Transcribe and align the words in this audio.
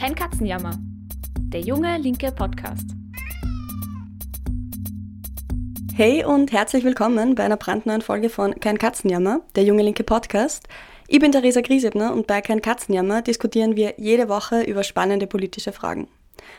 Kein 0.00 0.14
Katzenjammer. 0.14 0.78
Der 1.52 1.60
junge 1.60 1.98
linke 1.98 2.32
Podcast. 2.32 2.86
Hey 5.94 6.24
und 6.24 6.52
herzlich 6.52 6.84
willkommen 6.84 7.34
bei 7.34 7.44
einer 7.44 7.58
brandneuen 7.58 8.00
Folge 8.00 8.30
von 8.30 8.58
Kein 8.60 8.78
Katzenjammer, 8.78 9.42
der 9.56 9.64
junge 9.64 9.82
linke 9.82 10.02
Podcast. 10.02 10.66
Ich 11.06 11.18
bin 11.18 11.32
Theresa 11.32 11.60
Griesebner 11.60 12.14
und 12.14 12.26
bei 12.26 12.40
Kein 12.40 12.62
Katzenjammer 12.62 13.20
diskutieren 13.20 13.76
wir 13.76 13.92
jede 13.98 14.30
Woche 14.30 14.62
über 14.62 14.84
spannende 14.84 15.26
politische 15.26 15.70
Fragen. 15.70 16.08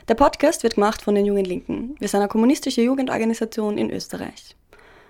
Der 0.08 0.14
Podcast 0.14 0.62
wird 0.62 0.76
gemacht 0.76 1.02
von 1.02 1.16
den 1.16 1.26
Jungen 1.26 1.46
Linken. 1.46 1.96
Wir 1.98 2.10
sind 2.10 2.20
eine 2.20 2.30
kommunistische 2.30 2.84
Jugendorganisation 2.84 3.80
in 3.80 3.90
Österreich. 3.90 4.56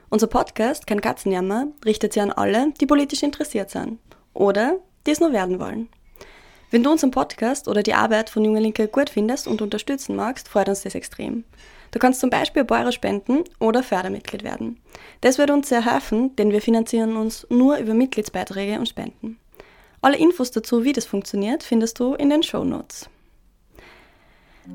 Unser 0.10 0.28
Podcast 0.28 0.88
Kein 0.88 1.02
Katzenjammer 1.02 1.68
richtet 1.84 2.14
sich 2.14 2.24
an 2.24 2.32
alle, 2.32 2.72
die 2.80 2.86
politisch 2.86 3.24
interessiert 3.24 3.72
sind 3.72 4.00
oder 4.34 4.78
die 5.06 5.12
es 5.12 5.20
nur 5.20 5.34
werden 5.34 5.60
wollen. 5.60 5.90
Wenn 6.72 6.84
du 6.84 6.90
unseren 6.90 7.12
Podcast 7.12 7.68
oder 7.68 7.84
die 7.84 7.94
Arbeit 7.94 8.30
von 8.30 8.46
Junge 8.46 8.62
Linke 8.62 8.88
gut 8.88 9.10
findest 9.10 9.46
und 9.46 9.62
unterstützen 9.62 10.16
magst, 10.16 10.48
freut 10.48 10.70
uns 10.70 10.84
das 10.84 10.96
extrem. 10.96 11.44
Du 11.92 12.00
kannst 12.00 12.22
zum 12.22 12.30
Beispiel 12.30 12.66
Euro 12.70 12.92
spenden 12.94 13.44
oder 13.60 13.84
Fördermitglied 13.84 14.46
werden. 14.46 14.80
Das 15.20 15.38
wird 15.38 15.52
uns 15.52 15.68
sehr 15.68 15.86
helfen, 15.86 16.34
denn 16.38 16.52
wir 16.52 16.62
finanzieren 16.62 17.18
uns 17.18 17.46
nur 17.50 17.78
über 17.78 17.94
Mitgliedsbeiträge 17.94 18.80
und 18.80 18.88
Spenden. 18.88 19.38
Alle 20.02 20.18
Infos 20.18 20.52
dazu, 20.52 20.86
wie 20.86 20.94
das 20.94 21.06
funktioniert, 21.06 21.62
findest 21.62 22.00
du 22.00 22.14
in 22.14 22.30
den 22.30 22.42
Show 22.42 22.64
Notes. 22.64 23.10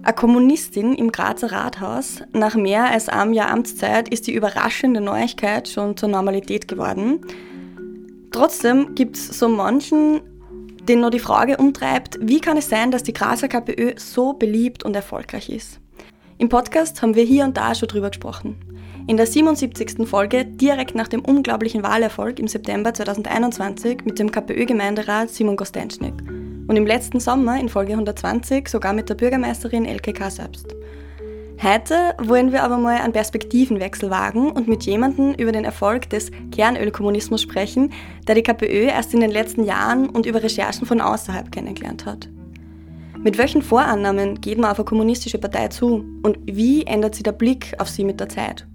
Eine 0.03 0.15
Kommunistin 0.15 0.95
im 0.97 1.11
Grazer 1.11 1.51
Rathaus. 1.51 2.21
Nach 2.33 2.57
mehr 2.57 2.91
als 2.91 3.09
einem 3.09 3.33
Jahr 3.33 3.49
Amtszeit 3.49 4.11
ist 4.11 4.27
die 4.27 4.35
überraschende 4.35 5.01
Neuigkeit 5.01 5.67
schon 5.67 5.97
zur 5.97 6.11
Normalität 6.11 6.69
geworden. 6.69 7.23
Trotzdem 8.33 8.95
gibt 8.95 9.17
es 9.17 9.29
so 9.29 9.49
manchen, 9.49 10.21
den 10.89 11.01
nur 11.01 11.11
die 11.11 11.19
Frage 11.19 11.57
umtreibt, 11.57 12.19
wie 12.21 12.41
kann 12.41 12.57
es 12.57 12.69
sein, 12.69 12.91
dass 12.91 13.03
die 13.03 13.13
Grazer 13.13 13.49
KPÖ 13.49 13.95
so 13.97 14.33
beliebt 14.33 14.85
und 14.85 14.95
erfolgreich 14.95 15.51
ist? 15.51 15.81
Im 16.39 16.49
Podcast 16.49 17.03
haben 17.03 17.15
wir 17.15 17.25
hier 17.25 17.45
und 17.45 17.57
da 17.57 17.75
schon 17.75 17.89
drüber 17.89 18.11
gesprochen. 18.11 18.57
In 19.09 19.17
der 19.17 19.27
77. 19.27 20.07
Folge, 20.07 20.45
direkt 20.45 20.95
nach 20.95 21.09
dem 21.09 21.25
unglaublichen 21.25 21.83
Wahlerfolg 21.83 22.39
im 22.39 22.49
September 22.49 22.93
2021 22.93 24.05
mit 24.05 24.19
dem 24.19 24.31
KPÖ-Gemeinderat 24.31 25.31
Simon 25.31 25.57
Gostenschnik. 25.57 26.15
Und 26.69 26.77
im 26.77 26.87
letzten 26.87 27.21
Sommer, 27.21 27.59
in 27.59 27.69
Folge 27.69 27.93
120, 27.93 28.69
sogar 28.69 28.93
mit 28.93 29.09
der 29.09 29.15
Bürgermeisterin 29.15 29.87
LKK 29.87 30.31
selbst. 30.31 30.75
Heute 31.63 32.15
wollen 32.19 32.53
wir 32.53 32.63
aber 32.63 32.77
mal 32.77 33.01
einen 33.01 33.15
Perspektivenwechsel 33.15 34.11
wagen 34.11 34.53
und 34.53 34.69
mit 34.69 34.85
jemandem 34.85 35.33
über 35.33 35.53
den 35.53 35.65
Erfolg 35.65 36.11
des 36.11 36.31
Kernölkommunismus 36.53 37.41
sprechen, 37.41 37.95
der 38.29 38.35
die 38.35 38.43
KPÖ 38.43 38.89
erst 38.89 39.15
in 39.15 39.21
den 39.21 39.31
letzten 39.31 39.65
Jahren 39.65 40.11
und 40.11 40.27
über 40.27 40.43
Recherchen 40.43 40.87
von 40.87 41.01
außerhalb 41.01 41.51
kennengelernt 41.51 42.05
hat. 42.05 42.29
Mit 43.19 43.39
welchen 43.39 43.63
Vorannahmen 43.63 44.41
geht 44.43 44.59
man 44.59 44.71
auf 44.71 44.79
eine 44.79 44.85
kommunistische 44.85 45.39
Partei 45.39 45.69
zu 45.69 46.05
und 46.23 46.39
wie 46.45 46.85
ändert 46.85 47.15
sich 47.15 47.25
der 47.25 47.33
Blick 47.33 47.75
auf 47.79 47.89
sie 47.89 48.05
mit 48.05 48.21
der 48.21 48.29
Zeit? 48.29 48.67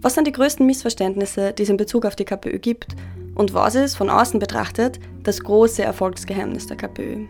Was 0.00 0.14
sind 0.14 0.26
die 0.26 0.32
größten 0.32 0.64
Missverständnisse, 0.64 1.52
die 1.52 1.64
es 1.64 1.68
in 1.68 1.76
Bezug 1.76 2.06
auf 2.06 2.14
die 2.14 2.24
KPÖ 2.24 2.60
gibt 2.60 2.94
und 3.34 3.54
was 3.54 3.74
ist 3.74 3.96
von 3.96 4.08
außen 4.08 4.38
betrachtet 4.38 5.00
das 5.24 5.40
große 5.40 5.82
Erfolgsgeheimnis 5.82 6.68
der 6.68 6.76
KPÖ? 6.76 7.26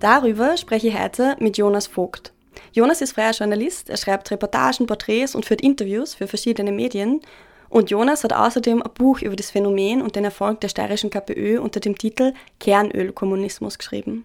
Darüber 0.00 0.56
spreche 0.56 0.88
ich 0.88 0.98
heute 0.98 1.36
mit 1.38 1.58
Jonas 1.58 1.86
Vogt. 1.86 2.33
Jonas 2.74 3.00
ist 3.00 3.12
freier 3.12 3.30
Journalist, 3.30 3.88
er 3.88 3.96
schreibt 3.96 4.32
Reportagen, 4.32 4.88
Porträts 4.88 5.36
und 5.36 5.46
führt 5.46 5.60
Interviews 5.60 6.16
für 6.16 6.26
verschiedene 6.26 6.72
Medien. 6.72 7.20
Und 7.68 7.90
Jonas 7.90 8.24
hat 8.24 8.32
außerdem 8.32 8.82
ein 8.82 8.90
Buch 8.94 9.22
über 9.22 9.36
das 9.36 9.52
Phänomen 9.52 10.02
und 10.02 10.16
den 10.16 10.24
Erfolg 10.24 10.60
der 10.60 10.68
steirischen 10.68 11.08
KPÖ 11.08 11.60
unter 11.60 11.78
dem 11.78 11.96
Titel 11.96 12.34
Kernölkommunismus 12.58 13.78
geschrieben. 13.78 14.24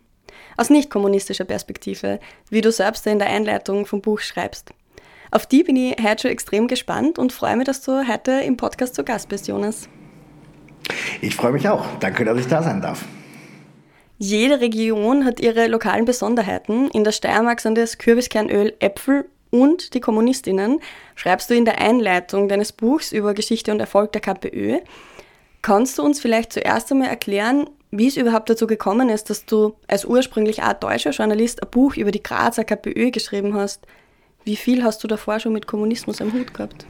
Aus 0.57 0.71
nicht 0.71 0.89
kommunistischer 0.89 1.45
Perspektive, 1.45 2.19
wie 2.49 2.61
du 2.61 2.71
selbst 2.71 3.05
in 3.05 3.19
der 3.19 3.29
Einleitung 3.29 3.85
vom 3.85 4.01
Buch 4.01 4.19
schreibst. 4.19 4.71
Auf 5.29 5.45
die 5.45 5.61
bin 5.61 5.75
ich 5.75 6.03
heute 6.03 6.23
schon 6.23 6.31
extrem 6.31 6.67
gespannt 6.67 7.19
und 7.19 7.31
freue 7.31 7.55
mich, 7.55 7.67
dass 7.67 7.81
du 7.81 8.07
heute 8.07 8.31
im 8.31 8.57
Podcast 8.57 8.95
zu 8.95 9.03
Gast 9.03 9.29
bist, 9.29 9.47
Jonas. 9.47 9.87
Ich 11.21 11.35
freue 11.35 11.51
mich 11.51 11.69
auch. 11.69 11.85
Danke, 11.99 12.25
dass 12.25 12.39
ich 12.39 12.47
da 12.47 12.63
sein 12.63 12.81
darf. 12.81 13.05
Jede 14.21 14.59
Region 14.59 15.23
hat 15.23 15.39
ihre 15.39 15.67
lokalen 15.67 16.03
Besonderheiten. 16.03 16.89
In 16.89 17.05
der 17.05 17.13
Steiermark 17.13 17.61
sind 17.61 17.77
es 17.77 17.97
Kürbiskernöl, 17.97 18.75
Äpfel 18.79 19.29
und 19.49 19.93
die 19.93 20.01
Kommunistinnen, 20.01 20.81
schreibst 21.15 21.49
du 21.49 21.55
in 21.55 21.63
der 21.63 21.79
Einleitung 21.79 22.49
deines 22.49 22.73
Buchs 22.73 23.13
über 23.13 23.33
Geschichte 23.33 23.71
und 23.71 23.79
Erfolg 23.79 24.11
der 24.11 24.19
KPÖ. 24.19 24.79
Kannst 25.61 25.97
du 25.97 26.03
uns 26.03 26.19
vielleicht 26.19 26.51
zuerst 26.51 26.91
einmal 26.91 27.07
erklären, 27.07 27.69
wie 27.91 28.07
es 28.07 28.17
überhaupt 28.17 28.49
dazu 28.49 28.67
gekommen 28.67 29.07
ist, 29.07 29.29
dass 29.29 29.45
du 29.45 29.75
als 29.87 30.03
ursprünglich 30.03 30.63
auch 30.63 30.73
deutscher 30.73 31.11
Journalist 31.11 31.63
ein 31.63 31.69
Buch 31.69 31.95
über 31.95 32.11
die 32.11 32.21
Grazer 32.21 32.65
KPÖ 32.65 33.11
geschrieben 33.11 33.53
hast? 33.53 33.87
Wie 34.43 34.57
viel 34.57 34.83
hast 34.83 35.01
du 35.01 35.07
davor 35.07 35.39
schon 35.39 35.53
mit 35.53 35.65
Kommunismus 35.65 36.19
am 36.19 36.33
Hut 36.33 36.53
gehabt? 36.53 36.85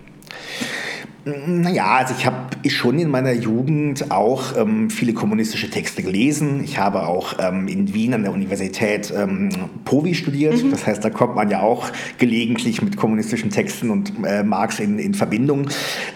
Naja, 1.25 1.97
also 1.97 2.15
ich 2.17 2.25
habe 2.25 2.37
schon 2.69 2.97
in 2.97 3.09
meiner 3.09 3.33
Jugend 3.33 4.09
auch 4.09 4.55
ähm, 4.57 4.89
viele 4.89 5.13
kommunistische 5.13 5.69
Texte 5.69 6.01
gelesen. 6.01 6.63
Ich 6.63 6.79
habe 6.79 7.05
auch 7.07 7.33
ähm, 7.39 7.67
in 7.67 7.93
Wien 7.93 8.13
an 8.13 8.23
der 8.23 8.31
Universität 8.31 9.13
ähm, 9.15 9.49
POVI 9.85 10.15
studiert. 10.15 10.63
Mhm. 10.63 10.71
Das 10.71 10.87
heißt, 10.87 11.03
da 11.03 11.09
kommt 11.09 11.35
man 11.35 11.49
ja 11.49 11.61
auch 11.61 11.89
gelegentlich 12.17 12.81
mit 12.81 12.97
kommunistischen 12.97 13.49
Texten 13.49 13.89
und 13.89 14.13
äh, 14.25 14.43
Marx 14.43 14.79
in, 14.79 14.97
in 14.97 15.13
Verbindung. 15.13 15.69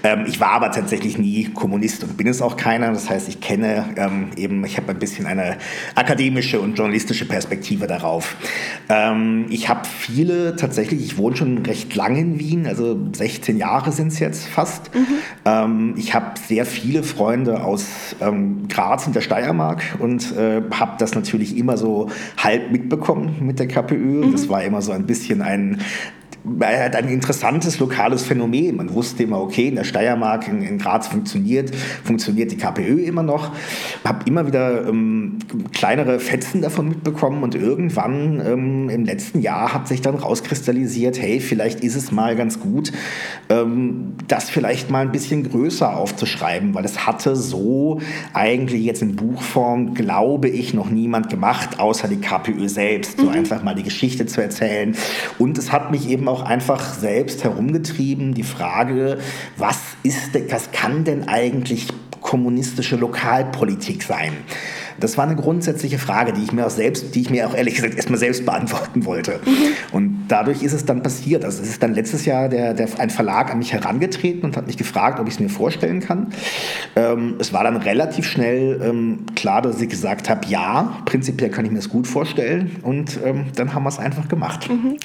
Ähm, 0.03 0.23
ich 0.25 0.39
war 0.39 0.51
aber 0.51 0.71
tatsächlich 0.71 1.17
nie 1.17 1.45
Kommunist 1.53 2.03
und 2.03 2.17
bin 2.17 2.27
es 2.27 2.41
auch 2.41 2.57
keiner. 2.57 2.91
Das 2.91 3.09
heißt, 3.09 3.27
ich 3.27 3.41
kenne 3.41 3.85
ähm, 3.97 4.27
eben, 4.37 4.63
ich 4.65 4.77
habe 4.77 4.91
ein 4.91 4.99
bisschen 4.99 5.25
eine 5.25 5.57
akademische 5.95 6.59
und 6.59 6.77
journalistische 6.77 7.25
Perspektive 7.25 7.87
darauf. 7.87 8.35
Ähm, 8.89 9.45
ich 9.49 9.69
habe 9.69 9.81
viele 9.85 10.55
tatsächlich, 10.55 11.03
ich 11.03 11.17
wohne 11.17 11.35
schon 11.35 11.57
recht 11.59 11.93
lange 11.93 12.19
in 12.19 12.39
Wien, 12.39 12.67
also 12.67 12.97
16 13.11 13.57
Jahre 13.57 13.91
sind 13.91 14.07
es 14.07 14.19
jetzt 14.19 14.47
fast. 14.47 14.72
Mhm. 14.93 15.05
Ähm, 15.45 15.93
ich 15.97 16.13
habe 16.13 16.39
sehr 16.39 16.65
viele 16.65 17.03
Freunde 17.03 17.63
aus 17.63 18.15
ähm, 18.21 18.67
Graz 18.67 19.07
und 19.07 19.15
der 19.15 19.21
Steiermark 19.21 19.83
und 19.99 20.35
äh, 20.35 20.61
habe 20.73 20.93
das 20.99 21.15
natürlich 21.15 21.57
immer 21.57 21.77
so 21.77 22.09
halb 22.37 22.71
mitbekommen 22.71 23.37
mit 23.41 23.59
der 23.59 23.67
KPÖ. 23.67 24.25
Mhm. 24.25 24.31
Das 24.31 24.49
war 24.49 24.63
immer 24.63 24.81
so 24.81 24.91
ein 24.91 25.05
bisschen 25.05 25.41
ein, 25.41 25.81
er 26.59 26.95
ein 26.95 27.09
interessantes 27.09 27.79
lokales 27.79 28.23
Phänomen. 28.23 28.75
Man 28.75 28.93
wusste 28.93 29.23
immer, 29.23 29.39
okay, 29.39 29.69
in 29.69 29.75
der 29.75 29.83
Steiermark, 29.83 30.47
in, 30.47 30.61
in 30.61 30.77
Graz 30.77 31.07
funktioniert, 31.07 31.73
funktioniert 32.03 32.51
die 32.51 32.57
KPÖ 32.57 33.03
immer 33.03 33.23
noch. 33.23 33.51
Habe 34.03 34.25
immer 34.27 34.45
wieder 34.45 34.87
ähm, 34.87 35.39
kleinere 35.73 36.19
Fetzen 36.19 36.61
davon 36.61 36.89
mitbekommen 36.89 37.43
und 37.43 37.55
irgendwann 37.55 38.41
ähm, 38.45 38.89
im 38.89 39.05
letzten 39.05 39.41
Jahr 39.41 39.73
hat 39.73 39.87
sich 39.87 40.01
dann 40.01 40.15
rauskristallisiert, 40.15 41.21
hey, 41.21 41.39
vielleicht 41.39 41.79
ist 41.81 41.95
es 41.95 42.11
mal 42.11 42.35
ganz 42.35 42.59
gut, 42.59 42.91
ähm, 43.49 44.13
das 44.27 44.49
vielleicht 44.49 44.89
mal 44.89 45.01
ein 45.01 45.11
bisschen 45.11 45.49
größer 45.49 45.95
aufzuschreiben, 45.95 46.73
weil 46.73 46.85
es 46.85 47.05
hatte 47.07 47.35
so 47.35 48.01
eigentlich 48.33 48.83
jetzt 48.83 49.01
in 49.01 49.15
Buchform, 49.15 49.93
glaube 49.93 50.49
ich, 50.49 50.73
noch 50.73 50.89
niemand 50.89 51.29
gemacht, 51.29 51.79
außer 51.79 52.07
die 52.07 52.17
KPÖ 52.17 52.67
selbst, 52.67 53.19
so 53.19 53.25
mhm. 53.25 53.31
einfach 53.31 53.63
mal 53.63 53.75
die 53.75 53.83
Geschichte 53.83 54.25
zu 54.25 54.41
erzählen. 54.41 54.95
Und 55.39 55.57
es 55.57 55.71
hat 55.71 55.91
mich 55.91 56.09
eben 56.09 56.27
auch 56.27 56.32
auch 56.33 56.41
einfach 56.41 56.93
selbst 56.93 57.43
herumgetrieben, 57.43 58.33
die 58.33 58.43
Frage, 58.43 59.19
was 59.57 59.79
ist, 60.03 60.31
was 60.49 60.71
kann 60.71 61.03
denn 61.03 61.27
eigentlich 61.27 61.87
kommunistische 62.21 62.95
Lokalpolitik 62.95 64.01
sein? 64.03 64.33
Das 64.99 65.17
war 65.17 65.25
eine 65.25 65.35
grundsätzliche 65.35 65.99
Frage, 65.99 66.33
die 66.33 66.43
ich 66.43 66.51
mir 66.51 66.65
auch 66.65 66.71
selbst, 66.71 67.13
die 67.15 67.21
ich 67.21 67.29
mir 67.29 67.47
auch 67.47 67.55
ehrlich 67.55 67.75
gesagt 67.75 67.95
erstmal 67.95 68.19
selbst 68.19 68.45
beantworten 68.45 69.05
wollte. 69.05 69.39
Mhm. 69.45 69.51
Und 69.91 70.25
dadurch 70.27 70.63
ist 70.63 70.73
es 70.73 70.85
dann 70.85 71.03
passiert. 71.03 71.43
Also 71.43 71.61
es 71.61 71.69
ist 71.69 71.83
dann 71.83 71.93
letztes 71.93 72.25
Jahr 72.25 72.49
der, 72.49 72.73
der, 72.73 72.87
ein 72.99 73.09
Verlag 73.09 73.51
an 73.51 73.59
mich 73.59 73.73
herangetreten 73.73 74.43
und 74.43 74.57
hat 74.57 74.67
mich 74.67 74.77
gefragt, 74.77 75.19
ob 75.19 75.27
ich 75.27 75.35
es 75.35 75.39
mir 75.39 75.49
vorstellen 75.49 75.99
kann. 75.99 76.27
Ähm, 76.95 77.35
es 77.39 77.53
war 77.53 77.63
dann 77.63 77.77
relativ 77.77 78.25
schnell 78.25 78.81
ähm, 78.83 79.25
klar, 79.35 79.61
dass 79.61 79.81
ich 79.81 79.89
gesagt 79.89 80.29
habe, 80.29 80.45
ja, 80.47 81.01
prinzipiell 81.05 81.49
kann 81.49 81.65
ich 81.65 81.71
mir 81.71 81.77
das 81.77 81.89
gut 81.89 82.07
vorstellen. 82.07 82.77
Und 82.83 83.19
ähm, 83.23 83.47
dann 83.55 83.73
haben 83.73 83.83
wir 83.83 83.89
es 83.89 83.99
einfach 83.99 84.27
gemacht. 84.27 84.69
Mhm. 84.69 84.97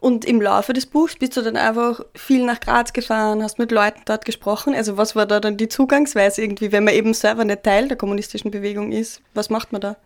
Und 0.00 0.24
im 0.24 0.40
Laufe 0.40 0.72
des 0.72 0.86
Buchs 0.86 1.16
bist 1.16 1.36
du 1.36 1.42
dann 1.42 1.58
einfach 1.58 2.00
viel 2.14 2.44
nach 2.44 2.58
Graz 2.58 2.94
gefahren, 2.94 3.42
hast 3.42 3.58
mit 3.58 3.70
Leuten 3.70 4.00
dort 4.06 4.24
gesprochen. 4.24 4.74
Also 4.74 4.96
was 4.96 5.14
war 5.14 5.26
da 5.26 5.40
dann 5.40 5.58
die 5.58 5.68
Zugangsweise 5.68 6.42
irgendwie, 6.42 6.72
wenn 6.72 6.84
man 6.84 6.94
eben 6.94 7.12
selber 7.12 7.44
nicht 7.44 7.62
Teil 7.62 7.86
der 7.86 7.98
kommunistischen 7.98 8.50
Bewegung 8.50 8.92
ist? 8.92 9.20
Was 9.34 9.50
macht 9.50 9.72
man 9.72 9.82
da? 9.82 9.96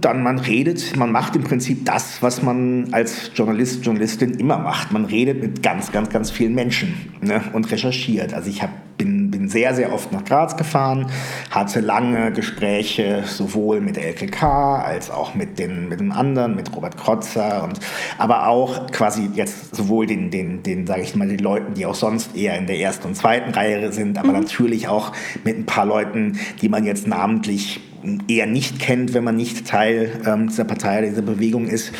Dann 0.00 0.22
man 0.22 0.38
redet, 0.38 0.96
man 0.96 1.12
macht 1.12 1.36
im 1.36 1.44
Prinzip 1.44 1.84
das, 1.84 2.22
was 2.22 2.42
man 2.42 2.88
als 2.92 3.30
Journalist, 3.34 3.84
Journalistin 3.84 4.34
immer 4.34 4.58
macht. 4.58 4.92
Man 4.92 5.04
redet 5.04 5.42
mit 5.42 5.62
ganz, 5.62 5.92
ganz, 5.92 6.10
ganz 6.10 6.30
vielen 6.30 6.54
Menschen 6.54 7.12
ne, 7.20 7.42
und 7.52 7.70
recherchiert. 7.70 8.34
Also 8.34 8.50
ich 8.50 8.62
hab, 8.62 8.70
bin 8.96 9.28
bin 9.38 9.48
sehr, 9.48 9.74
sehr 9.74 9.92
oft 9.92 10.12
nach 10.12 10.24
Graz 10.24 10.56
gefahren, 10.56 11.06
hatte 11.50 11.80
lange 11.80 12.32
Gespräche 12.32 13.22
sowohl 13.24 13.80
mit 13.80 13.96
LKK 13.96 14.82
als 14.82 15.10
auch 15.10 15.34
mit 15.34 15.58
den, 15.58 15.88
mit 15.88 16.00
den 16.00 16.12
anderen, 16.12 16.54
mit 16.54 16.74
Robert 16.74 16.96
Krotzer 16.96 17.64
und 17.64 17.78
aber 18.18 18.48
auch 18.48 18.90
quasi 18.90 19.30
jetzt 19.34 19.74
sowohl 19.74 20.06
den, 20.06 20.30
den, 20.30 20.62
den 20.62 20.86
sage 20.86 21.02
ich 21.02 21.14
mal, 21.14 21.28
den 21.28 21.38
Leuten, 21.38 21.74
die 21.74 21.86
auch 21.86 21.94
sonst 21.94 22.36
eher 22.36 22.56
in 22.58 22.66
der 22.66 22.78
ersten 22.78 23.08
und 23.08 23.14
zweiten 23.14 23.50
Reihe 23.50 23.92
sind, 23.92 24.18
aber 24.18 24.28
mhm. 24.28 24.40
natürlich 24.40 24.88
auch 24.88 25.12
mit 25.44 25.58
ein 25.58 25.66
paar 25.66 25.86
Leuten, 25.86 26.38
die 26.60 26.68
man 26.68 26.84
jetzt 26.84 27.06
namentlich 27.06 27.80
eher 28.28 28.46
nicht 28.46 28.78
kennt, 28.78 29.14
wenn 29.14 29.24
man 29.24 29.36
nicht 29.36 29.66
Teil 29.66 30.10
ähm, 30.26 30.48
dieser 30.48 30.64
Partei, 30.64 31.02
dieser 31.02 31.22
Bewegung 31.22 31.66
ist. 31.66 31.92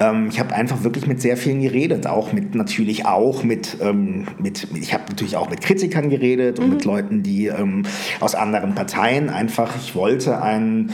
Ähm, 0.00 0.28
ich 0.30 0.40
habe 0.40 0.54
einfach 0.54 0.84
wirklich 0.84 1.06
mit 1.06 1.20
sehr 1.20 1.36
vielen 1.36 1.62
geredet, 1.62 2.06
auch 2.06 2.32
mit 2.32 2.54
natürlich 2.54 3.06
auch 3.06 3.42
mit, 3.42 3.78
ähm, 3.80 4.26
mit, 4.38 4.72
mit 4.72 4.82
ich 4.82 4.92
habe 4.92 5.04
natürlich 5.08 5.36
auch 5.36 5.48
mit 5.48 5.60
Kritikern 5.60 6.10
geredet 6.10 6.58
und 6.58 6.66
mhm. 6.66 6.74
mit 6.74 6.84
Leuten, 6.84 7.22
die 7.22 7.46
ähm, 7.46 7.84
aus 8.20 8.34
anderen 8.34 8.74
Parteien 8.74 9.30
einfach, 9.30 9.74
ich 9.76 9.94
wollte 9.94 10.42
ein 10.42 10.90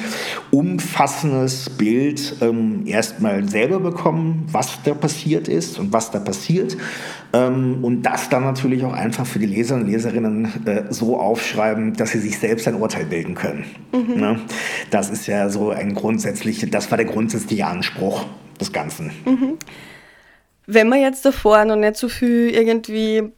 umfassendes 0.50 1.70
Bild 1.70 2.36
ähm, 2.40 2.82
erstmal 2.86 3.48
selber 3.48 3.80
bekommen, 3.80 4.46
was 4.50 4.82
da 4.84 4.94
passiert 4.94 5.48
ist 5.48 5.78
und 5.78 5.92
was 5.92 6.10
da 6.10 6.18
passiert 6.18 6.76
und 7.32 8.02
das 8.02 8.28
dann 8.28 8.44
natürlich 8.44 8.84
auch 8.84 8.92
einfach 8.92 9.26
für 9.26 9.38
die 9.38 9.46
Leser 9.46 9.76
und 9.76 9.86
Leserinnen 9.86 10.66
äh, 10.66 10.92
so 10.92 11.18
aufschreiben, 11.18 11.94
dass 11.94 12.10
sie 12.10 12.18
sich 12.18 12.38
selbst 12.38 12.68
ein 12.68 12.74
Urteil 12.74 13.06
bilden 13.06 13.34
können. 13.34 13.64
Mhm. 13.92 14.20
Ne? 14.20 14.40
Das 14.90 15.08
ist 15.08 15.26
ja 15.26 15.48
so 15.48 15.70
ein 15.70 15.94
grundsätzlicher, 15.94 16.66
das 16.66 16.90
war 16.90 16.98
der 16.98 17.06
grundsätzliche 17.06 17.66
Anspruch 17.66 18.26
des 18.60 18.72
Ganzen. 18.72 19.12
Mhm. 19.24 19.58
Wenn 20.66 20.88
man 20.88 21.00
jetzt 21.00 21.24
davor 21.24 21.64
noch 21.64 21.76
nicht 21.76 21.96
so 21.96 22.08
viel 22.08 22.50
irgendwie 22.50 23.32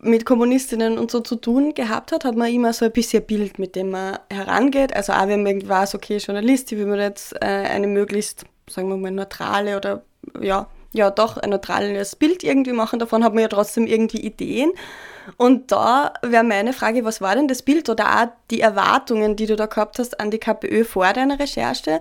mit 0.00 0.26
Kommunistinnen 0.26 0.98
und 0.98 1.10
so 1.10 1.20
zu 1.20 1.36
tun 1.36 1.74
gehabt 1.74 2.12
hat, 2.12 2.24
hat 2.24 2.36
man 2.36 2.52
immer 2.52 2.72
so 2.72 2.84
ein 2.84 2.92
bisschen 2.92 3.24
Bild, 3.24 3.58
mit 3.58 3.76
dem 3.76 3.90
man 3.90 4.18
herangeht. 4.30 4.94
Also 4.94 5.12
auch 5.12 5.28
wenn 5.28 5.42
man 5.42 5.52
irgendwie 5.52 5.68
weiß, 5.68 5.94
okay, 5.94 6.16
Journalist, 6.16 6.70
wie 6.72 6.84
man 6.84 6.98
jetzt 6.98 7.34
äh, 7.34 7.46
eine 7.46 7.86
möglichst, 7.86 8.44
sagen 8.68 8.88
wir 8.88 8.96
mal, 8.96 9.10
neutrale 9.10 9.76
oder 9.76 10.02
ja, 10.40 10.66
ja 10.94 11.10
doch 11.10 11.36
ein 11.36 11.50
neutrales 11.50 12.16
Bild 12.16 12.42
irgendwie 12.42 12.72
machen. 12.72 12.98
Davon 12.98 13.22
hat 13.24 13.34
man 13.34 13.42
ja 13.42 13.48
trotzdem 13.48 13.86
irgendwie 13.86 14.20
Ideen. 14.20 14.72
Und 15.36 15.72
da 15.72 16.14
wäre 16.22 16.44
meine 16.44 16.72
Frage, 16.72 17.04
was 17.04 17.20
war 17.20 17.34
denn 17.34 17.48
das 17.48 17.62
Bild 17.62 17.88
oder 17.88 18.22
auch 18.22 18.28
die 18.50 18.60
Erwartungen, 18.60 19.36
die 19.36 19.46
du 19.46 19.56
da 19.56 19.66
gehabt 19.66 19.98
hast 19.98 20.20
an 20.20 20.30
die 20.30 20.38
KPÖ 20.38 20.84
vor 20.84 21.12
deiner 21.12 21.38
Recherche? 21.38 22.00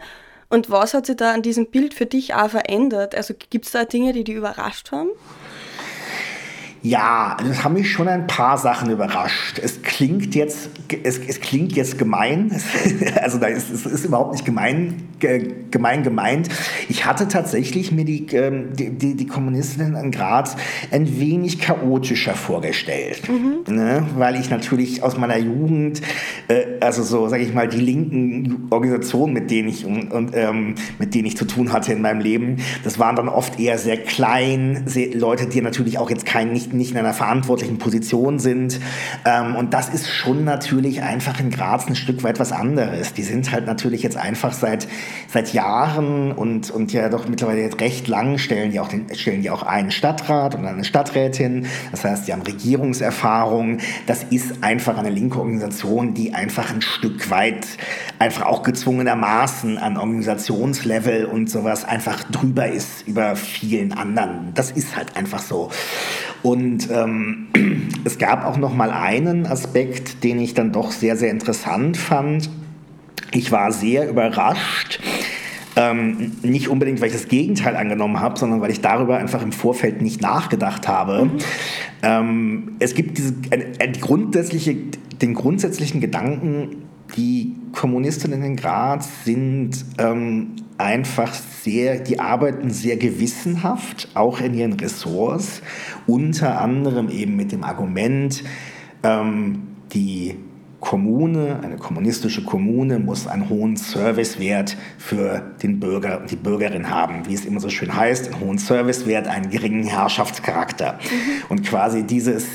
Und 0.50 0.70
was 0.70 0.94
hat 0.94 1.08
sich 1.08 1.16
da 1.16 1.34
an 1.34 1.42
diesem 1.42 1.68
Bild 1.68 1.94
für 1.94 2.06
dich 2.06 2.36
auch 2.36 2.50
verändert? 2.50 3.16
Also 3.16 3.34
gibt 3.50 3.66
es 3.66 3.72
da 3.72 3.86
Dinge, 3.86 4.14
die 4.14 4.24
dich 4.24 4.36
überrascht 4.36 4.92
haben? 4.92 5.10
Ja, 6.86 7.38
es 7.50 7.64
haben 7.64 7.76
mich 7.76 7.90
schon 7.90 8.10
ein 8.10 8.28
paar 8.28 8.58
Sachen 8.58 8.90
überrascht. 8.92 9.58
Es 9.58 9.82
klingt 9.84 10.36
jetzt, 10.36 10.70
es, 11.04 11.18
es 11.18 11.40
klingt 11.40 11.72
jetzt 11.78 11.98
gemein, 11.98 12.52
also 13.22 13.38
da 13.38 13.48
ist, 13.48 13.72
es 13.72 13.86
ist 13.86 14.04
überhaupt 14.04 14.34
nicht 14.34 14.44
gemein, 14.44 14.96
gemein 15.72 16.04
gemeint. 16.04 16.50
Ich 16.90 17.06
hatte 17.06 17.30
tatsächlich 17.30 17.94
mir 17.94 18.04
die, 18.04 18.26
ähm, 18.34 18.74
die, 18.74 18.90
die, 18.90 19.16
die 19.16 19.28
Kommunistinnen 19.28 19.96
in 19.96 20.12
Graz 20.12 20.58
ein 20.92 21.22
wenig 21.22 21.60
chaotischer 21.60 22.34
vorgestellt, 22.34 23.22
mhm. 23.30 23.74
ne? 23.74 24.06
weil 24.18 24.36
ich 24.36 24.50
natürlich 24.50 25.04
aus 25.04 25.18
meiner 25.18 25.38
Jugend, 25.38 26.02
äh, 26.50 26.66
also 26.82 27.02
so, 27.02 27.30
sage 27.30 27.44
ich 27.44 27.54
mal, 27.54 27.70
die 27.70 27.80
linken 27.80 28.68
Organisationen, 28.72 29.32
mit 29.32 29.50
denen 29.50 29.70
ich 29.70 29.86
und, 29.86 30.12
und 30.12 30.36
ähm, 30.36 30.76
mit 31.00 31.16
denen 31.16 31.28
ich 31.28 31.38
zu 31.38 31.46
tun 31.46 31.72
hatte 31.72 31.94
in 31.94 32.02
meinem 32.02 32.20
Leben, 32.20 32.58
das 32.84 33.00
waren 33.00 33.16
dann 33.16 33.30
oft 33.30 33.58
eher 33.58 33.78
sehr 33.78 33.96
klein, 33.96 34.84
sehr, 34.86 35.16
Leute, 35.16 35.48
die 35.48 35.62
natürlich 35.62 35.98
auch 35.98 36.10
jetzt 36.10 36.26
kein 36.26 36.52
nicht 36.52 36.73
nicht 36.74 36.92
in 36.92 36.98
einer 36.98 37.14
verantwortlichen 37.14 37.78
Position 37.78 38.40
sind. 38.40 38.80
Ähm, 39.26 39.56
und 39.56 39.74
das 39.74 39.90
ist 39.90 40.10
schon 40.10 40.44
natürlich 40.44 41.02
einfach 41.02 41.40
in 41.40 41.50
Graz 41.50 41.88
ein 41.88 41.96
Stück 41.96 42.24
weit 42.24 42.40
was 42.40 42.52
anderes. 42.52 43.14
Die 43.14 43.24
sind 43.24 43.52
halt 43.52 43.66
natürlich 43.66 44.04
jetzt 44.04 44.18
einfach 44.18 44.54
seit, 44.54 44.88
seit 45.28 45.54
Jahren 45.54 46.32
und, 46.32 46.72
und 46.72 46.94
ja 46.94 47.10
doch 47.10 47.28
mittlerweile 47.28 47.62
jetzt 47.62 47.80
recht 47.82 48.08
lang 48.08 48.38
stellen 48.38 48.72
die 48.72 48.80
auch, 48.80 48.88
den, 48.88 49.14
stellen 49.16 49.42
die 49.42 49.50
auch 49.50 49.64
einen 49.64 49.92
Stadtrat 49.92 50.56
und 50.56 50.66
eine 50.66 50.84
Stadträtin. 50.84 51.68
Das 51.92 52.04
heißt, 52.04 52.28
die 52.28 52.34
haben 52.34 52.42
Regierungserfahrung. 52.42 53.80
Das 54.08 54.24
ist 54.24 54.64
einfach 54.64 54.98
eine 54.98 55.10
linke 55.10 55.40
Organisation, 55.40 56.14
die 56.14 56.34
einfach 56.34 56.74
ein 56.74 56.82
Stück 56.82 57.30
weit 57.30 57.66
einfach 58.20 58.46
auch 58.46 58.64
gezwungenermaßen 58.64 59.78
an 59.78 59.98
Organisationslevel 59.98 61.26
und 61.26 61.50
sowas 61.50 61.86
einfach 61.86 62.24
drüber 62.24 62.68
ist 62.68 63.08
über 63.08 63.36
vielen 63.36 63.94
anderen. 63.94 64.54
Das 64.54 64.72
ist 64.72 64.96
halt 64.96 65.16
einfach 65.16 65.40
so. 65.40 65.70
Und 66.44 66.90
ähm, 66.92 67.48
es 68.04 68.20
gab 68.20 68.46
auch 68.46 68.58
noch 68.58 68.76
mal 68.76 68.92
einen 68.92 69.48
Aspekt, 69.48 70.24
den 70.24 70.40
ich 70.40 70.54
dann 70.54 70.72
doch 70.72 70.92
sehr, 70.92 71.18
sehr 71.18 71.32
interessant 71.32 71.98
fand. 71.98 72.50
Ich 73.32 73.52
war 73.52 73.72
sehr 73.72 74.08
überrascht, 74.08 75.00
ähm, 75.76 76.34
nicht 76.44 76.68
unbedingt, 76.68 77.02
weil 77.02 77.08
ich 77.08 77.14
das 77.14 77.28
Gegenteil 77.28 77.76
angenommen 77.76 78.20
habe, 78.20 78.38
sondern 78.38 78.62
weil 78.62 78.70
ich 78.70 78.82
darüber 78.82 79.18
einfach 79.18 79.42
im 79.42 79.52
Vorfeld 79.52 80.02
nicht 80.02 80.22
nachgedacht 80.22 80.88
habe. 80.88 81.26
Mhm. 81.26 81.32
Ähm, 82.04 82.72
es 82.80 82.94
gibt 82.94 83.18
diese, 83.18 83.34
eine, 83.50 83.66
eine 83.80 83.94
grundsätzliche, 83.94 84.76
den 85.22 85.34
grundsätzlichen 85.34 86.00
Gedanken, 86.00 86.84
die 87.16 87.56
Kommunistinnen 87.74 88.44
in 88.44 88.56
Graz 88.56 89.24
sind 89.24 89.86
ähm, 89.98 90.56
einfach 90.78 91.34
sehr, 91.34 92.00
die 92.00 92.20
arbeiten 92.20 92.72
sehr 92.72 92.98
gewissenhaft, 92.98 94.10
auch 94.16 94.40
in 94.42 94.54
ihren 94.54 94.74
Ressorts, 94.74 95.62
unter 96.08 96.62
anderem 96.62 97.10
eben 97.10 97.36
mit 97.36 97.52
dem 97.52 97.64
Argument, 97.64 98.44
ähm, 99.04 99.68
die 99.94 100.36
Kommune, 100.80 101.62
eine 101.64 101.78
kommunistische 101.78 102.44
Kommune 102.44 103.00
muss 103.00 103.26
einen 103.26 103.48
hohen 103.48 103.78
Servicewert 103.78 104.76
für 104.98 105.42
den 105.64 105.80
Bürger 105.80 106.20
und 106.20 106.30
die 106.30 106.36
Bürgerin 106.36 106.90
haben, 106.90 107.26
wie 107.26 107.34
es 107.34 107.46
immer 107.46 107.62
so 107.62 107.70
schön 107.70 107.96
heißt, 107.96 108.28
einen 108.28 108.42
hohen 108.42 108.58
Servicewert, 108.58 109.28
einen 109.28 109.50
geringen 109.50 109.86
Herrschaftscharakter. 109.86 111.00
Mhm. 111.02 111.44
Und 111.48 111.64
quasi 111.64 112.04
dieses 112.04 112.46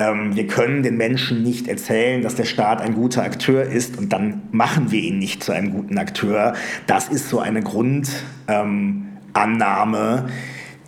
ähm, 0.00 0.34
wir 0.34 0.46
können 0.46 0.82
den 0.82 0.96
Menschen 0.96 1.42
nicht 1.42 1.68
erzählen, 1.68 2.22
dass 2.22 2.34
der 2.34 2.44
Staat 2.44 2.80
ein 2.80 2.94
guter 2.94 3.22
Akteur 3.22 3.62
ist 3.62 3.98
und 3.98 4.12
dann 4.12 4.42
machen 4.50 4.90
wir 4.90 5.00
ihn 5.00 5.18
nicht 5.18 5.44
zu 5.44 5.52
einem 5.52 5.70
guten 5.72 5.98
Akteur. 5.98 6.54
Das 6.86 7.08
ist 7.08 7.28
so 7.28 7.38
eine 7.38 7.62
Grundannahme, 7.62 9.04
ähm, 9.36 10.32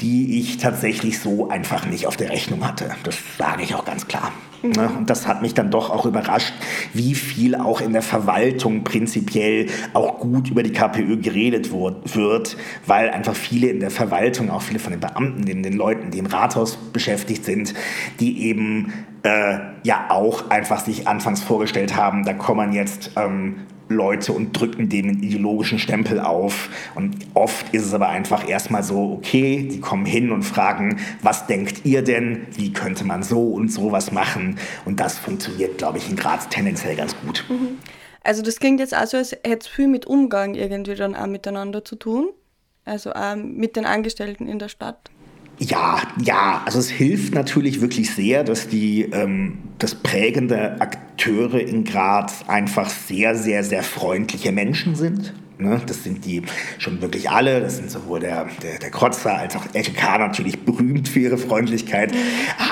die 0.02 0.40
ich 0.40 0.58
tatsächlich 0.58 1.20
so 1.20 1.48
einfach 1.48 1.86
nicht 1.86 2.06
auf 2.06 2.16
der 2.16 2.30
Rechnung 2.30 2.66
hatte. 2.66 2.90
Das 3.04 3.16
sage 3.38 3.62
ich 3.62 3.74
auch 3.74 3.84
ganz 3.84 4.08
klar. 4.08 4.32
Ne? 4.62 4.90
Und 4.96 5.10
das 5.10 5.26
hat 5.26 5.42
mich 5.42 5.54
dann 5.54 5.70
doch 5.70 5.90
auch 5.90 6.06
überrascht, 6.06 6.52
wie 6.92 7.14
viel 7.14 7.54
auch 7.54 7.80
in 7.80 7.92
der 7.92 8.02
Verwaltung 8.02 8.84
prinzipiell 8.84 9.66
auch 9.92 10.20
gut 10.20 10.50
über 10.50 10.62
die 10.62 10.72
KPÖ 10.72 11.16
geredet 11.16 11.72
wird, 11.72 12.56
weil 12.86 13.10
einfach 13.10 13.34
viele 13.34 13.68
in 13.68 13.80
der 13.80 13.90
Verwaltung, 13.90 14.50
auch 14.50 14.62
viele 14.62 14.78
von 14.78 14.92
den 14.92 15.00
Beamten, 15.00 15.44
den, 15.44 15.62
den 15.62 15.72
Leuten, 15.72 16.10
die 16.10 16.18
im 16.18 16.26
Rathaus 16.26 16.76
beschäftigt 16.76 17.44
sind, 17.44 17.74
die 18.20 18.46
eben 18.46 18.92
äh, 19.24 19.58
ja 19.82 20.06
auch 20.10 20.50
einfach 20.50 20.84
sich 20.84 21.08
anfangs 21.08 21.42
vorgestellt 21.42 21.96
haben, 21.96 22.24
da 22.24 22.32
kommen 22.32 22.72
jetzt 22.72 23.12
ähm, 23.16 23.56
Leute 23.92 24.32
und 24.32 24.52
drücken 24.52 24.88
dem 24.88 25.08
einen 25.08 25.22
ideologischen 25.22 25.78
Stempel 25.78 26.20
auf. 26.20 26.68
Und 26.94 27.16
oft 27.34 27.74
ist 27.74 27.84
es 27.84 27.94
aber 27.94 28.08
einfach 28.08 28.48
erstmal 28.48 28.82
so, 28.82 29.12
okay, 29.18 29.68
die 29.70 29.80
kommen 29.80 30.06
hin 30.06 30.32
und 30.32 30.42
fragen, 30.42 30.98
was 31.22 31.46
denkt 31.46 31.84
ihr 31.84 32.02
denn? 32.02 32.46
Wie 32.56 32.72
könnte 32.72 33.04
man 33.04 33.22
so 33.22 33.40
und 33.48 33.70
so 33.70 33.92
was 33.92 34.12
machen? 34.12 34.58
Und 34.84 35.00
das 35.00 35.18
funktioniert, 35.18 35.78
glaube 35.78 35.98
ich, 35.98 36.08
in 36.08 36.16
Graz 36.16 36.48
tendenziell 36.48 36.96
ganz 36.96 37.14
gut. 37.24 37.44
Mhm. 37.48 37.78
Also 38.24 38.42
das 38.42 38.60
klingt 38.60 38.80
jetzt 38.80 38.94
also, 38.94 39.16
als 39.16 39.32
hätte 39.32 39.58
es 39.60 39.66
viel 39.66 39.88
mit 39.88 40.06
Umgang 40.06 40.54
irgendwie 40.54 40.94
dann 40.94 41.14
auch 41.14 41.26
miteinander 41.26 41.84
zu 41.84 41.96
tun. 41.96 42.30
Also 42.84 43.12
auch 43.12 43.36
mit 43.36 43.76
den 43.76 43.84
Angestellten 43.84 44.48
in 44.48 44.58
der 44.58 44.68
Stadt. 44.68 45.10
Ja, 45.68 46.02
ja, 46.20 46.62
also 46.64 46.80
es 46.80 46.90
hilft 46.90 47.34
natürlich 47.34 47.80
wirklich 47.80 48.10
sehr, 48.10 48.42
dass 48.42 48.66
die 48.66 49.02
ähm, 49.02 49.58
das 49.78 49.94
prägende 49.94 50.80
Akteure 50.80 51.60
in 51.60 51.84
Graz 51.84 52.42
einfach 52.48 52.90
sehr, 52.90 53.36
sehr, 53.36 53.62
sehr 53.62 53.84
freundliche 53.84 54.50
Menschen 54.50 54.96
sind. 54.96 55.32
Ne? 55.58 55.80
Das 55.86 56.02
sind 56.02 56.24
die 56.24 56.42
schon 56.78 57.00
wirklich 57.00 57.30
alle. 57.30 57.60
Das 57.60 57.76
sind 57.76 57.90
sowohl 57.90 58.20
der, 58.20 58.46
der, 58.62 58.78
der 58.78 58.90
Krotzer 58.90 59.36
als 59.36 59.56
auch 59.56 59.64
LTK 59.72 60.18
natürlich 60.18 60.60
berühmt 60.60 61.08
für 61.08 61.20
ihre 61.20 61.38
Freundlichkeit, 61.38 62.12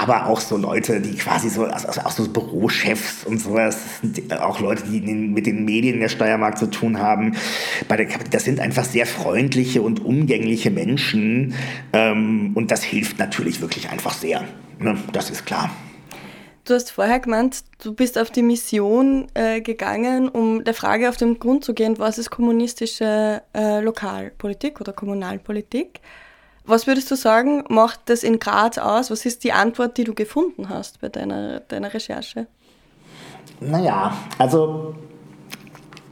aber 0.01 0.27
auch 0.27 0.41
so 0.41 0.57
Leute, 0.57 1.01
die 1.01 1.15
quasi 1.15 1.49
so, 1.49 1.65
also, 1.65 1.89
also 1.89 2.01
auch 2.03 2.11
so 2.11 2.29
Bürochefs 2.29 3.25
und 3.25 3.39
sowas, 3.39 3.79
das 4.03 4.15
sind 4.15 4.33
auch 4.41 4.61
Leute, 4.61 4.85
die 4.85 5.01
mit 5.01 5.47
den 5.47 5.65
Medien 5.65 6.01
der 6.01 6.09
Steiermark 6.09 6.59
zu 6.59 6.67
tun 6.67 6.99
haben. 6.99 7.37
Bei 7.89 7.97
der, 7.97 8.07
das 8.31 8.45
sind 8.45 8.61
einfach 8.61 8.85
sehr 8.85 9.07
freundliche 9.07 9.83
und 9.83 10.05
umgängliche 10.05 10.71
Menschen 10.71 11.55
ähm, 11.93 12.53
und 12.55 12.71
das 12.71 12.83
hilft 12.83 13.19
natürlich 13.19 13.61
wirklich 13.61 13.91
einfach 13.91 14.15
sehr. 14.15 14.45
Ne? 14.79 14.97
Das 15.13 15.31
ist 15.31 15.47
klar. 15.47 15.71
Du 16.71 16.77
hast 16.77 16.93
vorher 16.93 17.19
gemeint, 17.19 17.65
du 17.83 17.93
bist 17.93 18.17
auf 18.17 18.31
die 18.31 18.43
Mission 18.43 19.27
äh, 19.35 19.61
gegangen, 19.61 20.29
um 20.29 20.63
der 20.63 20.73
Frage 20.73 21.09
auf 21.09 21.17
den 21.17 21.41
Grund 21.41 21.65
zu 21.65 21.75
gehen, 21.75 21.99
was 21.99 22.17
ist 22.17 22.31
kommunistische 22.31 23.43
äh, 23.53 23.81
Lokalpolitik 23.81 24.81
oder 24.81 24.93
Kommunalpolitik? 24.93 26.01
Was 26.65 26.87
würdest 26.87 27.11
du 27.11 27.17
sagen, 27.17 27.65
macht 27.69 28.03
das 28.05 28.23
in 28.23 28.39
Graz 28.39 28.79
aus? 28.79 29.11
Was 29.11 29.27
ist 29.27 29.43
die 29.43 29.53
Antwort, 29.53 29.99
die 29.99 30.05
du 30.05 30.15
gefunden 30.15 30.69
hast 30.69 31.01
bei 31.01 31.09
deiner, 31.09 31.59
deiner 31.59 31.93
Recherche? 31.93 32.47
Naja, 33.59 34.17
also 34.39 34.95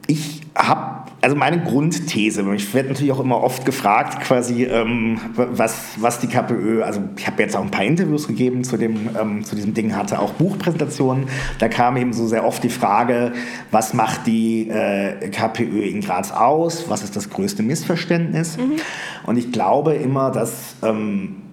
ich 0.09 0.41
habe 0.59 0.99
also 1.21 1.35
meine 1.35 1.61
Grundthese, 1.61 2.45
ich 2.55 2.73
werde 2.75 2.91
natürlich 2.91 3.11
auch 3.11 3.19
immer 3.19 3.43
oft 3.43 3.65
gefragt, 3.65 4.21
quasi, 4.21 4.65
ähm, 4.65 5.19
was, 5.35 5.95
was 5.97 6.21
die 6.21 6.29
KPÖ, 6.29 6.83
also 6.83 7.01
ich 7.17 7.27
habe 7.27 7.43
jetzt 7.43 7.57
auch 7.57 7.63
ein 7.63 7.73
paar 7.73 7.85
Interviews 7.85 8.29
gegeben 8.29 8.63
zu, 8.63 8.77
dem, 8.77 9.11
ähm, 9.21 9.45
zu 9.45 9.57
diesem 9.57 9.75
Ding, 9.75 9.97
hatte 9.97 10.21
auch 10.21 10.35
Buchpräsentationen. 10.35 11.29
Da 11.59 11.69
kam 11.69 11.97
eben 11.97 12.13
so 12.13 12.27
sehr 12.29 12.45
oft 12.45 12.63
die 12.63 12.69
Frage, 12.69 13.33
was 13.73 13.95
macht 13.95 14.27
die 14.29 14.69
äh, 14.69 15.29
KPÖ 15.31 15.83
in 15.83 16.03
Graz 16.03 16.31
aus? 16.31 16.89
Was 16.89 17.03
ist 17.03 17.17
das 17.17 17.31
größte 17.31 17.65
Missverständnis? 17.65 18.57
Mhm. 18.57 18.77
Und 19.27 19.39
ich 19.39 19.51
glaube 19.51 19.95
immer, 19.95 20.31
dass 20.31 20.77
ähm, 20.85 21.48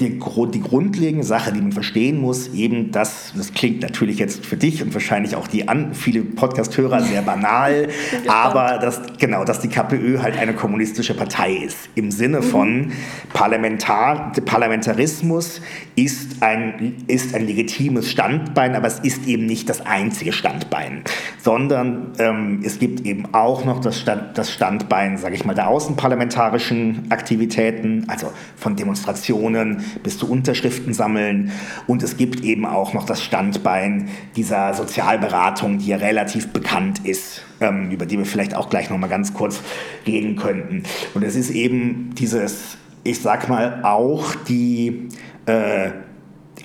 die, 0.00 0.20
die 0.52 0.60
grundlegende 0.60 1.24
Sache, 1.24 1.52
die 1.52 1.60
man 1.60 1.72
verstehen 1.72 2.20
muss, 2.20 2.48
eben 2.48 2.90
das, 2.90 3.32
das 3.34 3.54
klingt 3.54 3.80
natürlich 3.80 4.18
jetzt 4.18 4.44
für 4.44 4.56
dich 4.56 4.82
und 4.82 4.92
wahrscheinlich 4.92 5.36
auch 5.36 5.48
die 5.48 5.68
an, 5.68 5.94
viele 5.94 6.22
Podcast-Hörer 6.22 7.00
sehr 7.00 7.22
banal, 7.22 7.88
aber 8.28 8.78
dass, 8.78 9.00
genau, 9.18 9.44
dass 9.44 9.60
die 9.60 9.68
KPÖ 9.68 10.18
halt 10.20 10.36
eine 10.36 10.52
kommunistische 10.52 11.14
Partei 11.14 11.54
ist. 11.54 11.88
Im 11.94 12.10
Sinne 12.10 12.42
von 12.42 12.88
mhm. 12.88 12.92
Parlamentar, 13.32 14.32
Parlamentarismus 14.44 15.62
ist 15.94 16.42
ein, 16.42 16.96
ist 17.06 17.34
ein 17.34 17.46
legitimes 17.46 18.10
Standbein, 18.10 18.74
aber 18.74 18.88
es 18.88 18.98
ist 18.98 19.26
eben 19.26 19.46
nicht 19.46 19.68
das 19.70 19.86
einzige 19.86 20.34
Standbein, 20.34 21.04
sondern 21.38 22.12
ähm, 22.18 22.60
es 22.62 22.78
gibt 22.78 23.06
eben 23.06 23.32
auch 23.32 23.64
noch 23.64 23.80
das, 23.80 23.98
Stand, 23.98 24.36
das 24.36 24.52
Standbein, 24.52 25.16
sage 25.16 25.34
ich 25.34 25.46
mal, 25.46 25.54
der 25.54 25.68
außenparlamentarischen 25.68 27.06
Aktivitäten, 27.08 28.04
also 28.08 28.30
von 28.56 28.76
Demonstrationen, 28.76 29.85
bis 30.02 30.18
zu 30.18 30.30
Unterschriften 30.30 30.92
sammeln. 30.94 31.52
Und 31.86 32.02
es 32.02 32.16
gibt 32.16 32.44
eben 32.44 32.66
auch 32.66 32.94
noch 32.94 33.04
das 33.04 33.22
Standbein 33.22 34.08
dieser 34.36 34.74
Sozialberatung, 34.74 35.78
die 35.78 35.88
ja 35.88 35.96
relativ 35.96 36.48
bekannt 36.48 37.00
ist, 37.04 37.42
ähm, 37.60 37.90
über 37.90 38.06
die 38.06 38.18
wir 38.18 38.26
vielleicht 38.26 38.54
auch 38.54 38.68
gleich 38.68 38.90
noch 38.90 38.98
mal 38.98 39.08
ganz 39.08 39.34
kurz 39.34 39.60
reden 40.06 40.36
könnten. 40.36 40.82
Und 41.14 41.22
es 41.22 41.36
ist 41.36 41.50
eben 41.50 42.10
dieses, 42.14 42.76
ich 43.04 43.20
sag 43.20 43.48
mal, 43.48 43.80
auch 43.82 44.34
die 44.48 45.08
äh, 45.46 45.90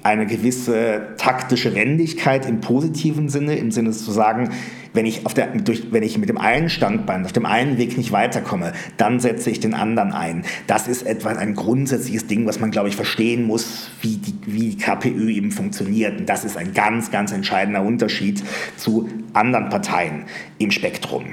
eine 0.03 0.25
gewisse 0.25 1.09
taktische 1.17 1.75
Wendigkeit 1.75 2.47
im 2.47 2.61
positiven 2.61 3.29
Sinne, 3.29 3.55
im 3.55 3.71
Sinne 3.71 3.91
zu 3.91 4.11
sagen, 4.11 4.49
wenn 4.93 5.05
ich, 5.05 5.25
auf 5.25 5.33
der, 5.33 5.47
durch, 5.47 5.91
wenn 5.91 6.03
ich 6.03 6.17
mit 6.17 6.29
dem 6.29 6.37
einen 6.37 6.69
Standbein, 6.69 7.25
auf 7.25 7.33
dem 7.33 7.45
einen 7.45 7.77
Weg 7.77 7.97
nicht 7.97 8.11
weiterkomme, 8.11 8.73
dann 8.97 9.19
setze 9.19 9.49
ich 9.49 9.59
den 9.59 9.73
anderen 9.73 10.11
ein. 10.11 10.43
Das 10.67 10.87
ist 10.87 11.03
etwa 11.03 11.29
ein 11.29 11.55
grundsätzliches 11.55 12.27
Ding, 12.27 12.45
was 12.45 12.59
man, 12.59 12.71
glaube 12.71 12.89
ich, 12.89 12.95
verstehen 12.95 13.45
muss, 13.45 13.89
wie 14.01 14.17
die, 14.17 14.33
wie 14.45 14.69
die 14.71 14.77
KPÖ 14.77 15.31
eben 15.31 15.51
funktioniert. 15.51 16.19
Und 16.19 16.29
das 16.29 16.43
ist 16.43 16.57
ein 16.57 16.73
ganz, 16.73 17.11
ganz 17.11 17.31
entscheidender 17.31 17.81
Unterschied 17.81 18.43
zu 18.77 19.09
anderen 19.33 19.69
Parteien 19.69 20.25
im 20.57 20.71
Spektrum. 20.71 21.25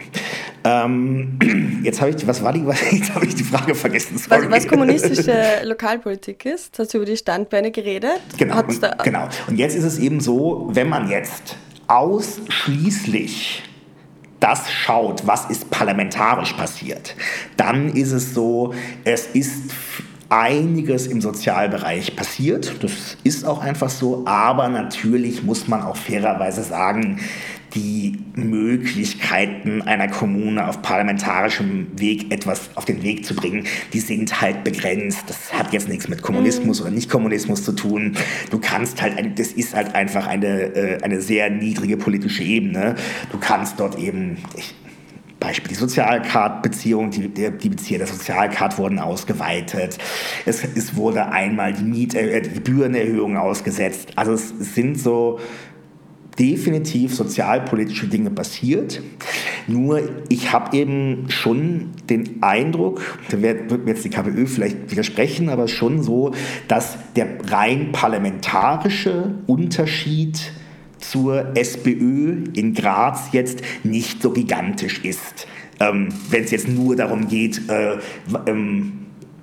Ähm, 0.65 1.39
jetzt 1.83 2.01
habe 2.01 2.11
ich, 2.11 2.27
was 2.27 2.43
war 2.43 2.53
die, 2.53 2.61
jetzt 2.97 3.15
habe 3.15 3.27
ich 3.27 3.35
die 3.35 3.45
Frage 3.45 3.75
vergessen. 3.75 4.21
Was, 4.29 4.51
was, 4.51 4.69
kommunistische 4.69 5.63
Lokalpolitik 5.65 6.45
ist, 6.47 6.79
hast 6.79 6.95
du 6.95 6.99
über 6.99 7.07
die 7.07 7.17
Standbeine 7.17 7.71
geredet? 7.71 8.21
Genau, 8.37 8.61
und, 8.61 8.81
genau. 9.03 9.29
Und 9.47 9.59
jetzt 9.59 9.77
ist 9.77 9.85
es 9.85 9.99
eben 9.99 10.21
so, 10.21 10.69
wenn 10.73 10.89
man 10.89 11.09
jetzt 11.09 11.57
ausschließlich 11.89 13.65
das 14.41 14.71
schaut, 14.71 15.27
was 15.27 15.47
ist 15.47 15.69
parlamentarisch 15.71 16.53
passiert, 16.53 17.17
dann 17.57 17.89
ist 17.89 18.13
es 18.13 18.35
so, 18.35 18.73
es 19.05 19.27
ist 19.27 19.73
einiges 20.29 21.07
im 21.07 21.21
Sozialbereich 21.21 22.15
passiert. 22.15 22.83
Das 22.83 23.17
ist 23.25 23.45
auch 23.45 23.61
einfach 23.61 23.89
so. 23.89 24.25
Aber 24.27 24.69
natürlich 24.69 25.43
muss 25.43 25.69
man 25.69 25.83
auch 25.83 25.97
fairerweise 25.97 26.63
sagen, 26.63 27.21
die 27.75 28.19
Möglichkeiten 28.35 29.83
einer 29.83 30.09
Kommune 30.09 30.67
auf 30.67 30.83
parlamentarischem 30.83 31.89
Weg 31.97 32.33
etwas 32.33 32.71
auf 32.75 32.85
den 32.85 33.03
Weg 33.03 33.27
zu 33.27 33.35
bringen, 33.35 33.67
die 33.93 34.01
sind 34.01 34.41
halt 34.41 34.65
begrenzt. 34.65 35.25
Das 35.27 35.53
hat 35.53 35.73
jetzt 35.73 35.89
nichts 35.89 36.09
mit 36.09 36.23
Kommunismus 36.23 36.81
mhm. 36.81 36.87
oder 36.87 36.95
Nicht-Kommunismus 36.95 37.65
zu 37.65 37.73
tun. 37.73 38.17
Du 38.51 38.59
kannst 38.59 39.03
halt, 39.03 39.39
das 39.39 39.49
ist 39.49 39.75
halt 39.75 39.95
einfach 39.95 40.27
eine, 40.27 40.75
äh, 40.75 41.03
eine 41.03 41.21
sehr 41.21 41.51
niedrige 41.51 41.97
politische 41.97 42.43
Ebene. 42.43 42.95
Du 43.31 43.39
kannst 43.39 43.79
dort 43.81 43.99
eben, 43.99 44.39
ich, 44.57 44.75
Beispiel 45.41 45.69
die 45.69 45.75
Sozialcard-Beziehung, 45.77 47.11
die, 47.11 47.29
die 47.29 47.69
Bezieher 47.69 47.99
der 47.99 48.09
Sozialcard 48.09 48.77
wurden 48.79 48.99
ausgeweitet. 48.99 49.99
Es, 50.47 50.65
es 50.65 50.97
wurde 50.97 51.29
einmal 51.29 51.73
die, 51.73 51.85
Miet, 51.85 52.15
äh, 52.15 52.41
die 52.41 52.55
Gebührenerhöhung 52.55 53.37
ausgesetzt. 53.37 54.13
Also 54.17 54.33
es 54.33 54.49
sind 54.75 54.99
so 54.99 55.39
definitiv 56.39 57.15
sozialpolitische 57.15 58.07
Dinge 58.07 58.31
passiert. 58.31 59.03
Nur 59.67 60.01
ich 60.29 60.53
habe 60.53 60.77
eben 60.77 61.27
schon 61.29 61.91
den 62.09 62.43
Eindruck, 62.43 63.19
da 63.31 63.41
wird 63.43 63.85
mir 63.85 63.93
jetzt 63.93 64.05
die 64.05 64.11
KPÖ 64.11 64.47
vielleicht 64.47 64.91
widersprechen, 64.91 65.49
aber 65.49 65.69
schon 65.69 66.03
so, 66.03 66.33
dass 66.69 66.97
der 67.17 67.27
rein 67.51 67.93
parlamentarische 67.93 69.35
Unterschied 69.47 70.53
zur 70.99 71.57
SPÖ 71.57 72.45
in 72.55 72.75
Graz 72.75 73.29
jetzt 73.33 73.63
nicht 73.85 74.23
so 74.23 74.31
gigantisch 74.31 75.05
ist. 75.05 75.47
Ähm, 75.81 76.09
Wenn 76.31 76.45
es 76.45 76.51
jetzt 76.51 76.69
nur 76.69 76.97
darum 76.97 77.29
geht, 77.29 77.69
äh, 77.69 77.99
ähm, 78.47 78.98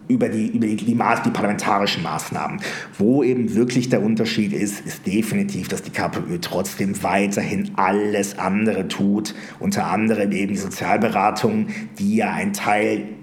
über 0.07 0.29
die, 0.29 0.47
über 0.47 0.67
die, 0.67 0.75
die, 0.75 0.85
die, 0.85 0.95
parlamentarischen 0.95 2.03
Maßnahmen. 2.03 2.61
Wo 2.97 3.23
eben 3.23 3.55
wirklich 3.55 3.89
der 3.89 4.01
Unterschied 4.01 4.53
ist, 4.53 4.85
ist 4.85 5.05
definitiv, 5.05 5.67
dass 5.67 5.81
die 5.81 5.91
KPÖ 5.91 6.39
trotzdem 6.39 7.01
weiterhin 7.03 7.71
alles 7.75 8.37
andere 8.37 8.87
tut, 8.87 9.33
unter 9.59 9.87
anderem 9.87 10.31
eben 10.31 10.53
die 10.53 10.59
Sozialberatung, 10.59 11.67
die 11.97 12.17
ja 12.17 12.31
ein 12.31 12.53
Teil 12.53 13.14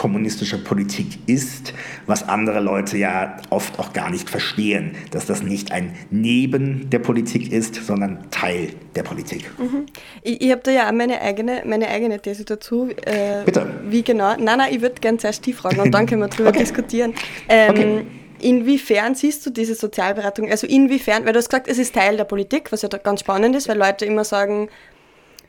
kommunistischer 0.00 0.56
Politik 0.56 1.18
ist, 1.26 1.74
was 2.06 2.26
andere 2.26 2.60
Leute 2.60 2.96
ja 2.96 3.36
oft 3.50 3.78
auch 3.78 3.92
gar 3.92 4.08
nicht 4.08 4.30
verstehen, 4.30 4.92
dass 5.10 5.26
das 5.26 5.42
nicht 5.42 5.72
ein 5.72 5.94
Neben 6.08 6.88
der 6.88 7.00
Politik 7.00 7.52
ist, 7.52 7.74
sondern 7.74 8.30
Teil 8.30 8.70
der 8.94 9.02
Politik. 9.02 9.50
Mhm. 9.58 9.84
Ich, 10.22 10.40
ich 10.40 10.50
habe 10.52 10.62
da 10.64 10.70
ja 10.70 10.88
auch 10.88 10.92
meine 10.92 11.20
eigene, 11.20 11.64
meine 11.66 11.88
eigene 11.88 12.18
These 12.18 12.46
dazu. 12.46 12.88
Äh, 13.04 13.44
Bitte. 13.44 13.66
Wie 13.90 14.02
genau? 14.02 14.36
Nein, 14.38 14.56
nein, 14.56 14.72
ich 14.72 14.80
würde 14.80 14.94
gerne 15.02 15.18
zuerst 15.18 15.44
die 15.44 15.52
fragen 15.52 15.80
und 15.80 15.90
dann 15.90 16.06
können 16.06 16.22
wir 16.22 16.28
darüber 16.28 16.48
okay. 16.48 16.60
diskutieren. 16.60 17.12
Ähm, 17.46 17.70
okay. 17.70 18.06
Inwiefern 18.40 19.14
siehst 19.14 19.44
du 19.44 19.50
diese 19.50 19.74
Sozialberatung? 19.74 20.50
Also 20.50 20.66
inwiefern, 20.66 21.26
weil 21.26 21.34
du 21.34 21.40
hast 21.40 21.50
gesagt, 21.50 21.68
es 21.68 21.76
ist 21.76 21.94
Teil 21.94 22.16
der 22.16 22.24
Politik, 22.24 22.72
was 22.72 22.80
ja 22.80 22.88
ganz 22.88 23.20
spannend 23.20 23.54
ist, 23.54 23.68
weil 23.68 23.76
Leute 23.76 24.06
immer 24.06 24.24
sagen, 24.24 24.70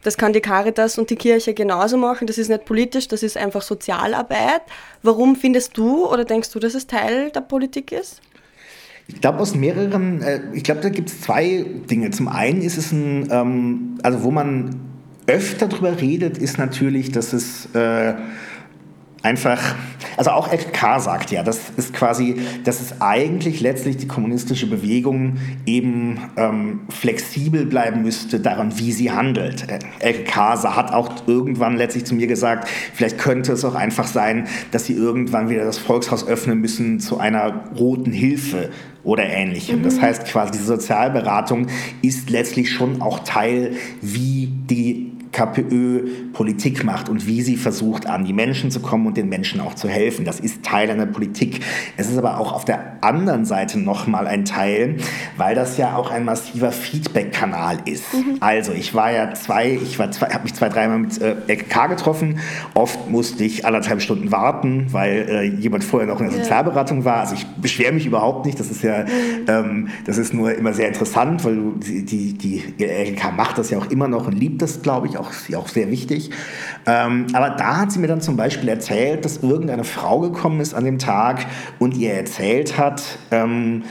das 0.04 0.18
kann 0.18 0.34
die 0.34 0.42
Caritas 0.42 0.98
und 0.98 1.10
die 1.10 1.16
Kirche 1.16 1.54
genauso 1.54 1.98
machen. 1.98 2.28
Das 2.28 2.38
ist 2.38 2.50
nicht 2.50 2.66
politisch, 2.66 3.08
das 3.08 3.24
ist 3.24 3.38
einfach 3.38 3.62
Sozialarbeit. 3.62 4.62
Warum 5.04 5.36
findest 5.36 5.78
du 5.78 6.08
oder 6.08 6.26
denkst 6.26 6.52
du, 6.52 6.60
dass 6.60 6.74
es 6.74 6.88
Teil 6.88 7.32
der 7.32 7.42
Politik 7.42 7.92
ist? 7.92 8.22
Ich 9.08 9.20
glaube 9.20 9.40
aus 9.40 9.56
mehreren, 9.56 10.22
äh, 10.22 10.42
ich 10.54 10.64
glaube, 10.64 10.82
da 10.82 10.90
gibt 10.90 11.10
es 11.10 11.22
zwei 11.22 11.66
Dinge. 11.90 12.12
Zum 12.12 12.28
einen 12.28 12.62
ist 12.62 12.78
es 12.78 12.92
ein, 12.92 13.28
ähm, 13.32 13.98
also 14.04 14.24
wo 14.24 14.32
man 14.32 14.80
öfter 15.28 15.68
darüber 15.68 16.00
redet, 16.00 16.38
ist 16.38 16.58
natürlich, 16.58 17.12
dass 17.12 17.34
es 17.34 17.68
äh, 17.74 18.14
einfach, 19.24 19.76
also 20.18 20.32
auch 20.32 20.48
FK 20.48 21.00
sagt 21.00 21.32
ja, 21.32 21.44
das 21.44 21.72
ist 21.78 21.94
quasi, 21.94 22.42
dass 22.64 22.82
es 22.82 23.02
eigentlich 23.02 23.62
letztlich 23.62 23.98
die 23.98 24.08
kommunistische 24.08 24.68
Bewegung 24.68 25.38
eben 25.66 26.20
ähm, 26.38 26.82
flexibel 26.90 27.66
bleiben 27.66 28.02
müsste 28.02 28.40
daran, 28.40 28.78
wie 28.78 28.92
sie 28.92 29.12
handelt. 29.12 29.68
LK 30.00 30.36
hat 30.36 30.92
auch 30.94 31.28
irgendwann 31.28 31.78
letztlich 31.78 32.06
zu 32.06 32.16
mir 32.16 32.28
gesagt, 32.28 32.68
vielleicht 32.94 33.18
könnte 33.18 33.54
es 33.54 33.64
auch 33.64 33.76
einfach 33.76 34.08
sein, 34.08 34.48
dass 34.72 34.86
sie 34.86 34.94
irgendwann 34.94 35.50
wieder 35.50 35.66
das 35.66 35.78
Volkshaus 35.78 36.28
öffnen 36.28 36.60
müssen 36.60 37.00
zu 37.00 37.20
einer 37.20 37.64
roten 37.78 38.12
Hilfe 38.12 38.70
oder 39.04 39.24
ähnlichem. 39.24 39.80
Mhm. 39.80 39.84
Das 39.84 40.02
heißt 40.02 40.26
quasi, 40.26 40.52
die 40.52 40.64
Sozialberatung 40.64 41.68
ist 42.02 42.30
letztlich 42.30 42.72
schon 42.72 43.02
auch 43.02 43.20
Teil, 43.20 43.74
wie 44.02 44.48
die 44.48 45.11
KPÖ 45.32 46.32
Politik 46.34 46.84
macht 46.84 47.10
und 47.10 47.28
wie 47.28 47.42
sie 47.42 47.58
versucht, 47.58 48.08
an 48.08 48.26
die 48.26 48.34
Menschen 48.34 48.72
zu 48.72 48.80
kommen 48.80 49.08
und 49.08 49.18
den 49.18 49.30
Menschen 49.30 49.62
auch 49.62 49.76
zu 49.76 49.88
helfen. 49.88 50.26
Das 50.26 50.40
ist 50.40 50.64
Teil 50.64 50.90
einer 50.90 51.06
Politik. 51.06 51.62
Es 51.98 52.10
ist 52.10 52.18
aber 52.18 52.40
auch 52.40 52.54
auf 52.54 52.66
der 52.66 52.98
anderen 53.02 53.46
Seite 53.46 53.80
nochmal 53.80 54.28
ein 54.28 54.46
Teil, 54.46 54.98
weil 55.38 55.56
das 55.56 55.78
ja 55.78 55.96
auch 55.96 56.12
ein 56.12 56.26
massiver 56.26 56.72
Feedback-Kanal 56.72 57.80
ist. 57.86 58.14
Mhm. 58.14 58.38
Also 58.40 58.72
ich 58.74 58.94
war 58.94 59.12
ja 59.12 59.34
zwei, 59.34 59.72
ich 59.72 60.00
war 60.00 60.12
zwei, 60.12 60.28
habe 60.28 60.44
mich 60.44 60.54
zwei, 60.54 60.70
dreimal 60.70 61.00
mit 61.00 61.22
äh, 61.22 61.36
LKK 61.48 61.88
getroffen. 61.88 62.40
Oft 62.74 63.10
musste 63.10 63.44
ich 63.44 63.66
anderthalb 63.66 64.02
Stunden 64.02 64.32
warten, 64.32 64.88
weil 64.92 65.28
äh, 65.30 65.44
jemand 65.44 65.84
vorher 65.84 66.08
noch 66.08 66.20
in 66.20 66.30
der 66.30 66.40
Sozialberatung 66.40 67.06
war. 67.06 67.22
Also 67.22 67.36
ich 67.36 67.46
beschwere 67.46 67.92
mich 67.92 68.06
überhaupt 68.06 68.46
nicht. 68.46 68.60
Das 68.60 68.70
ist 68.70 68.84
ja, 68.84 69.04
mhm. 69.04 69.08
ähm, 69.48 69.88
das 70.06 70.18
ist 70.18 70.34
nur 70.34 70.54
immer 70.56 70.74
sehr 70.74 70.88
interessant, 70.88 71.44
weil 71.46 71.58
die, 71.78 72.04
die, 72.34 72.34
die 72.34 72.84
LKK 72.84 73.32
macht 73.32 73.58
das 73.58 73.70
ja 73.70 73.78
auch 73.78 73.90
immer 73.90 74.08
noch 74.08 74.28
und 74.28 74.34
liebt 74.34 74.62
das, 74.62 74.82
glaube 74.82 75.08
ich, 75.08 75.18
auch, 75.18 75.21
auch 75.56 75.68
sehr 75.68 75.90
wichtig. 75.92 76.32
Ähm, 76.86 77.28
aber 77.34 77.52
da 77.52 77.78
hat 77.78 77.92
sie 77.92 78.00
mir 78.00 78.08
dann 78.08 78.22
zum 78.22 78.38
Beispiel 78.38 78.70
erzählt, 78.70 79.26
dass 79.26 79.38
irgendeine 79.38 79.84
Frau 79.84 80.20
gekommen 80.20 80.60
ist 80.62 80.74
an 80.74 80.86
dem 80.86 81.00
Tag 81.00 81.46
und 81.80 81.96
ihr 81.96 82.14
erzählt 82.14 82.78
hat, 82.78 83.04
ähm, 83.32 83.84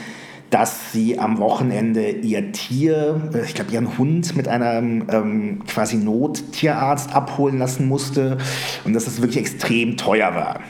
dass 0.50 0.92
sie 0.92 1.18
am 1.18 1.38
Wochenende 1.38 2.10
ihr 2.10 2.52
Tier, 2.52 3.30
äh, 3.32 3.44
ich 3.44 3.54
glaube 3.54 3.70
ihren 3.70 3.96
Hund 3.96 4.36
mit 4.36 4.48
einem 4.48 5.06
ähm, 5.10 5.62
quasi 5.66 5.96
Nottierarzt 5.96 7.14
abholen 7.14 7.58
lassen 7.58 7.88
musste 7.88 8.38
und 8.84 8.92
dass 8.92 9.06
es 9.06 9.22
wirklich 9.22 9.38
extrem 9.38 9.96
teuer 9.96 10.34
war. 10.34 10.60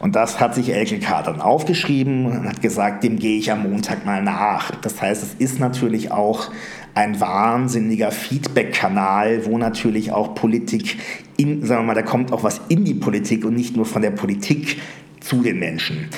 Und 0.00 0.16
das 0.16 0.40
hat 0.40 0.54
sich 0.54 0.72
LKK 0.72 1.22
dann 1.22 1.42
aufgeschrieben 1.42 2.24
und 2.24 2.48
hat 2.48 2.62
gesagt, 2.62 3.04
dem 3.04 3.18
gehe 3.18 3.38
ich 3.38 3.52
am 3.52 3.64
Montag 3.64 4.06
mal 4.06 4.22
nach. 4.22 4.70
Das 4.76 5.00
heißt, 5.00 5.22
es 5.22 5.34
ist 5.34 5.60
natürlich 5.60 6.10
auch 6.10 6.50
ein 6.94 7.20
wahnsinniger 7.20 8.10
Feedback-Kanal, 8.10 9.46
wo 9.46 9.58
natürlich 9.58 10.12
auch 10.12 10.34
Politik 10.34 10.98
in, 11.36 11.64
sagen 11.64 11.82
wir 11.82 11.86
mal, 11.88 11.94
da 11.94 12.02
kommt 12.02 12.32
auch 12.32 12.42
was 12.42 12.60
in 12.68 12.84
die 12.84 12.94
Politik 12.94 13.44
und 13.44 13.54
nicht 13.54 13.76
nur 13.76 13.86
von 13.86 14.02
der 14.02 14.10
Politik 14.10 14.80
zu 15.20 15.42
den 15.42 15.58
Menschen. 15.58 16.08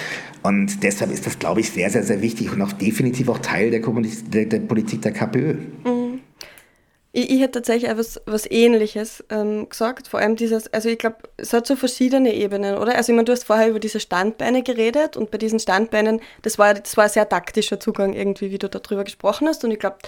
Und 0.42 0.82
deshalb 0.82 1.12
ist 1.12 1.26
das, 1.26 1.38
glaube 1.38 1.60
ich, 1.60 1.70
sehr, 1.70 1.90
sehr, 1.90 2.02
sehr 2.02 2.20
wichtig 2.20 2.52
und 2.52 2.62
auch 2.62 2.72
definitiv 2.72 3.28
auch 3.28 3.38
Teil 3.38 3.70
der, 3.70 3.80
der, 3.80 4.46
der 4.46 4.58
Politik 4.60 5.02
der 5.02 5.12
KPÖ. 5.12 5.54
Mhm. 5.84 6.20
Ich, 7.12 7.30
ich 7.30 7.40
hätte 7.40 7.52
tatsächlich 7.60 7.90
etwas 7.90 8.20
was 8.26 8.50
Ähnliches 8.50 9.22
ähm, 9.30 9.68
gesagt. 9.68 10.08
Vor 10.08 10.18
allem 10.18 10.34
dieses, 10.34 10.72
also 10.72 10.88
ich 10.88 10.98
glaube, 10.98 11.16
es 11.36 11.52
hat 11.52 11.66
so 11.66 11.76
verschiedene 11.76 12.34
Ebenen, 12.34 12.76
oder? 12.76 12.96
Also 12.96 13.12
ich 13.12 13.16
meine, 13.16 13.26
du 13.26 13.32
hast 13.32 13.44
vorher 13.44 13.68
über 13.68 13.80
diese 13.80 14.00
Standbeine 14.00 14.62
geredet 14.62 15.16
und 15.16 15.30
bei 15.30 15.38
diesen 15.38 15.60
Standbeinen, 15.60 16.20
das 16.40 16.58
war, 16.58 16.74
das 16.74 16.96
war 16.96 17.04
ein 17.04 17.10
sehr 17.10 17.28
taktischer 17.28 17.78
Zugang 17.78 18.14
irgendwie, 18.14 18.50
wie 18.50 18.58
du 18.58 18.68
darüber 18.68 19.04
gesprochen 19.04 19.46
hast. 19.46 19.62
Und 19.64 19.70
ich 19.72 19.78
glaube, 19.78 19.98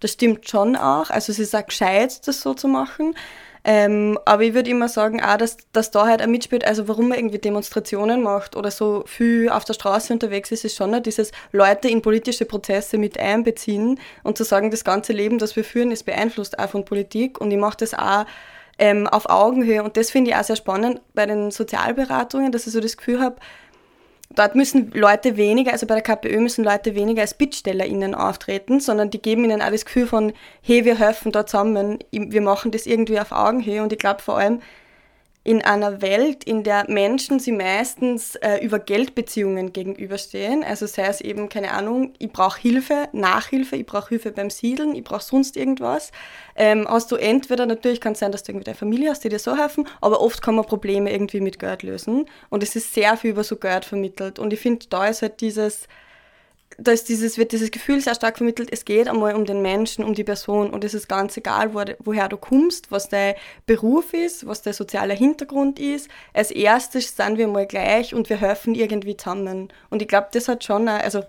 das 0.00 0.12
stimmt 0.12 0.48
schon 0.48 0.76
auch. 0.76 1.10
Also 1.10 1.32
es 1.32 1.38
ist 1.38 1.54
auch 1.54 1.64
gescheit, 1.64 2.26
das 2.26 2.40
so 2.40 2.54
zu 2.54 2.68
machen. 2.68 3.14
Ähm, 3.62 4.18
aber 4.24 4.42
ich 4.42 4.54
würde 4.54 4.70
immer 4.70 4.88
sagen, 4.88 5.22
auch, 5.22 5.36
dass, 5.36 5.58
dass 5.72 5.90
da 5.90 6.06
halt 6.06 6.22
auch 6.22 6.26
mitspielt, 6.26 6.64
also 6.64 6.88
warum 6.88 7.08
man 7.08 7.18
irgendwie 7.18 7.38
Demonstrationen 7.38 8.22
macht 8.22 8.56
oder 8.56 8.70
so 8.70 9.04
viel 9.06 9.50
auf 9.50 9.66
der 9.66 9.74
Straße 9.74 10.14
unterwegs 10.14 10.50
ist, 10.50 10.64
ist 10.64 10.76
schon 10.76 10.94
auch 10.94 11.02
dieses 11.02 11.30
Leute 11.52 11.88
in 11.88 12.00
politische 12.00 12.46
Prozesse 12.46 12.96
mit 12.96 13.20
einbeziehen 13.20 14.00
und 14.22 14.38
zu 14.38 14.44
sagen, 14.44 14.70
das 14.70 14.82
ganze 14.82 15.12
Leben, 15.12 15.38
das 15.38 15.56
wir 15.56 15.64
führen, 15.64 15.90
ist 15.90 16.04
beeinflusst 16.04 16.58
auch 16.58 16.70
von 16.70 16.86
Politik 16.86 17.38
und 17.38 17.50
ich 17.50 17.58
mache 17.58 17.76
das 17.76 17.92
auch 17.92 18.24
ähm, 18.78 19.06
auf 19.06 19.28
Augenhöhe 19.28 19.82
und 19.82 19.98
das 19.98 20.10
finde 20.10 20.30
ich 20.30 20.36
auch 20.38 20.44
sehr 20.44 20.56
spannend 20.56 21.02
bei 21.12 21.26
den 21.26 21.50
Sozialberatungen, 21.50 22.52
dass 22.52 22.66
ich 22.66 22.72
so 22.72 22.80
das 22.80 22.96
Gefühl 22.96 23.20
habe, 23.20 23.36
Dort 24.36 24.54
müssen 24.54 24.92
Leute 24.92 25.36
weniger, 25.36 25.72
also 25.72 25.86
bei 25.86 25.94
der 25.94 26.04
KPÖ 26.04 26.40
müssen 26.40 26.64
Leute 26.64 26.94
weniger 26.94 27.22
als 27.22 27.34
BittstellerInnen 27.34 28.14
auftreten, 28.14 28.78
sondern 28.78 29.10
die 29.10 29.20
geben 29.20 29.44
ihnen 29.44 29.58
das 29.58 29.84
Gefühl 29.84 30.06
von, 30.06 30.32
hey, 30.62 30.84
wir 30.84 30.98
helfen 30.98 31.32
da 31.32 31.46
zusammen, 31.46 31.98
wir 32.12 32.40
machen 32.40 32.70
das 32.70 32.86
irgendwie 32.86 33.18
auf 33.18 33.32
Augenhöhe 33.32 33.82
und 33.82 33.92
ich 33.92 33.98
glaube 33.98 34.22
vor 34.22 34.38
allem, 34.38 34.62
in 35.50 35.62
einer 35.62 36.00
Welt, 36.00 36.44
in 36.44 36.62
der 36.62 36.88
Menschen 36.88 37.40
sie 37.40 37.50
meistens 37.50 38.36
äh, 38.36 38.58
über 38.64 38.78
Geldbeziehungen 38.78 39.72
gegenüberstehen, 39.72 40.62
also 40.62 40.86
sei 40.86 41.06
es 41.06 41.20
eben, 41.20 41.48
keine 41.48 41.72
Ahnung, 41.72 42.14
ich 42.20 42.30
brauche 42.30 42.60
Hilfe, 42.60 43.08
Nachhilfe, 43.10 43.74
ich 43.74 43.84
brauche 43.84 44.10
Hilfe 44.10 44.30
beim 44.30 44.48
Siedeln, 44.48 44.94
ich 44.94 45.02
brauche 45.02 45.24
sonst 45.24 45.56
irgendwas, 45.56 46.12
ähm, 46.54 46.86
hast 46.88 47.10
du 47.10 47.16
entweder, 47.16 47.66
natürlich 47.66 48.00
kann 48.00 48.12
es 48.12 48.20
sein, 48.20 48.30
dass 48.30 48.44
du 48.44 48.52
irgendwie 48.52 48.66
deine 48.66 48.76
Familie 48.76 49.10
hast, 49.10 49.24
die 49.24 49.28
dir 49.28 49.40
so 49.40 49.56
helfen, 49.56 49.88
aber 50.00 50.20
oft 50.20 50.40
kann 50.40 50.54
man 50.54 50.66
Probleme 50.66 51.12
irgendwie 51.12 51.40
mit 51.40 51.58
Geld 51.58 51.82
lösen. 51.82 52.26
Und 52.48 52.62
es 52.62 52.76
ist 52.76 52.94
sehr 52.94 53.16
viel 53.16 53.30
über 53.30 53.42
so 53.42 53.56
Geld 53.56 53.84
vermittelt. 53.84 54.38
Und 54.38 54.52
ich 54.52 54.60
finde, 54.60 54.86
da 54.88 55.08
ist 55.08 55.22
halt 55.22 55.40
dieses 55.40 55.88
da 56.78 56.92
ist 56.92 57.08
dieses, 57.08 57.36
wird 57.36 57.52
dieses 57.52 57.70
Gefühl 57.70 58.00
sehr 58.00 58.14
stark 58.14 58.38
vermittelt, 58.38 58.70
es 58.72 58.84
geht 58.84 59.08
einmal 59.08 59.34
um 59.34 59.44
den 59.44 59.60
Menschen, 59.60 60.04
um 60.04 60.14
die 60.14 60.24
Person 60.24 60.70
und 60.70 60.84
es 60.84 60.94
ist 60.94 61.08
ganz 61.08 61.36
egal, 61.36 61.74
wo, 61.74 61.82
woher 61.98 62.28
du 62.28 62.36
kommst, 62.36 62.90
was 62.90 63.08
dein 63.08 63.34
Beruf 63.66 64.14
ist, 64.14 64.46
was 64.46 64.62
dein 64.62 64.72
sozialer 64.72 65.14
Hintergrund 65.14 65.78
ist. 65.78 66.08
Als 66.32 66.50
erstes 66.50 67.16
sind 67.16 67.38
wir 67.38 67.48
mal 67.48 67.66
gleich 67.66 68.14
und 68.14 68.28
wir 68.30 68.40
helfen 68.40 68.74
irgendwie 68.74 69.16
zusammen. 69.16 69.68
Und 69.90 70.02
ich 70.02 70.08
glaube, 70.08 70.28
das 70.32 70.48
hat 70.48 70.64
schon, 70.64 70.88
auch, 70.88 71.00
also 71.00 71.22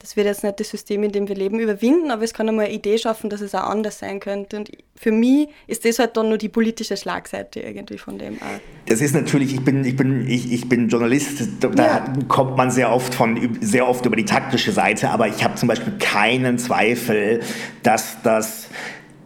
das 0.00 0.16
wird 0.16 0.26
jetzt 0.26 0.42
nicht 0.42 0.58
das 0.58 0.70
System, 0.70 1.02
in 1.02 1.12
dem 1.12 1.28
wir 1.28 1.36
leben, 1.36 1.60
überwinden, 1.60 2.10
aber 2.10 2.22
es 2.22 2.32
kann 2.32 2.48
einmal 2.48 2.64
eine 2.64 2.74
Idee 2.74 2.96
schaffen, 2.96 3.28
dass 3.28 3.42
es 3.42 3.54
auch 3.54 3.64
anders 3.64 3.98
sein 3.98 4.18
könnte. 4.18 4.56
Und 4.56 4.70
für 4.96 5.12
mich 5.12 5.48
ist 5.66 5.84
das 5.84 5.98
halt 5.98 6.16
dann 6.16 6.30
nur 6.30 6.38
die 6.38 6.48
politische 6.48 6.96
Schlagseite 6.96 7.60
irgendwie 7.60 7.98
von 7.98 8.18
dem 8.18 8.36
auch. 8.36 8.60
Das 8.86 9.02
ist 9.02 9.14
natürlich, 9.14 9.52
ich 9.52 9.62
bin, 9.62 9.84
ich 9.84 9.96
bin, 9.96 10.26
ich, 10.26 10.50
ich 10.50 10.68
bin 10.70 10.88
Journalist, 10.88 11.42
da 11.60 11.70
ja. 11.70 12.12
kommt 12.28 12.56
man 12.56 12.70
sehr 12.70 12.90
oft 12.90 13.14
von 13.14 13.58
sehr 13.60 13.86
oft 13.86 14.06
über 14.06 14.16
die 14.16 14.24
taktische 14.24 14.72
Seite, 14.72 15.10
aber 15.10 15.28
ich 15.28 15.44
habe 15.44 15.56
zum 15.56 15.68
Beispiel 15.68 15.92
keinen 15.98 16.56
Zweifel, 16.56 17.40
dass 17.82 18.22
das 18.22 18.68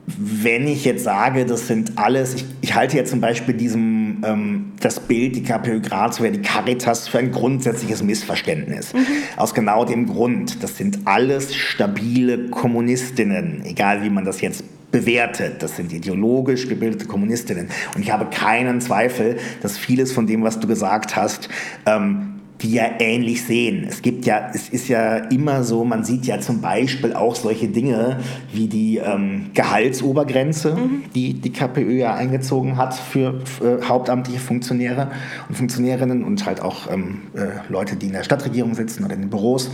wenn 0.07 0.67
ich 0.67 0.85
jetzt 0.85 1.05
sage, 1.05 1.47
das 1.47 1.67
sind 1.67 1.97
alles, 1.97 2.35
ich, 2.35 2.45
ich 2.61 2.75
halte 2.75 2.97
jetzt 2.97 3.11
zum 3.11 3.21
Beispiel 3.21 3.55
diesem, 3.55 4.23
ähm, 4.25 4.73
das 4.81 5.01
Bild, 5.01 5.35
die 5.35 5.43
KPÖ 5.43 5.81
Graz 5.81 6.21
oder 6.21 6.31
die 6.31 6.43
Caritas 6.43 7.09
für 7.09 7.19
ein 7.19 7.31
grundsätzliches 7.33 8.03
Missverständnis. 8.03 8.93
Mhm. 8.93 9.07
Aus 9.37 9.55
genau 9.55 9.85
dem 9.85 10.07
Grund, 10.07 10.63
das 10.63 10.77
sind 10.77 10.99
alles 11.07 11.55
stabile 11.55 12.51
Kommunistinnen, 12.51 13.63
egal 13.65 14.03
wie 14.03 14.11
man 14.11 14.25
das 14.25 14.43
jetzt 14.43 14.65
bewertet. 14.91 15.63
Das 15.63 15.77
sind 15.77 15.93
ideologisch 15.93 16.69
gebildete 16.69 17.07
Kommunistinnen. 17.07 17.69
Und 17.95 18.03
ich 18.03 18.13
habe 18.13 18.27
keinen 18.27 18.81
Zweifel, 18.81 19.39
dass 19.63 19.79
vieles 19.79 20.13
von 20.13 20.27
dem, 20.27 20.43
was 20.43 20.61
du 20.61 20.69
gesagt 20.69 21.17
hast, 21.17 21.49
ähm, 21.87 22.41
die 22.63 22.73
ja 22.73 22.85
ähnlich 22.99 23.45
sehen. 23.45 23.85
Es 23.89 24.01
gibt 24.01 24.27
ja, 24.27 24.51
es 24.55 24.69
ist 24.69 24.89
ja 24.89 25.17
immer 25.17 25.65
so, 25.65 25.85
man 25.85 26.05
sieht 26.05 26.25
ja 26.27 26.41
zum 26.41 26.61
Beispiel 26.61 27.13
auch 27.13 27.35
solche 27.35 27.69
Dinge 27.69 28.21
wie 28.53 28.69
die 28.69 28.99
ähm, 28.99 29.51
Gehaltsobergrenze, 29.55 30.75
mhm. 30.75 31.05
die 31.15 31.35
die 31.35 31.53
KPÖ 31.53 31.99
ja 31.99 32.15
eingezogen 32.15 32.77
hat 32.77 32.95
für, 32.95 33.41
für 33.45 33.89
hauptamtliche 33.89 34.39
Funktionäre 34.39 35.11
und 35.49 35.57
Funktionärinnen 35.57 36.25
und 36.25 36.47
halt 36.47 36.61
auch 36.61 36.91
ähm, 36.91 37.23
äh, 37.35 37.71
Leute, 37.71 37.97
die 37.97 38.07
in 38.07 38.13
der 38.13 38.25
Stadtregierung 38.25 38.75
sitzen 38.75 39.05
oder 39.05 39.15
in 39.15 39.23
den 39.23 39.31
Büros. 39.31 39.71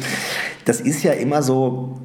Das 0.64 0.80
ist 0.80 1.02
ja 1.02 1.12
immer 1.12 1.42
so 1.42 2.00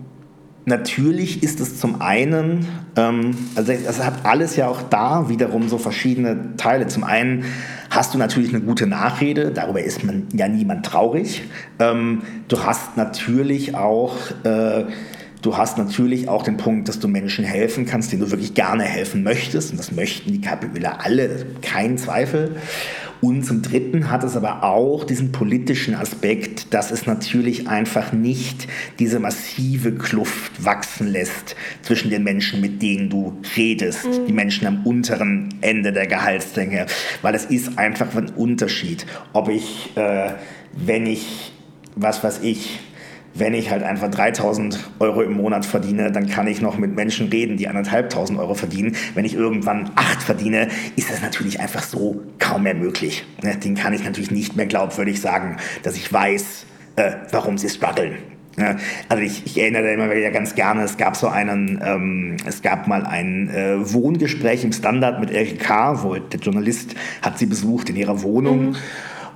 Natürlich 0.65 1.43
ist 1.43 1.59
es 1.59 1.79
zum 1.79 2.01
einen, 2.01 2.67
ähm, 2.95 3.37
also 3.55 3.71
es 3.71 4.03
hat 4.03 4.25
alles 4.25 4.55
ja 4.55 4.67
auch 4.67 4.81
da 4.81 5.29
wiederum 5.29 5.69
so 5.69 5.77
verschiedene 5.77 6.57
Teile. 6.57 6.87
Zum 6.87 7.03
einen 7.03 7.45
hast 7.91 8.15
du 8.15 8.17
natürlich 8.17 8.49
eine 8.49 8.63
gute 8.63 8.87
Nachrede, 8.87 9.51
darüber 9.51 9.81
ist 9.81 10.03
man 10.03 10.23
ja 10.33 10.47
niemand 10.47 10.85
traurig. 10.85 11.43
Ähm, 11.77 12.23
du 12.47 12.63
hast 12.63 12.97
natürlich 12.97 13.75
auch 13.75 14.15
äh, 14.43 14.85
Du 15.45 15.57
hast 15.57 15.77
natürlich 15.77 16.27
auch 16.27 16.41
den 16.41 16.57
Punkt, 16.57 16.89
dass 16.89 16.97
du 16.97 17.07
Menschen 17.07 17.45
helfen 17.45 17.85
kannst, 17.85 18.11
denen 18.11 18.23
du 18.23 18.31
wirklich 18.31 18.55
gerne 18.55 18.81
helfen 18.81 19.21
möchtest. 19.21 19.69
Und 19.69 19.77
das 19.77 19.91
möchten 19.91 20.31
die 20.31 20.41
KPÖler 20.41 21.05
alle, 21.05 21.45
kein 21.61 21.99
Zweifel. 21.99 22.55
Und 23.21 23.43
zum 23.43 23.61
Dritten 23.61 24.11
hat 24.11 24.23
es 24.23 24.35
aber 24.35 24.63
auch 24.63 25.03
diesen 25.03 25.31
politischen 25.31 25.95
Aspekt, 25.95 26.73
dass 26.73 26.91
es 26.91 27.05
natürlich 27.05 27.67
einfach 27.67 28.13
nicht 28.13 28.67
diese 28.99 29.19
massive 29.19 29.93
Kluft 29.93 30.63
wachsen 30.63 31.07
lässt 31.07 31.55
zwischen 31.81 32.09
den 32.09 32.23
Menschen, 32.23 32.61
mit 32.61 32.81
denen 32.81 33.09
du 33.09 33.37
redest, 33.55 34.05
mhm. 34.05 34.27
die 34.27 34.33
Menschen 34.33 34.67
am 34.67 34.85
unteren 34.85 35.55
Ende 35.61 35.91
der 35.91 36.07
Gehaltslänge, 36.07 36.85
weil 37.21 37.35
es 37.35 37.45
ist 37.45 37.77
einfach 37.77 38.15
ein 38.15 38.29
Unterschied, 38.29 39.05
ob 39.33 39.49
ich, 39.49 39.95
äh, 39.95 40.33
wenn 40.73 41.05
ich, 41.05 41.53
was 41.95 42.23
weiß 42.23 42.41
ich, 42.43 42.79
wenn 43.35 43.53
ich 43.53 43.69
halt 43.69 43.83
einfach 43.83 44.09
3000 44.09 44.91
Euro 44.99 45.21
im 45.21 45.33
Monat 45.33 45.65
verdiene, 45.65 46.11
dann 46.11 46.27
kann 46.27 46.47
ich 46.47 46.61
noch 46.61 46.77
mit 46.77 46.95
Menschen 46.95 47.27
reden, 47.27 47.57
die 47.57 47.67
anderthalbtausend 47.67 48.39
Euro 48.39 48.55
verdienen. 48.55 48.95
Wenn 49.13 49.25
ich 49.25 49.35
irgendwann 49.35 49.91
acht 49.95 50.23
verdiene, 50.23 50.69
ist 50.95 51.11
das 51.11 51.21
natürlich 51.21 51.59
einfach 51.59 51.83
so 51.83 52.23
kaum 52.39 52.63
mehr 52.63 52.75
möglich. 52.75 53.25
Ne, 53.43 53.57
den 53.57 53.75
kann 53.75 53.93
ich 53.93 54.03
natürlich 54.03 54.31
nicht 54.31 54.55
mehr 54.55 54.65
glaubwürdig 54.65 55.19
sagen, 55.19 55.57
dass 55.83 55.95
ich 55.95 56.11
weiß, 56.11 56.65
äh, 56.95 57.11
warum 57.31 57.57
sie 57.57 57.69
strugglen. 57.69 58.15
Also 59.09 59.21
ich, 59.21 59.45
ich, 59.45 59.57
erinnere 59.57 59.91
immer 59.91 60.09
wieder 60.09 60.31
ganz 60.31 60.55
gerne, 60.55 60.83
es 60.83 60.95
gab 60.95 61.17
so 61.17 61.27
einen, 61.27 61.81
ähm, 61.83 62.37
es 62.45 62.61
gab 62.61 62.87
mal 62.87 63.05
ein 63.05 63.49
äh, 63.49 63.93
Wohngespräch 63.93 64.63
im 64.63 64.71
Standard 64.71 65.19
mit 65.19 65.59
K., 65.59 66.03
wo 66.03 66.15
der 66.15 66.39
Journalist 66.39 66.95
hat 67.21 67.37
sie 67.37 67.47
besucht 67.47 67.89
in 67.89 67.97
ihrer 67.97 68.23
Wohnung. 68.23 68.69
Mhm 68.69 68.75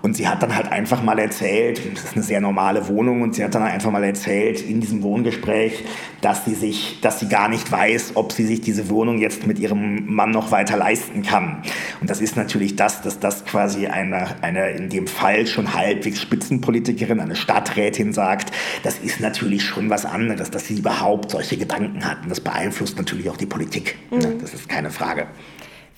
und 0.01 0.15
sie 0.15 0.27
hat 0.27 0.41
dann 0.41 0.55
halt 0.55 0.71
einfach 0.71 1.03
mal 1.03 1.19
erzählt, 1.19 1.81
das 1.93 2.03
ist 2.05 2.13
eine 2.13 2.23
sehr 2.23 2.41
normale 2.41 2.87
Wohnung, 2.87 3.21
und 3.21 3.35
sie 3.35 3.43
hat 3.43 3.55
dann 3.55 3.63
einfach 3.63 3.91
mal 3.91 4.03
erzählt 4.03 4.61
in 4.61 4.81
diesem 4.81 5.03
Wohngespräch, 5.03 5.85
dass 6.21 6.45
sie 6.45 6.55
sich, 6.55 6.99
dass 7.01 7.19
sie 7.19 7.27
gar 7.27 7.49
nicht 7.49 7.71
weiß, 7.71 8.13
ob 8.15 8.31
sie 8.31 8.45
sich 8.45 8.61
diese 8.61 8.89
Wohnung 8.89 9.19
jetzt 9.19 9.47
mit 9.47 9.59
ihrem 9.59 10.13
Mann 10.13 10.31
noch 10.31 10.51
weiter 10.51 10.77
leisten 10.77 11.21
kann. 11.23 11.63
Und 12.01 12.09
das 12.09 12.21
ist 12.21 12.35
natürlich 12.35 12.75
das, 12.75 13.01
dass 13.01 13.19
das 13.19 13.45
quasi 13.45 13.87
eine, 13.87 14.41
eine 14.41 14.71
in 14.71 14.89
dem 14.89 15.07
Fall 15.07 15.47
schon 15.47 15.73
halbwegs 15.73 16.21
Spitzenpolitikerin, 16.21 17.19
eine 17.19 17.35
Stadträtin 17.35 18.13
sagt, 18.13 18.53
das 18.83 18.99
ist 18.99 19.19
natürlich 19.19 19.63
schon 19.63 19.89
was 19.89 20.05
anderes, 20.05 20.51
dass 20.51 20.67
sie 20.67 20.77
überhaupt 20.77 21.31
solche 21.31 21.57
Gedanken 21.57 22.05
hat. 22.05 22.23
Und 22.23 22.29
das 22.29 22.41
beeinflusst 22.41 22.97
natürlich 22.97 23.29
auch 23.29 23.37
die 23.37 23.45
Politik. 23.45 23.97
Mhm. 24.11 24.39
Das 24.39 24.53
ist 24.53 24.69
keine 24.69 24.91
Frage. 24.91 25.27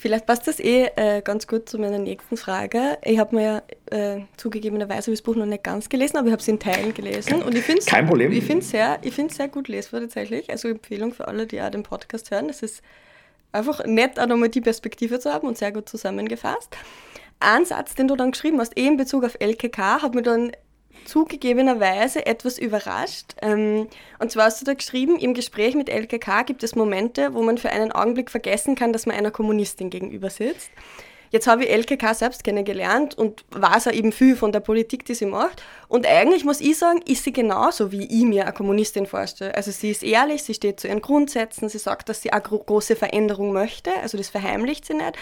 Vielleicht 0.01 0.25
passt 0.25 0.47
das 0.47 0.59
eh 0.59 0.87
äh, 0.95 1.21
ganz 1.21 1.45
gut 1.45 1.69
zu 1.69 1.77
meiner 1.77 1.99
nächsten 1.99 2.35
Frage. 2.35 2.97
Ich 3.03 3.19
habe 3.19 3.35
mir 3.35 3.43
ja 3.43 4.15
äh, 4.15 4.21
zugegebenerweise 4.35 5.11
das 5.11 5.21
Buch 5.21 5.35
noch 5.35 5.45
nicht 5.45 5.63
ganz 5.63 5.89
gelesen, 5.89 6.17
aber 6.17 6.25
ich 6.25 6.31
habe 6.31 6.41
es 6.41 6.47
in 6.47 6.57
Teilen 6.57 6.91
gelesen. 6.95 7.43
Und 7.43 7.53
ich 7.53 7.63
find's, 7.63 7.85
Kein 7.85 8.07
Problem. 8.07 8.31
Ich 8.31 8.43
finde 8.43 8.61
es 8.61 8.71
sehr, 8.71 8.99
sehr 9.29 9.47
gut 9.47 9.67
lesbar 9.67 10.01
tatsächlich. 10.01 10.49
Also 10.49 10.69
Empfehlung 10.69 11.13
für 11.13 11.27
alle, 11.27 11.45
die 11.45 11.61
auch 11.61 11.69
den 11.69 11.83
Podcast 11.83 12.31
hören. 12.31 12.49
Es 12.49 12.63
ist 12.63 12.81
einfach 13.51 13.85
nett, 13.85 14.19
auch 14.19 14.25
nochmal 14.25 14.49
die 14.49 14.61
Perspektive 14.61 15.19
zu 15.19 15.31
haben 15.31 15.47
und 15.47 15.59
sehr 15.59 15.71
gut 15.71 15.87
zusammengefasst. 15.87 16.75
Ein 17.39 17.65
Satz, 17.65 17.93
den 17.93 18.07
du 18.07 18.15
dann 18.15 18.31
geschrieben 18.31 18.59
hast, 18.59 18.75
eh 18.79 18.87
in 18.87 18.97
Bezug 18.97 19.23
auf 19.23 19.35
LKK, 19.39 20.01
hat 20.01 20.15
mir 20.15 20.23
dann 20.23 20.51
zugegebenerweise 21.05 22.25
etwas 22.25 22.57
überrascht. 22.57 23.35
Ähm, 23.41 23.87
und 24.19 24.31
zwar 24.31 24.45
hast 24.45 24.61
du 24.61 24.65
da 24.65 24.73
geschrieben, 24.73 25.17
im 25.17 25.33
Gespräch 25.33 25.75
mit 25.75 25.89
LKK 25.89 26.43
gibt 26.43 26.63
es 26.63 26.75
Momente, 26.75 27.33
wo 27.33 27.41
man 27.41 27.57
für 27.57 27.69
einen 27.69 27.91
Augenblick 27.91 28.29
vergessen 28.29 28.75
kann, 28.75 28.93
dass 28.93 29.05
man 29.05 29.15
einer 29.15 29.31
Kommunistin 29.31 29.89
gegenüber 29.89 30.29
sitzt. 30.29 30.71
Jetzt 31.31 31.47
habe 31.47 31.63
ich 31.63 31.69
LKK 31.69 32.13
selbst 32.13 32.43
kennengelernt 32.43 33.17
und 33.17 33.45
weiß 33.51 33.87
auch 33.87 33.93
eben 33.93 34.11
viel 34.11 34.35
von 34.35 34.51
der 34.51 34.59
Politik, 34.59 35.05
die 35.05 35.15
sie 35.15 35.25
macht. 35.25 35.63
Und 35.87 36.05
eigentlich 36.05 36.43
muss 36.43 36.59
ich 36.59 36.77
sagen, 36.77 37.01
ist 37.07 37.23
sie 37.23 37.31
genauso, 37.31 37.93
wie 37.93 38.03
ich 38.03 38.25
mir 38.25 38.43
eine 38.43 38.53
Kommunistin 38.53 39.05
vorstelle. 39.05 39.55
Also 39.55 39.71
sie 39.71 39.91
ist 39.91 40.03
ehrlich, 40.03 40.43
sie 40.43 40.53
steht 40.53 40.81
zu 40.81 40.89
ihren 40.89 41.01
Grundsätzen, 41.01 41.69
sie 41.69 41.77
sagt, 41.77 42.09
dass 42.09 42.21
sie 42.21 42.33
eine 42.33 42.41
große 42.41 42.97
Veränderung 42.97 43.53
möchte, 43.53 43.91
also 44.01 44.17
das 44.17 44.27
verheimlicht 44.27 44.85
sie 44.85 44.95
nicht. 44.95 45.13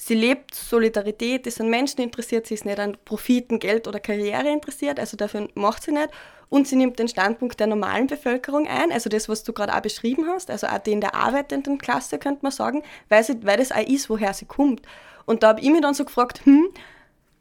Sie 0.00 0.14
lebt 0.14 0.54
Solidarität, 0.54 1.48
ist 1.48 1.60
an 1.60 1.70
Menschen 1.70 2.00
interessiert, 2.00 2.46
sie 2.46 2.54
ist 2.54 2.64
nicht 2.64 2.78
an 2.78 2.96
Profiten, 3.04 3.58
Geld 3.58 3.88
oder 3.88 3.98
Karriere 3.98 4.48
interessiert, 4.48 5.00
also 5.00 5.16
dafür 5.16 5.48
macht 5.54 5.82
sie 5.82 5.90
nicht. 5.90 6.10
Und 6.48 6.68
sie 6.68 6.76
nimmt 6.76 7.00
den 7.00 7.08
Standpunkt 7.08 7.58
der 7.58 7.66
normalen 7.66 8.06
Bevölkerung 8.06 8.68
ein, 8.68 8.92
also 8.92 9.10
das, 9.10 9.28
was 9.28 9.42
du 9.42 9.52
gerade 9.52 9.74
auch 9.74 9.80
beschrieben 9.80 10.26
hast, 10.28 10.52
also 10.52 10.68
auch 10.68 10.78
den 10.78 11.00
der 11.00 11.16
arbeitenden 11.16 11.78
Klasse, 11.78 12.18
könnte 12.18 12.40
man 12.42 12.52
sagen, 12.52 12.84
weil, 13.08 13.24
sie, 13.24 13.44
weil 13.44 13.56
das 13.56 13.72
auch 13.72 13.86
ist, 13.86 14.08
woher 14.08 14.32
sie 14.32 14.46
kommt. 14.46 14.82
Und 15.26 15.42
da 15.42 15.48
habe 15.48 15.60
ich 15.60 15.68
mich 15.68 15.82
dann 15.82 15.94
so 15.94 16.04
gefragt, 16.04 16.46
hm, 16.46 16.68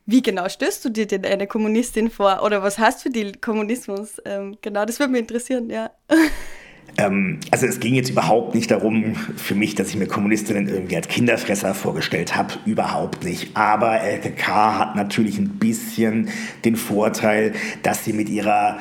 wie 0.07 0.23
genau 0.23 0.49
stößt 0.49 0.83
du 0.83 0.89
dir 0.89 1.05
denn 1.05 1.25
eine 1.25 1.45
Kommunistin 1.45 2.09
vor? 2.09 2.41
Oder 2.43 2.63
was 2.63 2.79
heißt 2.79 3.03
für 3.03 3.11
die 3.11 3.33
Kommunismus? 3.33 4.19
Ähm, 4.25 4.57
genau, 4.61 4.83
das 4.83 4.99
würde 4.99 5.11
mich 5.11 5.21
interessieren, 5.21 5.69
ja. 5.69 5.91
Ähm, 6.97 7.39
also 7.51 7.65
es 7.65 7.79
ging 7.79 7.95
jetzt 7.95 8.09
überhaupt 8.09 8.55
nicht 8.55 8.71
darum 8.71 9.15
für 9.15 9.55
mich, 9.55 9.75
dass 9.75 9.89
ich 9.89 9.97
mir 9.97 10.07
Kommunistinnen 10.07 10.67
irgendwie 10.67 10.95
als 10.95 11.07
Kinderfresser 11.07 11.73
vorgestellt 11.73 12.35
habe. 12.35 12.53
Überhaupt 12.65 13.23
nicht. 13.23 13.55
Aber 13.55 14.01
LKK 14.01 14.79
hat 14.79 14.95
natürlich 14.95 15.37
ein 15.37 15.59
bisschen 15.59 16.29
den 16.65 16.75
Vorteil, 16.75 17.53
dass 17.83 18.03
sie 18.03 18.13
mit 18.13 18.29
ihrer 18.29 18.77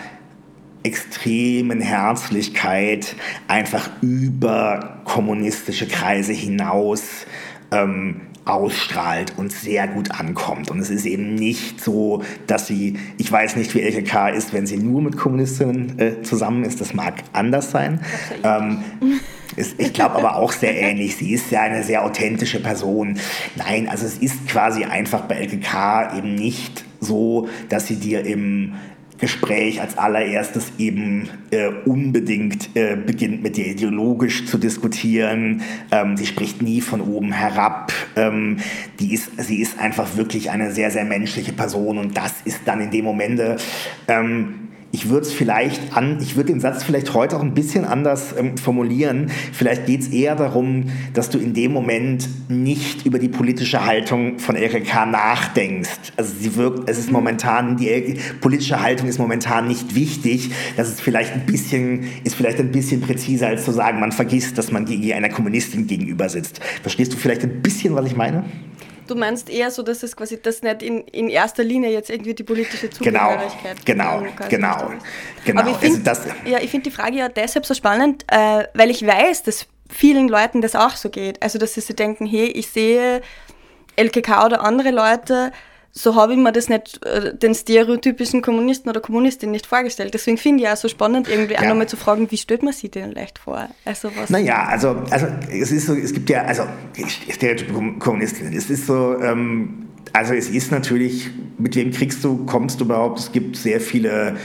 extremen 0.83 1.81
Herzlichkeit 1.81 3.17
einfach 3.49 3.91
über 4.03 5.01
kommunistische 5.05 5.89
Kreise 5.89 6.33
hinaus 6.33 7.27
ähm, 7.73 8.21
ausstrahlt 8.47 9.35
und 9.37 9.53
sehr 9.53 9.89
gut 9.89 10.13
ankommt. 10.13 10.71
Und 10.71 10.79
es 10.79 10.89
ist 10.89 11.05
eben 11.05 11.35
nicht 11.35 11.83
so, 11.83 12.23
dass 12.47 12.67
sie, 12.67 12.97
ich 13.19 13.31
weiß 13.31 13.57
nicht, 13.57 13.75
wie 13.75 13.83
LKK 13.83 14.29
ist, 14.29 14.53
wenn 14.53 14.67
sie 14.67 14.79
nur 14.79 15.03
mit 15.03 15.17
Kommunistinnen 15.17 15.99
äh, 15.99 16.23
zusammen 16.23 16.65
ist, 16.65 16.81
das 16.81 16.95
mag 16.95 17.25
anders 17.33 17.73
sein. 17.73 18.01
Ähm, 18.45 18.85
ist, 19.57 19.75
ich 19.79 19.93
glaube 19.93 20.17
aber 20.17 20.37
auch 20.37 20.53
sehr 20.53 20.77
ähnlich. 20.81 21.17
Sie 21.17 21.33
ist 21.33 21.51
ja 21.51 21.63
eine 21.63 21.83
sehr 21.83 22.05
authentische 22.05 22.61
Person. 22.61 23.19
Nein, 23.57 23.89
also 23.89 24.07
es 24.07 24.19
ist 24.19 24.47
quasi 24.49 24.85
einfach 24.85 25.23
bei 25.23 25.37
LKK 25.37 26.17
eben 26.17 26.35
nicht 26.35 26.85
so, 27.01 27.49
dass 27.69 27.87
sie 27.87 27.97
dir 27.97 28.25
im 28.25 28.75
Gespräch 29.19 29.81
als 29.81 29.97
allererstes 29.97 30.73
eben 30.79 31.29
äh, 31.51 31.69
unbedingt 31.85 32.71
äh, 32.75 32.97
beginnt 32.97 33.43
mit 33.43 33.57
dir 33.57 33.67
ideologisch 33.67 34.47
zu 34.47 34.59
diskutieren. 34.59 35.63
Ähm, 35.91 36.17
sie 36.17 36.27
spricht 36.27 36.63
nie 36.63 36.81
von 36.81 37.01
oben 37.01 37.33
herab. 37.33 37.93
Ähm, 38.17 38.59
die 39.01 39.15
ist, 39.15 39.31
sie 39.39 39.61
ist 39.61 39.79
einfach 39.79 40.17
wirklich 40.17 40.51
eine 40.51 40.73
sehr, 40.73 40.91
sehr 40.91 41.05
menschliche 41.05 41.53
Person 41.53 41.99
und 41.99 42.17
das 42.17 42.35
ist 42.45 42.61
dann 42.67 42.81
in 42.81 42.91
dem 42.91 43.05
Moment 43.05 43.41
ähm, 44.09 44.67
ich 44.97 45.11
würde 45.11 45.27
es 45.27 45.33
vielleicht 45.33 45.95
an, 45.95 46.17
ich 46.23 46.37
würde 46.37 46.53
den 46.53 46.61
Satz 46.61 46.83
vielleicht 46.83 47.13
heute 47.13 47.37
auch 47.37 47.43
ein 47.43 47.53
bisschen 47.53 47.85
anders 47.85 48.35
ähm, 48.35 48.57
formulieren. 48.57 49.31
Vielleicht 49.53 49.85
geht 49.85 50.01
es 50.01 50.09
eher 50.09 50.35
darum, 50.37 50.85
dass 51.13 51.29
du 51.29 51.37
in 51.39 51.53
dem 51.53 51.73
Moment 51.73 52.27
nicht 52.49 53.05
über 53.05 53.19
die 53.19 53.29
politische 53.29 53.85
Haltung 53.85 54.39
von 54.39 54.57
LKK 54.57 55.05
nachdenkst. 55.05 56.15
Also 56.17 56.33
sie 56.41 56.57
wirkt, 56.57 56.89
es 56.89 56.99
ist 56.99 57.13
momentan, 57.13 57.77
die 57.77 58.17
politische 58.41 58.81
Haltung 58.81 59.07
ist 59.07 59.19
momentan 59.19 59.69
nicht 59.69 59.95
wichtig. 59.95 60.51
Das 60.79 60.89
ist 60.89 61.03
vielleicht 61.03 61.35
ein 61.35 61.45
bisschen, 61.45 62.05
ist 62.25 62.35
vielleicht 62.35 62.59
ein 62.59 62.73
bisschen 62.73 63.03
präziser 63.03 63.49
als 63.49 63.67
zu 63.67 63.73
sagen, 63.73 64.01
man 64.01 64.13
vergisst, 64.13 64.57
dass 64.57 64.73
man 64.73 64.87
gegen 64.87 65.13
einer 65.13 65.29
Kommunistin 65.29 65.87
gegenüber 65.87 66.31
sitzt. 66.31 66.63
Verstehst 66.81 67.13
du 67.13 67.19
vielleicht 67.19 67.43
ein 67.43 67.61
bisschen, 67.61 67.95
was 67.95 68.07
ich 68.07 68.17
meine? 68.17 68.45
Du 69.07 69.15
meinst 69.15 69.49
eher 69.49 69.71
so, 69.71 69.83
dass 69.83 70.03
es 70.03 70.17
quasi 70.17 70.41
das 70.41 70.63
nicht 70.63 70.83
in, 70.83 71.03
in 71.09 71.29
erster 71.29 71.65
Linie 71.65 71.91
jetzt 71.91 72.11
irgendwie 72.11 72.35
die 72.35 72.43
politische 72.43 72.91
Zugehörigkeit 72.91 73.85
Genau, 73.85 74.21
genau, 74.21 74.49
genau, 74.49 74.93
genau. 75.45 75.61
Aber 75.61 75.71
ich 75.71 75.77
finde 75.77 76.11
also 76.11 76.29
ja, 76.45 76.59
find 76.59 76.87
die 76.87 76.91
Frage 76.91 77.17
ja 77.17 77.29
deshalb 77.29 77.67
so 77.67 77.75
spannend, 77.75 78.25
äh, 78.29 78.65
weil 78.75 78.91
ich 78.91 79.07
weiß, 79.07 79.45
dass 79.45 79.67
vielen 79.89 80.29
Leuten 80.29 80.61
das 80.61 80.75
auch 80.75 80.97
so 80.97 81.11
geht. 81.11 81.43
Also, 81.43 81.59
dass 81.59 81.75
sie 81.75 81.81
sich 81.81 81.97
denken, 81.97 82.27
hey, 82.27 82.47
ich 82.47 82.69
sehe 82.69 83.23
LKK 83.97 84.47
oder 84.47 84.61
andere 84.63 84.91
Leute 84.91 85.53
so 85.93 86.15
habe 86.15 86.33
ich 86.33 86.39
mir 86.39 86.53
das 86.53 86.69
nicht, 86.69 87.05
äh, 87.05 87.35
den 87.35 87.55
stereotypischen 87.55 88.43
Kommunisten 88.43 88.91
oder 88.91 89.01
Kommunistin 89.01 89.51
nicht 89.51 89.67
vorgestellt. 89.67 90.13
Deswegen 90.13 90.37
finde 90.37 90.65
ich 90.65 90.69
auch 90.69 90.77
so 90.77 90.89
spannend, 90.89 91.29
irgendwie 91.29 91.55
ja. 91.55 91.61
auch 91.61 91.67
nochmal 91.67 91.89
zu 91.89 91.97
fragen, 91.97 92.31
wie 92.31 92.37
stellt 92.37 92.63
man 92.63 92.73
sich 92.73 92.91
denn 92.91 93.13
leicht 93.13 93.39
vor? 93.39 93.69
Also 93.85 94.11
was 94.17 94.31
naja, 94.31 94.67
also, 94.67 95.03
also 95.11 95.27
es 95.51 95.73
ist 95.73 95.87
so, 95.87 95.95
es 95.95 96.13
gibt 96.13 96.29
ja, 96.29 96.43
also 96.43 96.65
Stereotype 97.31 97.73
Kommunistin, 97.99 98.53
es 98.53 98.69
ist 98.69 98.87
so, 98.87 99.19
ähm, 99.21 99.87
also 100.13 100.35
es 100.35 100.51
ist 100.51 100.71
natürlich, 100.71 101.31
mit 101.59 101.75
wem 101.77 101.91
kriegst 101.91 102.23
du, 102.25 102.45
kommst 102.45 102.81
du 102.81 102.85
überhaupt? 102.85 103.19
Es 103.19 103.33
gibt 103.33 103.57
sehr 103.57 103.81
viele 103.81 104.37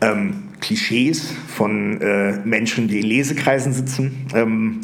ähm, 0.00 0.53
Klischees 0.64 1.34
von 1.46 2.00
äh, 2.00 2.38
Menschen, 2.44 2.88
die 2.88 3.00
in 3.00 3.06
Lesekreisen 3.06 3.74
sitzen. 3.74 4.26
Ähm, 4.34 4.80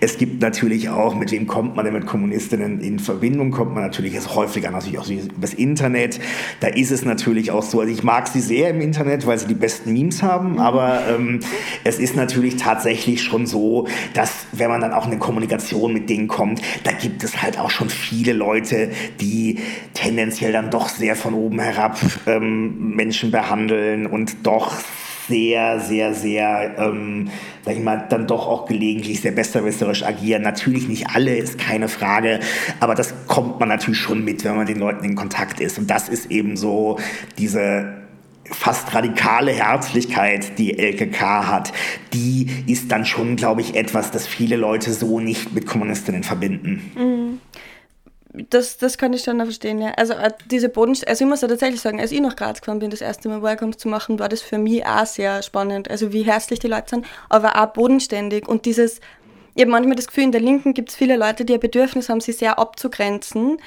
es 0.00 0.18
gibt 0.18 0.42
natürlich 0.42 0.88
auch, 0.88 1.14
mit 1.14 1.30
wem 1.30 1.46
kommt 1.46 1.76
man 1.76 1.84
denn 1.84 1.94
mit 1.94 2.06
Kommunistinnen 2.06 2.80
in 2.80 2.98
Verbindung, 2.98 3.52
kommt 3.52 3.74
man 3.74 3.84
natürlich 3.84 4.14
jetzt 4.14 4.34
häufiger 4.34 4.72
natürlich 4.72 4.98
auch 4.98 5.08
über 5.08 5.22
das 5.40 5.54
Internet. 5.54 6.18
Da 6.58 6.66
ist 6.66 6.90
es 6.90 7.04
natürlich 7.04 7.52
auch 7.52 7.62
so, 7.62 7.80
also 7.80 7.92
ich 7.92 8.02
mag 8.02 8.26
sie 8.26 8.40
sehr 8.40 8.70
im 8.70 8.80
Internet, 8.80 9.24
weil 9.26 9.38
sie 9.38 9.46
die 9.46 9.54
besten 9.54 9.92
Memes 9.92 10.22
haben, 10.22 10.58
aber 10.58 11.02
ähm, 11.08 11.40
es 11.84 12.00
ist 12.00 12.16
natürlich 12.16 12.56
tatsächlich 12.56 13.22
schon 13.22 13.46
so, 13.46 13.86
dass 14.14 14.46
wenn 14.50 14.68
man 14.68 14.80
dann 14.80 14.92
auch 14.92 15.04
in 15.04 15.12
eine 15.12 15.20
Kommunikation 15.20 15.92
mit 15.92 16.10
denen 16.10 16.26
kommt, 16.26 16.60
da 16.82 16.90
gibt 16.90 17.22
es 17.22 17.40
halt 17.40 17.56
auch 17.58 17.70
schon 17.70 17.88
viele 17.88 18.32
Leute, 18.32 18.90
die 19.20 19.58
tendenziell 19.94 20.50
dann 20.50 20.70
doch 20.70 20.88
sehr 20.88 21.14
von 21.14 21.34
oben 21.34 21.60
herab 21.60 22.00
ähm, 22.26 22.96
Menschen 22.96 23.30
behandeln 23.30 24.06
und 24.06 24.38
doch 24.42 24.72
sehr, 25.28 25.80
sehr, 25.80 26.14
sehr, 26.14 26.76
ähm, 26.78 27.30
sag 27.64 27.74
ich 27.74 27.82
mal, 27.82 28.06
dann 28.08 28.26
doch 28.26 28.46
auch 28.46 28.66
gelegentlich 28.66 29.20
sehr 29.20 29.32
besserwisserisch 29.32 30.04
agieren. 30.04 30.42
Natürlich 30.42 30.88
nicht 30.88 31.08
alle, 31.08 31.36
ist 31.36 31.58
keine 31.58 31.88
Frage, 31.88 32.40
aber 32.80 32.94
das 32.94 33.14
kommt 33.26 33.60
man 33.60 33.68
natürlich 33.68 34.00
schon 34.00 34.24
mit, 34.24 34.44
wenn 34.44 34.56
man 34.56 34.66
den 34.66 34.78
Leuten 34.78 35.04
in 35.04 35.14
Kontakt 35.14 35.60
ist. 35.60 35.78
Und 35.78 35.90
das 35.90 36.08
ist 36.08 36.30
eben 36.30 36.56
so 36.56 36.98
diese 37.38 38.00
fast 38.44 38.92
radikale 38.94 39.52
Herzlichkeit, 39.52 40.58
die 40.58 40.76
LKK 40.78 41.46
hat, 41.46 41.72
die 42.12 42.48
ist 42.66 42.90
dann 42.90 43.04
schon, 43.04 43.36
glaube 43.36 43.60
ich, 43.60 43.76
etwas, 43.76 44.10
das 44.10 44.26
viele 44.26 44.56
Leute 44.56 44.92
so 44.92 45.20
nicht 45.20 45.54
mit 45.54 45.66
Kommunistinnen 45.66 46.24
verbinden. 46.24 46.90
Mhm 46.96 47.09
das, 48.50 48.76
das 48.76 48.98
kann 48.98 49.12
ich 49.12 49.22
schon 49.22 49.36
noch 49.36 49.44
verstehen, 49.44 49.80
ja. 49.80 49.92
Also 49.96 50.12
äh, 50.14 50.32
diese 50.50 50.68
Bodenständigkeit, 50.68 51.10
also 51.10 51.24
ich 51.24 51.30
muss 51.30 51.40
ja 51.40 51.48
tatsächlich 51.48 51.80
sagen, 51.80 52.00
als 52.00 52.12
ich 52.12 52.20
nach 52.20 52.36
Graz 52.36 52.60
gefahren 52.60 52.80
bin, 52.80 52.90
das 52.90 53.00
erste 53.00 53.28
Mal 53.28 53.42
Welcome 53.42 53.76
zu 53.76 53.88
machen, 53.88 54.18
war 54.18 54.28
das 54.28 54.42
für 54.42 54.58
mich 54.58 54.84
auch 54.84 55.06
sehr 55.06 55.42
spannend. 55.42 55.90
Also 55.90 56.12
wie 56.12 56.22
herzlich 56.22 56.58
die 56.58 56.66
Leute 56.68 56.90
sind, 56.90 57.06
aber 57.28 57.60
auch 57.60 57.72
bodenständig. 57.72 58.48
Und 58.48 58.66
dieses, 58.66 59.00
ich 59.54 59.62
habe 59.62 59.70
manchmal 59.70 59.96
das 59.96 60.08
Gefühl, 60.08 60.24
in 60.24 60.32
der 60.32 60.40
Linken 60.40 60.74
gibt 60.74 60.90
es 60.90 60.96
viele 60.96 61.16
Leute, 61.16 61.44
die 61.44 61.54
ein 61.54 61.60
Bedürfnis 61.60 62.08
haben, 62.08 62.20
sich 62.20 62.38
sehr 62.38 62.58
abzugrenzen, 62.58 63.58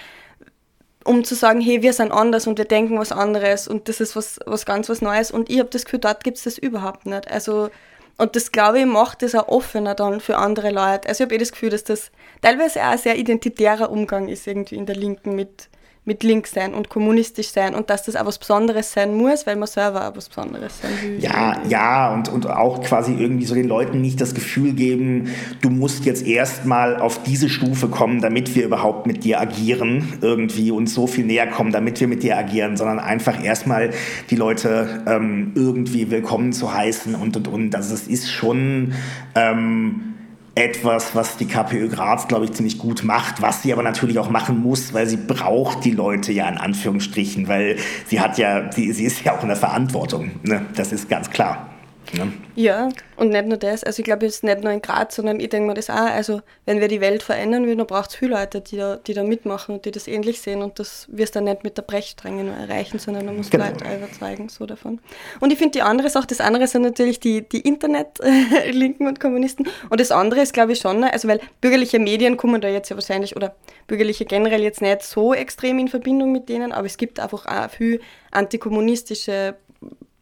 um 1.05 1.23
zu 1.23 1.35
sagen, 1.35 1.61
hey, 1.61 1.81
wir 1.81 1.93
sind 1.93 2.11
anders 2.11 2.47
und 2.47 2.57
wir 2.57 2.65
denken 2.65 2.97
was 2.97 3.11
anderes 3.11 3.67
und 3.67 3.89
das 3.89 3.99
ist 3.99 4.15
was, 4.15 4.39
was 4.45 4.65
ganz 4.65 4.89
was 4.89 5.01
Neues. 5.01 5.31
Und 5.31 5.49
ich 5.49 5.59
habe 5.59 5.69
das 5.69 5.85
Gefühl, 5.85 5.99
dort 5.99 6.23
gibt 6.23 6.37
es 6.37 6.43
das 6.43 6.57
überhaupt 6.57 7.05
nicht. 7.05 7.29
Also 7.29 7.69
und 8.17 8.35
das, 8.35 8.51
glaube 8.51 8.79
ich, 8.79 8.85
macht 8.85 9.23
es 9.23 9.35
auch 9.35 9.47
offener 9.47 9.95
dann 9.95 10.19
für 10.19 10.37
andere 10.37 10.69
Leute. 10.69 11.07
Also 11.07 11.23
ich 11.23 11.27
habe 11.27 11.35
eh 11.35 11.39
das 11.39 11.51
Gefühl, 11.51 11.71
dass 11.71 11.83
das 11.83 12.11
teilweise 12.41 12.81
auch 12.81 12.91
ein 12.91 12.97
sehr 12.97 13.17
identitärer 13.17 13.91
Umgang 13.91 14.27
ist 14.27 14.45
irgendwie 14.47 14.75
in 14.75 14.85
der 14.85 14.95
Linken 14.95 15.35
mit, 15.35 15.69
mit 16.05 16.23
links 16.23 16.51
sein 16.51 16.73
und 16.73 16.89
kommunistisch 16.89 17.47
sein 17.47 17.73
und 17.73 17.89
dass 17.89 18.03
das 18.03 18.15
auch 18.15 18.25
was 18.25 18.37
Besonderes 18.37 18.91
sein 18.91 19.15
muss, 19.15 19.47
weil 19.47 19.55
man 19.55 19.67
selber 19.67 20.09
auch 20.09 20.15
was 20.15 20.27
Besonderes 20.27 20.81
sein 20.81 20.91
will. 21.01 21.23
Ja, 21.23 21.61
ja, 21.69 22.13
und, 22.13 22.27
und 22.27 22.47
auch 22.47 22.81
quasi 22.81 23.13
irgendwie 23.13 23.45
so 23.45 23.55
den 23.55 23.67
Leuten 23.67 24.01
nicht 24.01 24.19
das 24.19 24.33
Gefühl 24.33 24.73
geben, 24.73 25.29
du 25.61 25.69
musst 25.69 26.03
jetzt 26.03 26.25
erstmal 26.25 26.99
auf 26.99 27.23
diese 27.23 27.47
Stufe 27.47 27.87
kommen, 27.87 28.21
damit 28.21 28.53
wir 28.55 28.65
überhaupt 28.65 29.07
mit 29.07 29.23
dir 29.23 29.39
agieren, 29.39 30.13
irgendwie 30.21 30.71
uns 30.71 30.93
so 30.93 31.07
viel 31.07 31.25
näher 31.25 31.47
kommen, 31.47 31.71
damit 31.71 31.99
wir 32.01 32.07
mit 32.09 32.23
dir 32.23 32.37
agieren, 32.37 32.75
sondern 32.75 32.99
einfach 32.99 33.41
erstmal 33.41 33.91
die 34.29 34.35
Leute 34.35 35.03
ähm, 35.07 35.53
irgendwie 35.55 36.11
willkommen 36.11 36.51
zu 36.51 36.73
heißen 36.73 37.15
und 37.15 37.37
und 37.37 37.47
und. 37.47 37.75
Also 37.75 37.93
es 37.93 38.07
ist 38.07 38.29
schon. 38.29 38.93
Ähm, 39.35 40.12
etwas, 40.55 41.15
was 41.15 41.37
die 41.37 41.47
KPÖ 41.47 41.89
Graz, 41.89 42.27
glaube 42.27 42.45
ich, 42.45 42.53
ziemlich 42.53 42.77
gut 42.77 43.03
macht, 43.03 43.41
was 43.41 43.63
sie 43.63 43.73
aber 43.73 43.81
natürlich 43.81 44.19
auch 44.19 44.29
machen 44.29 44.61
muss, 44.61 44.93
weil 44.93 45.07
sie 45.07 45.17
braucht 45.17 45.83
die 45.83 45.91
Leute 45.91 46.31
ja 46.31 46.47
in 46.47 46.57
Anführungsstrichen, 46.57 47.47
weil 47.47 47.77
sie 48.07 48.19
hat 48.19 48.37
ja, 48.37 48.71
sie, 48.71 48.91
sie 48.91 49.05
ist 49.05 49.23
ja 49.23 49.35
auch 49.35 49.41
in 49.41 49.47
der 49.47 49.57
Verantwortung. 49.57 50.31
Ne? 50.43 50.65
Das 50.75 50.91
ist 50.91 51.09
ganz 51.09 51.29
klar. 51.31 51.72
Ja. 52.13 52.27
ja, 52.55 52.89
und 53.15 53.29
nicht 53.29 53.45
nur 53.45 53.57
das. 53.57 53.83
Also 53.83 53.99
ich 53.99 54.05
glaube 54.05 54.25
jetzt 54.25 54.43
nicht 54.43 54.61
nur 54.61 54.71
in 54.71 54.81
Graz, 54.81 55.15
sondern 55.15 55.39
ich 55.39 55.49
denke 55.49 55.67
mir 55.67 55.73
das 55.73 55.89
auch. 55.89 55.95
Also 55.95 56.41
wenn 56.65 56.79
wir 56.79 56.87
die 56.87 57.01
Welt 57.01 57.23
verändern 57.23 57.65
würden, 57.65 57.79
dann 57.79 57.87
braucht 57.87 58.11
es 58.11 58.15
viele 58.15 58.35
Leute, 58.35 58.61
die 58.61 58.77
da, 58.77 58.97
die 58.97 59.13
da 59.13 59.23
mitmachen 59.23 59.75
und 59.75 59.85
die 59.85 59.91
das 59.91 60.07
ähnlich 60.07 60.41
sehen. 60.41 60.61
Und 60.61 60.79
das 60.79 61.07
wirst 61.11 61.35
du 61.35 61.39
dann 61.39 61.45
nicht 61.45 61.63
mit 61.63 61.77
der 61.77 61.81
Brechstränge 61.81 62.43
nur 62.43 62.55
erreichen, 62.55 62.99
sondern 62.99 63.27
du 63.27 63.33
musst 63.33 63.51
genau. 63.51 63.65
Leute 63.65 63.85
überzeugen 63.95 64.49
so 64.49 64.65
davon. 64.65 64.99
Und 65.39 65.51
ich 65.51 65.57
finde 65.57 65.71
die 65.71 65.81
andere 65.81 66.09
Sache, 66.09 66.27
das 66.27 66.39
andere 66.39 66.67
sind 66.67 66.83
natürlich 66.83 67.19
die, 67.19 67.47
die 67.47 67.61
Internet-Linken 67.61 69.07
und 69.07 69.19
Kommunisten. 69.19 69.67
Und 69.89 69.99
das 69.99 70.11
andere 70.11 70.41
ist, 70.41 70.53
glaube 70.53 70.73
ich, 70.73 70.79
schon, 70.79 71.03
also 71.03 71.27
weil 71.27 71.39
bürgerliche 71.61 71.99
Medien 71.99 72.37
kommen 72.37 72.61
da 72.61 72.67
jetzt 72.67 72.89
ja 72.89 72.95
wahrscheinlich, 72.95 73.35
oder 73.35 73.55
bürgerliche 73.87 74.25
generell 74.25 74.61
jetzt 74.61 74.81
nicht 74.81 75.03
so 75.03 75.33
extrem 75.33 75.79
in 75.79 75.87
Verbindung 75.87 76.31
mit 76.31 76.49
denen, 76.49 76.71
aber 76.71 76.85
es 76.85 76.97
gibt 76.97 77.19
einfach 77.19 77.45
auch 77.45 77.69
viel 77.69 78.01
antikommunistische 78.31 79.55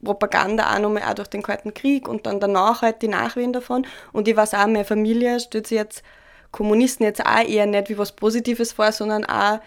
Propaganda 0.03 0.73
auch 0.73 0.79
nochmal 0.79 1.03
auch 1.03 1.13
durch 1.13 1.27
den 1.29 1.43
Kalten 1.43 1.73
Krieg 1.73 2.07
und 2.07 2.25
dann 2.25 2.39
danach 2.39 2.81
halt 2.81 3.01
die 3.01 3.07
Nachwehen 3.07 3.53
davon. 3.53 3.85
Und 4.11 4.27
ich 4.27 4.35
weiß 4.35 4.53
auch, 4.55 4.65
meine 4.67 4.85
Familie 4.85 5.39
stellt 5.39 5.67
sich 5.67 5.77
jetzt 5.77 6.03
Kommunisten 6.51 7.05
jetzt 7.05 7.25
auch 7.25 7.47
eher 7.47 7.65
nicht 7.65 7.89
wie 7.89 7.97
was 7.97 8.11
Positives 8.11 8.73
vor, 8.73 8.91
sondern 8.91 9.25
auch 9.25 9.59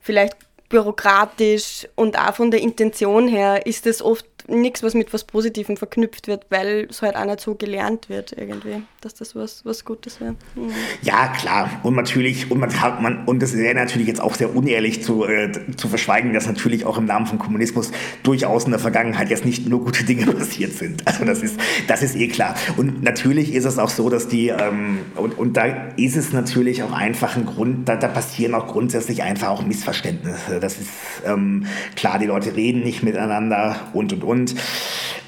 vielleicht 0.00 0.36
bürokratisch 0.68 1.88
und 1.94 2.18
auch 2.18 2.34
von 2.34 2.50
der 2.50 2.60
Intention 2.60 3.28
her 3.28 3.66
ist 3.66 3.86
es 3.86 4.02
oft 4.02 4.26
nichts, 4.48 4.82
was 4.82 4.94
mit 4.94 5.12
was 5.12 5.24
Positivem 5.24 5.76
verknüpft 5.76 6.28
wird, 6.28 6.46
weil 6.50 6.86
es 6.90 7.02
halt 7.02 7.16
auch 7.16 7.24
nicht 7.24 7.40
so 7.40 7.54
gelernt 7.54 8.08
wird 8.08 8.32
irgendwie, 8.32 8.82
dass 9.00 9.14
das 9.14 9.34
was, 9.34 9.64
was 9.64 9.84
Gutes 9.84 10.20
wäre. 10.20 10.36
Mhm. 10.54 10.70
Ja, 11.02 11.28
klar. 11.28 11.70
Und 11.82 11.96
natürlich, 11.96 12.50
und 12.50 12.60
man 12.60 12.80
hat 12.80 13.00
man, 13.02 13.24
und 13.24 13.42
das 13.42 13.56
wäre 13.56 13.74
natürlich 13.74 14.08
jetzt 14.08 14.20
auch 14.20 14.34
sehr 14.34 14.54
unehrlich 14.54 15.02
zu, 15.02 15.24
äh, 15.24 15.50
zu 15.76 15.88
verschweigen, 15.88 16.32
dass 16.32 16.46
natürlich 16.46 16.84
auch 16.84 16.98
im 16.98 17.06
Namen 17.06 17.26
von 17.26 17.38
Kommunismus 17.38 17.90
durchaus 18.22 18.64
in 18.64 18.70
der 18.70 18.80
Vergangenheit 18.80 19.30
jetzt 19.30 19.44
nicht 19.44 19.68
nur 19.68 19.84
gute 19.84 20.04
Dinge 20.04 20.26
passiert 20.32 20.72
sind. 20.72 21.06
Also 21.06 21.24
das 21.24 21.42
ist, 21.42 21.58
das 21.88 22.02
ist 22.02 22.16
eh 22.16 22.28
klar. 22.28 22.54
Und 22.76 23.02
natürlich 23.02 23.52
ist 23.52 23.64
es 23.64 23.78
auch 23.78 23.90
so, 23.90 24.08
dass 24.10 24.28
die, 24.28 24.48
ähm, 24.48 24.98
und, 25.16 25.38
und 25.38 25.56
da 25.56 25.64
ist 25.96 26.16
es 26.16 26.32
natürlich 26.32 26.82
auch 26.82 26.92
einfach 26.92 27.36
ein 27.36 27.46
Grund, 27.46 27.88
da, 27.88 27.96
da 27.96 28.08
passieren 28.08 28.54
auch 28.54 28.66
grundsätzlich 28.66 29.22
einfach 29.22 29.48
auch 29.48 29.64
Missverständnisse. 29.64 30.60
Das 30.60 30.78
ist 30.78 30.90
ähm, 31.24 31.66
klar, 31.96 32.18
die 32.18 32.26
Leute 32.26 32.54
reden 32.54 32.82
nicht 32.82 33.02
miteinander 33.02 33.76
und 33.92 34.12
und 34.12 34.24
und. 34.24 34.35
Und 34.36 34.54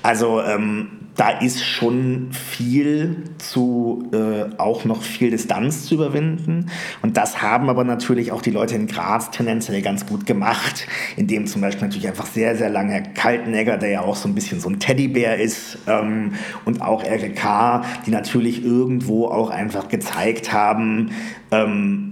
also 0.02 0.42
ähm, 0.42 0.88
da 1.16 1.30
ist 1.30 1.64
schon 1.64 2.28
viel 2.30 3.24
zu, 3.38 4.08
äh, 4.12 4.54
auch 4.58 4.84
noch 4.84 5.02
viel 5.02 5.30
Distanz 5.30 5.86
zu 5.86 5.94
überwinden. 5.94 6.66
Und 7.02 7.16
das 7.16 7.42
haben 7.42 7.68
aber 7.70 7.82
natürlich 7.82 8.30
auch 8.30 8.40
die 8.40 8.52
Leute 8.52 8.76
in 8.76 8.86
Graz 8.86 9.32
tendenziell 9.32 9.82
ganz 9.82 10.06
gut 10.06 10.26
gemacht, 10.26 10.86
indem 11.16 11.46
zum 11.46 11.60
Beispiel 11.60 11.88
natürlich 11.88 12.06
einfach 12.06 12.26
sehr, 12.26 12.54
sehr 12.56 12.70
lange 12.70 13.02
Kaltenegger, 13.14 13.78
der 13.78 13.88
ja 13.88 14.00
auch 14.02 14.14
so 14.14 14.28
ein 14.28 14.34
bisschen 14.36 14.60
so 14.60 14.68
ein 14.68 14.78
Teddybär 14.78 15.40
ist, 15.40 15.78
ähm, 15.88 16.34
und 16.64 16.82
auch 16.82 17.02
RGK, 17.02 17.82
die 18.06 18.12
natürlich 18.12 18.64
irgendwo 18.64 19.26
auch 19.26 19.50
einfach 19.50 19.88
gezeigt 19.88 20.52
haben, 20.52 21.10
ähm, 21.50 22.07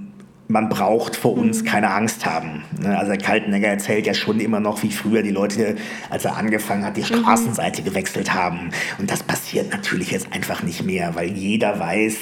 man 0.49 0.69
braucht 0.69 1.17
vor 1.17 1.33
uns 1.33 1.63
mhm. 1.63 1.67
keine 1.67 1.91
Angst 1.91 2.25
haben. 2.25 2.65
Ne, 2.81 2.97
also 2.97 3.13
der 3.13 3.21
Kaltenegger 3.21 3.69
erzählt 3.69 4.07
ja 4.07 4.15
schon 4.15 4.41
immer 4.41 4.61
noch, 4.61 4.83
wie 4.83 4.91
früher 4.91 5.23
die 5.23 5.31
Leute, 5.31 5.77
als 6.11 6.25
er 6.25 6.37
angefangen 6.37 6.85
hat, 6.85 6.97
die 6.97 7.01
mhm. 7.01 7.23
Straßenseite 7.23 7.83
gewechselt 7.83 8.33
haben. 8.35 8.71
Und 8.99 9.11
das 9.11 9.23
passiert 9.23 9.73
natürlich 9.73 10.11
jetzt 10.11 10.33
einfach 10.33 10.63
nicht 10.63 10.85
mehr, 10.85 11.15
weil 11.15 11.33
jeder 11.33 11.79
weiß, 11.79 12.17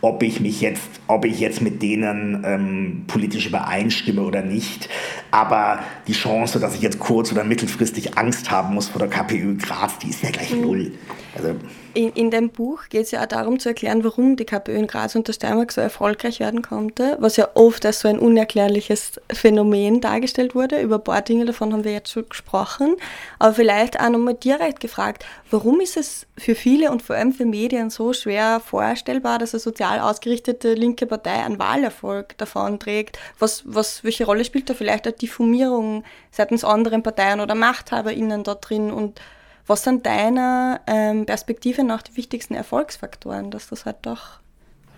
ob 0.00 0.22
ich 0.22 0.40
mich 0.40 0.60
jetzt, 0.60 0.88
ob 1.06 1.24
ich 1.24 1.40
jetzt 1.40 1.60
mit 1.60 1.82
denen 1.82 2.42
ähm, 2.44 3.04
politisch 3.06 3.46
übereinstimme 3.46 4.22
oder 4.22 4.42
nicht. 4.42 4.88
Aber 5.30 5.80
die 6.06 6.12
Chance, 6.12 6.58
dass 6.58 6.74
ich 6.74 6.80
jetzt 6.80 6.98
kurz- 6.98 7.32
oder 7.32 7.44
mittelfristig 7.44 8.16
Angst 8.16 8.50
haben 8.50 8.74
muss 8.74 8.88
vor 8.88 8.98
der 8.98 9.08
KPÖ 9.08 9.56
Graz, 9.56 9.98
die 9.98 10.08
ist 10.10 10.22
ja 10.22 10.30
gleich 10.30 10.52
mhm. 10.52 10.62
null. 10.62 10.92
Also, 11.36 11.54
in, 11.94 12.10
in 12.12 12.30
dem 12.30 12.50
Buch 12.50 12.84
geht 12.88 13.02
es 13.02 13.10
ja 13.10 13.22
auch 13.22 13.26
darum 13.26 13.58
zu 13.58 13.68
erklären, 13.68 14.04
warum 14.04 14.36
die 14.36 14.44
KPÖ 14.44 14.76
in 14.76 14.86
Graz 14.86 15.14
und 15.14 15.26
der 15.26 15.32
Steiermark 15.32 15.72
so 15.72 15.80
erfolgreich 15.80 16.38
werden 16.40 16.62
konnte, 16.62 17.16
was 17.20 17.36
ja 17.36 17.48
oft 17.54 17.84
als 17.84 18.00
so 18.00 18.08
ein 18.08 18.18
unerklärliches 18.18 19.20
Phänomen 19.32 20.00
dargestellt 20.00 20.54
wurde. 20.54 20.80
Über 20.80 20.96
ein 20.96 21.04
paar 21.04 21.22
Dinge 21.22 21.46
davon 21.46 21.72
haben 21.72 21.84
wir 21.84 21.92
jetzt 21.92 22.12
schon 22.12 22.28
gesprochen. 22.28 22.96
Aber 23.38 23.54
vielleicht 23.54 23.98
auch 24.00 24.08
nochmal 24.08 24.34
direkt 24.34 24.80
gefragt, 24.80 25.24
warum 25.50 25.80
ist 25.80 25.96
es 25.96 26.26
für 26.38 26.54
viele 26.54 26.90
und 26.90 27.02
vor 27.02 27.16
allem 27.16 27.32
für 27.32 27.44
Medien 27.44 27.90
so 27.90 28.12
schwer 28.12 28.60
vorstellbar, 28.64 29.38
dass 29.38 29.52
eine 29.52 29.60
sozial 29.90 30.00
ausgerichtete 30.00 30.74
linke 30.74 31.06
Partei 31.06 31.44
einen 31.44 31.58
Wahlerfolg 31.58 32.36
davon 32.38 32.78
trägt? 32.78 33.18
Was, 33.38 33.62
was, 33.66 34.04
welche 34.04 34.24
Rolle 34.24 34.44
spielt 34.44 34.70
da 34.70 34.74
vielleicht 34.74 35.08
auch 35.08 35.12
die 35.12 35.28
Formierung 35.28 36.04
seitens 36.30 36.64
anderen 36.64 37.02
Parteien 37.02 37.40
oder 37.40 37.54
MachthaberInnen 37.54 38.44
da 38.44 38.54
drin 38.54 38.90
und 38.90 39.20
was 39.66 39.84
sind 39.84 40.04
deiner 40.06 40.80
ähm, 40.86 41.26
Perspektive 41.26 41.84
nach 41.84 42.02
die 42.02 42.16
wichtigsten 42.16 42.54
Erfolgsfaktoren, 42.54 43.50
dass 43.50 43.68
das 43.68 43.84
halt 43.84 43.98
doch 44.02 44.40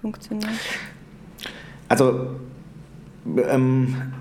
funktioniert? 0.00 0.50
Also, 1.88 2.36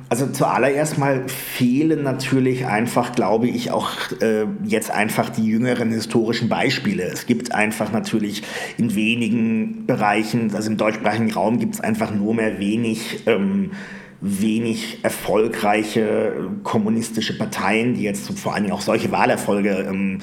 also 0.09 0.27
zuallererst 0.27 0.99
mal 0.99 1.27
fehlen 1.27 2.03
natürlich 2.03 2.67
einfach, 2.67 3.13
glaube 3.13 3.47
ich, 3.47 3.71
auch 3.71 3.89
äh, 4.21 4.45
jetzt 4.63 4.91
einfach 4.91 5.29
die 5.29 5.45
jüngeren 5.45 5.91
historischen 5.91 6.49
Beispiele. 6.49 7.03
Es 7.03 7.25
gibt 7.25 7.51
einfach 7.51 7.91
natürlich 7.91 8.43
in 8.77 8.93
wenigen 8.93 9.87
Bereichen, 9.87 10.53
also 10.53 10.69
im 10.69 10.77
deutschsprachigen 10.77 11.31
Raum 11.31 11.57
gibt 11.57 11.75
es 11.75 11.81
einfach 11.81 12.13
nur 12.13 12.35
mehr 12.35 12.59
wenig. 12.59 13.23
Ähm, 13.25 13.71
wenig 14.23 14.99
erfolgreiche 15.01 16.47
kommunistische 16.61 17.35
Parteien, 17.39 17.95
die 17.95 18.03
jetzt 18.03 18.37
vor 18.39 18.53
allen 18.53 18.65
Dingen 18.65 18.75
auch 18.75 18.81
solche 18.81 19.11
Wahlerfolge 19.11 19.87
ähm, 19.89 20.19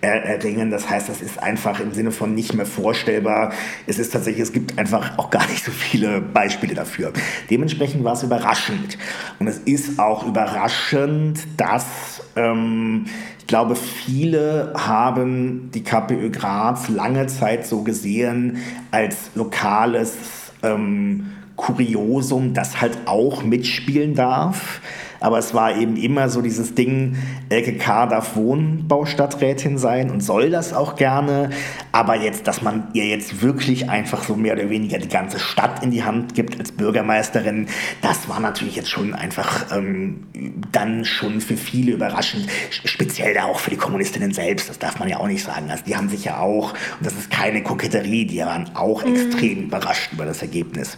erringen. 0.00 0.70
Das 0.70 0.88
heißt, 0.88 1.08
das 1.08 1.20
ist 1.20 1.42
einfach 1.42 1.80
im 1.80 1.92
Sinne 1.92 2.10
von 2.10 2.34
nicht 2.34 2.54
mehr 2.54 2.66
vorstellbar. 2.66 3.52
Es 3.86 3.98
ist 3.98 4.12
tatsächlich, 4.12 4.42
es 4.42 4.52
gibt 4.52 4.78
einfach 4.78 5.18
auch 5.18 5.30
gar 5.30 5.46
nicht 5.48 5.64
so 5.64 5.70
viele 5.70 6.20
Beispiele 6.20 6.74
dafür. 6.74 7.12
Dementsprechend 7.50 8.04
war 8.04 8.14
es 8.14 8.22
überraschend. 8.22 8.96
Und 9.38 9.46
es 9.46 9.58
ist 9.58 9.98
auch 9.98 10.26
überraschend, 10.26 11.40
dass 11.56 12.22
ähm, 12.36 13.04
ich 13.38 13.46
glaube, 13.46 13.76
viele 13.76 14.72
haben 14.76 15.70
die 15.74 15.82
KPÖ 15.82 16.30
Graz 16.30 16.88
lange 16.88 17.26
Zeit 17.26 17.66
so 17.66 17.82
gesehen 17.82 18.58
als 18.90 19.30
lokales 19.34 20.14
ähm, 20.62 21.32
Kuriosum, 21.56 22.54
das 22.54 22.80
halt 22.80 22.96
auch 23.06 23.42
mitspielen 23.42 24.14
darf. 24.14 24.80
Aber 25.20 25.38
es 25.38 25.54
war 25.54 25.76
eben 25.76 25.96
immer 25.96 26.28
so 26.28 26.40
dieses 26.40 26.74
Ding, 26.74 27.16
Elke 27.48 27.74
K. 27.74 28.06
darf 28.06 28.36
Wohnbaustadträtin 28.36 29.78
sein 29.78 30.10
und 30.10 30.22
soll 30.22 30.50
das 30.50 30.72
auch 30.72 30.96
gerne. 30.96 31.50
Aber 31.92 32.16
jetzt, 32.16 32.46
dass 32.46 32.62
man 32.62 32.88
ihr 32.94 33.06
jetzt 33.06 33.42
wirklich 33.42 33.90
einfach 33.90 34.24
so 34.24 34.34
mehr 34.34 34.54
oder 34.54 34.70
weniger 34.70 34.98
die 34.98 35.08
ganze 35.08 35.38
Stadt 35.38 35.82
in 35.82 35.90
die 35.90 36.04
Hand 36.04 36.34
gibt 36.34 36.58
als 36.58 36.72
Bürgermeisterin, 36.72 37.66
das 38.02 38.28
war 38.28 38.40
natürlich 38.40 38.76
jetzt 38.76 38.90
schon 38.90 39.14
einfach 39.14 39.66
ähm, 39.76 40.26
dann 40.72 41.04
schon 41.04 41.40
für 41.40 41.56
viele 41.56 41.92
überraschend. 41.92 42.48
Speziell 42.70 43.34
da 43.34 43.44
auch 43.44 43.58
für 43.60 43.70
die 43.70 43.76
Kommunistinnen 43.76 44.32
selbst, 44.32 44.68
das 44.68 44.78
darf 44.78 44.98
man 44.98 45.08
ja 45.08 45.18
auch 45.18 45.26
nicht 45.26 45.44
sagen. 45.44 45.70
Also 45.70 45.84
die 45.86 45.96
haben 45.96 46.08
sich 46.08 46.24
ja 46.24 46.38
auch, 46.38 46.72
und 46.72 47.06
das 47.06 47.14
ist 47.14 47.30
keine 47.30 47.62
Koketterie, 47.62 48.24
die 48.24 48.38
waren 48.38 48.70
auch 48.74 49.04
mhm. 49.04 49.14
extrem 49.14 49.64
überrascht 49.64 50.12
über 50.12 50.24
das 50.24 50.42
Ergebnis. 50.42 50.96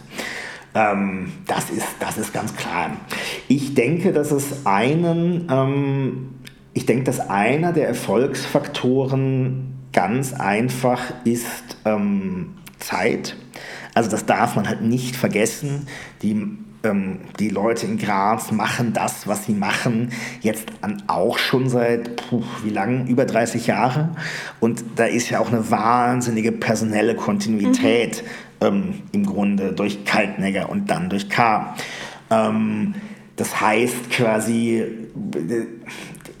Ähm, 0.75 1.31
das, 1.47 1.69
ist, 1.69 1.87
das 1.99 2.17
ist 2.17 2.33
ganz 2.33 2.55
klar. 2.55 2.91
Ich 3.47 3.73
denke, 3.75 4.11
dass 4.11 4.31
es 4.31 4.65
einen, 4.65 5.47
ähm, 5.51 6.29
ich 6.73 6.85
denke, 6.85 7.03
dass 7.03 7.19
einer 7.19 7.73
der 7.73 7.87
Erfolgsfaktoren 7.87 9.73
ganz 9.91 10.33
einfach 10.33 11.13
ist 11.23 11.77
ähm, 11.85 12.55
Zeit. 12.79 13.35
Also 13.93 14.09
das 14.09 14.25
darf 14.25 14.55
man 14.55 14.67
halt 14.67 14.81
nicht 14.81 15.15
vergessen. 15.15 15.87
Die 16.23 16.57
ähm, 16.83 17.19
die 17.39 17.47
Leute 17.49 17.85
in 17.85 17.97
Graz 17.97 18.51
machen 18.51 18.91
das, 18.91 19.25
was 19.27 19.45
sie 19.45 19.53
machen, 19.53 20.09
jetzt 20.41 20.69
auch 21.07 21.37
schon 21.37 21.69
seit, 21.69 22.17
puh, 22.17 22.43
wie 22.63 22.71
lang, 22.71 23.07
über 23.07 23.25
30 23.25 23.67
Jahre. 23.67 24.09
Und 24.59 24.83
da 24.97 25.05
ist 25.05 25.29
ja 25.29 25.39
auch 25.39 25.47
eine 25.47 25.71
wahnsinnige 25.71 26.51
personelle 26.51 27.15
Kontinuität 27.15 28.23
mhm 28.23 28.52
ähm, 28.63 28.95
im 29.11 29.25
Grunde 29.25 29.73
durch 29.73 30.05
Kaltnegger 30.05 30.69
und 30.69 30.89
dann 30.89 31.09
durch 31.09 31.29
K. 31.29 31.75
Ähm, 32.31 32.95
das 33.35 33.59
heißt 33.59 34.11
quasi, 34.11 34.83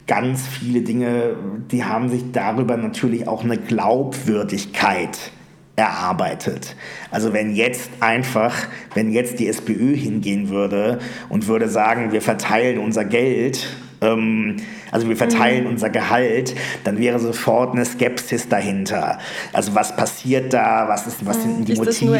ganz 0.07 0.47
viele 0.47 0.81
Dinge, 0.81 1.35
die 1.71 1.83
haben 1.83 2.09
sich 2.09 2.31
darüber 2.31 2.77
natürlich 2.77 3.27
auch 3.27 3.43
eine 3.43 3.57
Glaubwürdigkeit 3.57 5.31
erarbeitet. 5.75 6.75
Also 7.09 7.33
wenn 7.33 7.55
jetzt 7.55 7.89
einfach, 7.99 8.67
wenn 8.93 9.11
jetzt 9.11 9.39
die 9.39 9.47
SPÖ 9.47 9.95
hingehen 9.95 10.49
würde 10.49 10.99
und 11.29 11.47
würde 11.47 11.67
sagen, 11.67 12.11
wir 12.11 12.21
verteilen 12.21 12.77
unser 12.77 13.05
Geld, 13.05 13.67
ähm, 14.03 14.57
also 14.91 15.09
wir 15.09 15.17
verteilen 15.17 15.63
mhm. 15.63 15.71
unser 15.71 15.89
Gehalt, 15.89 16.53
dann 16.83 16.97
wäre 16.99 17.19
sofort 17.19 17.73
eine 17.73 17.85
Skepsis 17.85 18.47
dahinter. 18.49 19.19
Also 19.51 19.73
was 19.73 19.95
passiert 19.95 20.53
da, 20.53 20.87
was, 20.87 21.07
ist, 21.07 21.25
was 21.25 21.41
sind 21.41 21.67
die 21.67 21.73
ist 21.73 21.79
Motive? 21.79 22.19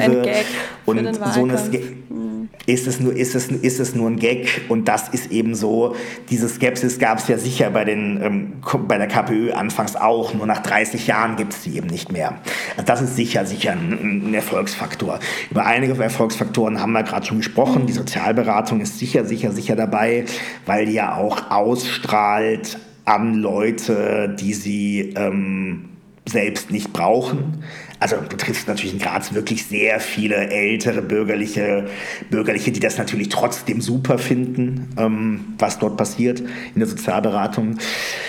Und 0.86 1.15
so 1.34 1.43
eine 1.43 1.58
Ske 1.58 1.80
mhm. 2.10 2.33
Ist 2.66 2.88
es, 2.88 3.00
nur, 3.00 3.16
ist, 3.16 3.36
es, 3.36 3.48
ist 3.48 3.80
es 3.80 3.96
nur 3.96 4.10
ein 4.10 4.18
Gag? 4.18 4.62
Und 4.70 4.88
das 4.88 5.10
ist 5.10 5.32
eben 5.32 5.56
so, 5.56 5.96
diese 6.30 6.48
Skepsis 6.48 7.00
gab 7.00 7.20
es 7.20 7.28
ja 7.28 7.38
sicher 7.38 7.70
bei, 7.70 7.86
den, 7.86 8.22
ähm, 8.22 8.54
bei 8.88 8.98
der 8.98 9.08
KPÖ 9.08 9.52
anfangs 9.54 9.96
auch, 9.96 10.34
nur 10.34 10.46
nach 10.46 10.62
30 10.62 11.08
Jahren 11.08 11.36
gibt 11.36 11.54
es 11.54 11.64
sie 11.64 11.78
eben 11.78 11.88
nicht 11.88 12.12
mehr. 12.12 12.40
Also 12.76 12.86
das 12.86 13.02
ist 13.02 13.16
sicher, 13.16 13.46
sicher 13.46 13.72
ein, 13.72 14.28
ein 14.30 14.34
Erfolgsfaktor. 14.34 15.20
Über 15.52 15.66
einige 15.66 16.02
Erfolgsfaktoren 16.02 16.80
haben 16.80 16.94
wir 16.94 17.04
gerade 17.04 17.26
schon 17.26 17.38
gesprochen. 17.38 17.86
Die 17.88 17.94
Sozialberatung 17.94 18.82
ist 18.82 19.00
sicher, 19.00 19.26
sicher, 19.26 19.52
sicher 19.52 19.76
dabei, 19.76 20.26
weil 20.66 20.86
die 20.86 20.94
ja 20.94 21.16
auch 21.16 21.52
ausstrahlt 21.52 22.78
an 23.06 23.36
Leute, 23.36 24.36
die 24.40 24.54
sie... 24.54 25.14
Ähm, 25.16 25.90
selbst 26.26 26.72
nicht 26.72 26.94
brauchen. 26.94 27.64
Also 28.04 28.18
du 28.18 28.36
triffst 28.36 28.68
natürlich 28.68 28.92
in 28.92 29.00
Graz 29.00 29.34
wirklich 29.34 29.66
sehr 29.66 30.02
viele 30.02 30.36
ältere 30.36 31.02
bürgerliche, 31.02 31.86
bürgerliche, 32.30 32.74
die 32.74 32.82
das 32.82 32.98
natürlich 32.98 33.30
trotzdem 33.30 33.80
super 33.80 34.18
finden, 34.18 34.89
ähm, 34.98 35.56
was 35.58 35.80
dort 35.80 35.96
passiert 35.96 36.42
in 36.42 36.80
der 36.80 36.88
Sozialberatung. 36.88 37.78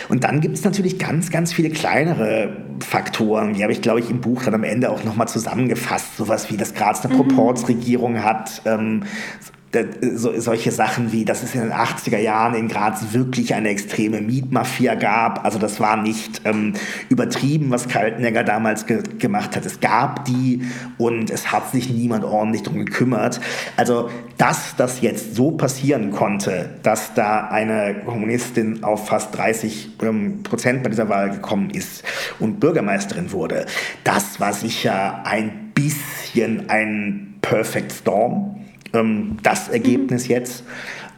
Und 0.08 0.22
dann 0.22 0.40
gibt 0.40 0.54
es 0.54 0.62
natürlich 0.62 1.00
ganz, 1.00 1.32
ganz 1.32 1.52
viele 1.52 1.70
kleinere 1.70 2.56
Faktoren, 2.78 3.54
die 3.54 3.64
habe 3.64 3.72
ich, 3.72 3.82
glaube 3.82 3.98
ich, 3.98 4.10
im 4.10 4.20
Buch 4.20 4.44
dann 4.44 4.54
am 4.54 4.62
Ende 4.62 4.90
auch 4.90 5.02
nochmal 5.02 5.26
zusammengefasst. 5.26 6.18
Sowas 6.18 6.52
wie, 6.52 6.56
dass 6.56 6.74
Graz 6.74 7.04
eine 7.04 7.12
mhm. 7.12 7.18
Proportsregierung 7.18 8.22
hat, 8.22 8.62
ähm, 8.66 9.02
so, 10.14 10.38
solche 10.38 10.70
Sachen 10.70 11.12
wie, 11.12 11.24
dass 11.24 11.42
es 11.42 11.54
in 11.54 11.62
den 11.62 11.72
80er 11.72 12.18
Jahren 12.18 12.54
in 12.54 12.68
Graz 12.68 13.12
wirklich 13.12 13.54
eine 13.54 13.68
extreme 13.68 14.20
Mietmafia 14.20 14.94
gab. 14.94 15.44
Also 15.44 15.58
das 15.58 15.80
war 15.80 15.96
nicht 15.96 16.42
ähm, 16.44 16.74
übertrieben, 17.08 17.70
was 17.70 17.88
Kaltenegger 17.88 18.44
damals 18.44 18.86
ge 18.86 19.02
gemacht 19.18 19.56
hat. 19.56 19.66
Es 19.66 19.80
gab 19.80 20.24
die 20.24 20.62
und 20.98 21.30
es 21.30 21.52
hat 21.52 21.70
sich 21.70 21.90
niemand 21.90 22.24
ordentlich 22.24 22.62
darum 22.62 22.84
gekümmert. 22.84 23.40
Also 23.76 24.10
dass 24.38 24.74
das 24.76 25.00
jetzt 25.00 25.34
so 25.34 25.52
passieren 25.52 26.10
konnte, 26.10 26.70
dass 26.82 27.14
da 27.14 27.48
eine 27.48 27.94
Kommunistin 28.04 28.82
auf 28.82 29.08
fast 29.08 29.36
30 29.36 29.98
ähm, 30.02 30.42
Prozent 30.42 30.82
bei 30.82 30.90
dieser 30.90 31.08
Wahl 31.08 31.30
gekommen 31.30 31.70
ist 31.70 32.04
und 32.40 32.60
Bürgermeisterin 32.60 33.32
wurde, 33.32 33.66
das 34.02 34.40
war 34.40 34.52
sicher 34.52 35.24
ein 35.24 35.72
bisschen 35.74 36.68
ein 36.68 37.34
Perfect 37.42 37.92
Storm 37.92 38.63
ähm, 38.94 39.36
das 39.42 39.68
Ergebnis 39.68 40.24
mhm. 40.24 40.30
jetzt. 40.30 40.64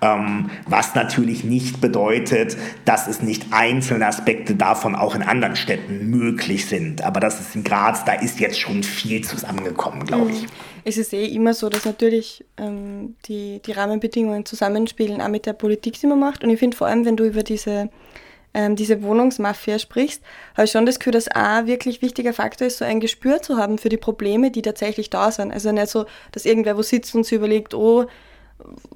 Ähm, 0.02 0.50
was 0.66 0.94
natürlich 0.94 1.42
nicht 1.42 1.80
bedeutet, 1.80 2.58
dass 2.84 3.06
es 3.06 3.22
nicht 3.22 3.46
einzelne 3.52 4.06
Aspekte 4.06 4.54
davon 4.54 4.94
auch 4.94 5.14
in 5.14 5.22
anderen 5.22 5.56
Städten 5.56 6.10
möglich 6.10 6.66
sind. 6.66 7.02
Aber 7.02 7.18
das 7.18 7.40
ist 7.40 7.56
in 7.56 7.64
Graz, 7.64 8.04
da 8.04 8.12
ist 8.12 8.38
jetzt 8.38 8.60
schon 8.60 8.82
viel 8.82 9.24
zusammengekommen, 9.24 10.04
glaube 10.04 10.32
ich. 10.32 10.42
Mhm. 10.42 10.48
Es 10.84 10.98
ist 10.98 11.14
eh 11.14 11.24
immer 11.24 11.54
so, 11.54 11.70
dass 11.70 11.86
natürlich 11.86 12.44
ähm, 12.58 13.16
die, 13.26 13.62
die 13.64 13.72
Rahmenbedingungen 13.72 14.44
zusammenspielen, 14.44 15.22
auch 15.22 15.28
mit 15.28 15.46
der 15.46 15.54
Politik, 15.54 15.98
die 15.98 16.06
man 16.06 16.20
macht. 16.20 16.44
Und 16.44 16.50
ich 16.50 16.58
finde 16.58 16.76
vor 16.76 16.86
allem, 16.88 17.06
wenn 17.06 17.16
du 17.16 17.24
über 17.24 17.42
diese 17.42 17.88
ähm, 18.56 18.74
diese 18.74 19.02
Wohnungsmafia 19.02 19.78
sprichst, 19.78 20.22
habe 20.54 20.64
ich 20.64 20.70
schon 20.70 20.86
das 20.86 20.98
Gefühl, 20.98 21.12
dass 21.12 21.28
ein 21.28 21.66
wirklich 21.66 22.00
wichtiger 22.00 22.32
Faktor 22.32 22.66
ist, 22.66 22.78
so 22.78 22.86
ein 22.86 23.00
Gespür 23.00 23.42
zu 23.42 23.58
haben 23.58 23.76
für 23.76 23.90
die 23.90 23.98
Probleme, 23.98 24.50
die 24.50 24.62
tatsächlich 24.62 25.10
da 25.10 25.30
sind. 25.30 25.52
Also 25.52 25.70
nicht 25.72 25.88
so, 25.88 26.06
dass 26.32 26.46
irgendwer 26.46 26.78
wo 26.78 26.82
sitzt 26.82 27.14
und 27.14 27.24
sich 27.24 27.34
überlegt, 27.34 27.74
oh, 27.74 28.06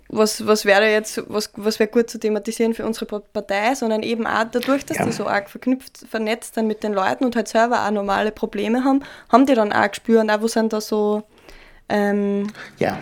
was, 0.09 0.47
was 0.47 0.65
wäre 0.65 0.91
jetzt, 0.91 1.23
was, 1.29 1.53
was 1.57 1.79
wäre 1.79 1.91
gut 1.91 2.09
zu 2.09 2.19
thematisieren 2.19 2.73
für 2.73 2.87
unsere 2.87 3.05
Partei, 3.05 3.75
sondern 3.75 4.03
eben 4.03 4.27
auch 4.27 4.45
dadurch, 4.51 4.87
dass 4.87 4.97
ja. 4.97 5.05
die 5.05 5.13
so 5.13 5.27
arg 5.27 5.51
verknüpft, 5.51 5.99
vernetzt 6.09 6.55
sind 6.55 6.67
mit 6.67 6.83
den 6.83 6.95
Leuten 6.95 7.27
und 7.27 7.37
halt 7.37 7.49
selber 7.49 7.85
auch 7.85 7.91
normale 7.91 8.33
Probleme 8.33 8.83
haben, 8.83 9.03
haben 9.29 9.45
die 9.45 9.55
dann 9.55 9.75
auch 9.75 9.91
gespürt 9.91 10.23
und 10.23 10.31
auch 10.31 10.41
wo 10.41 10.49
sind 10.49 10.73
da 10.73 10.81
so 10.81 11.23
ähm, 11.91 12.47
ja. 12.79 12.99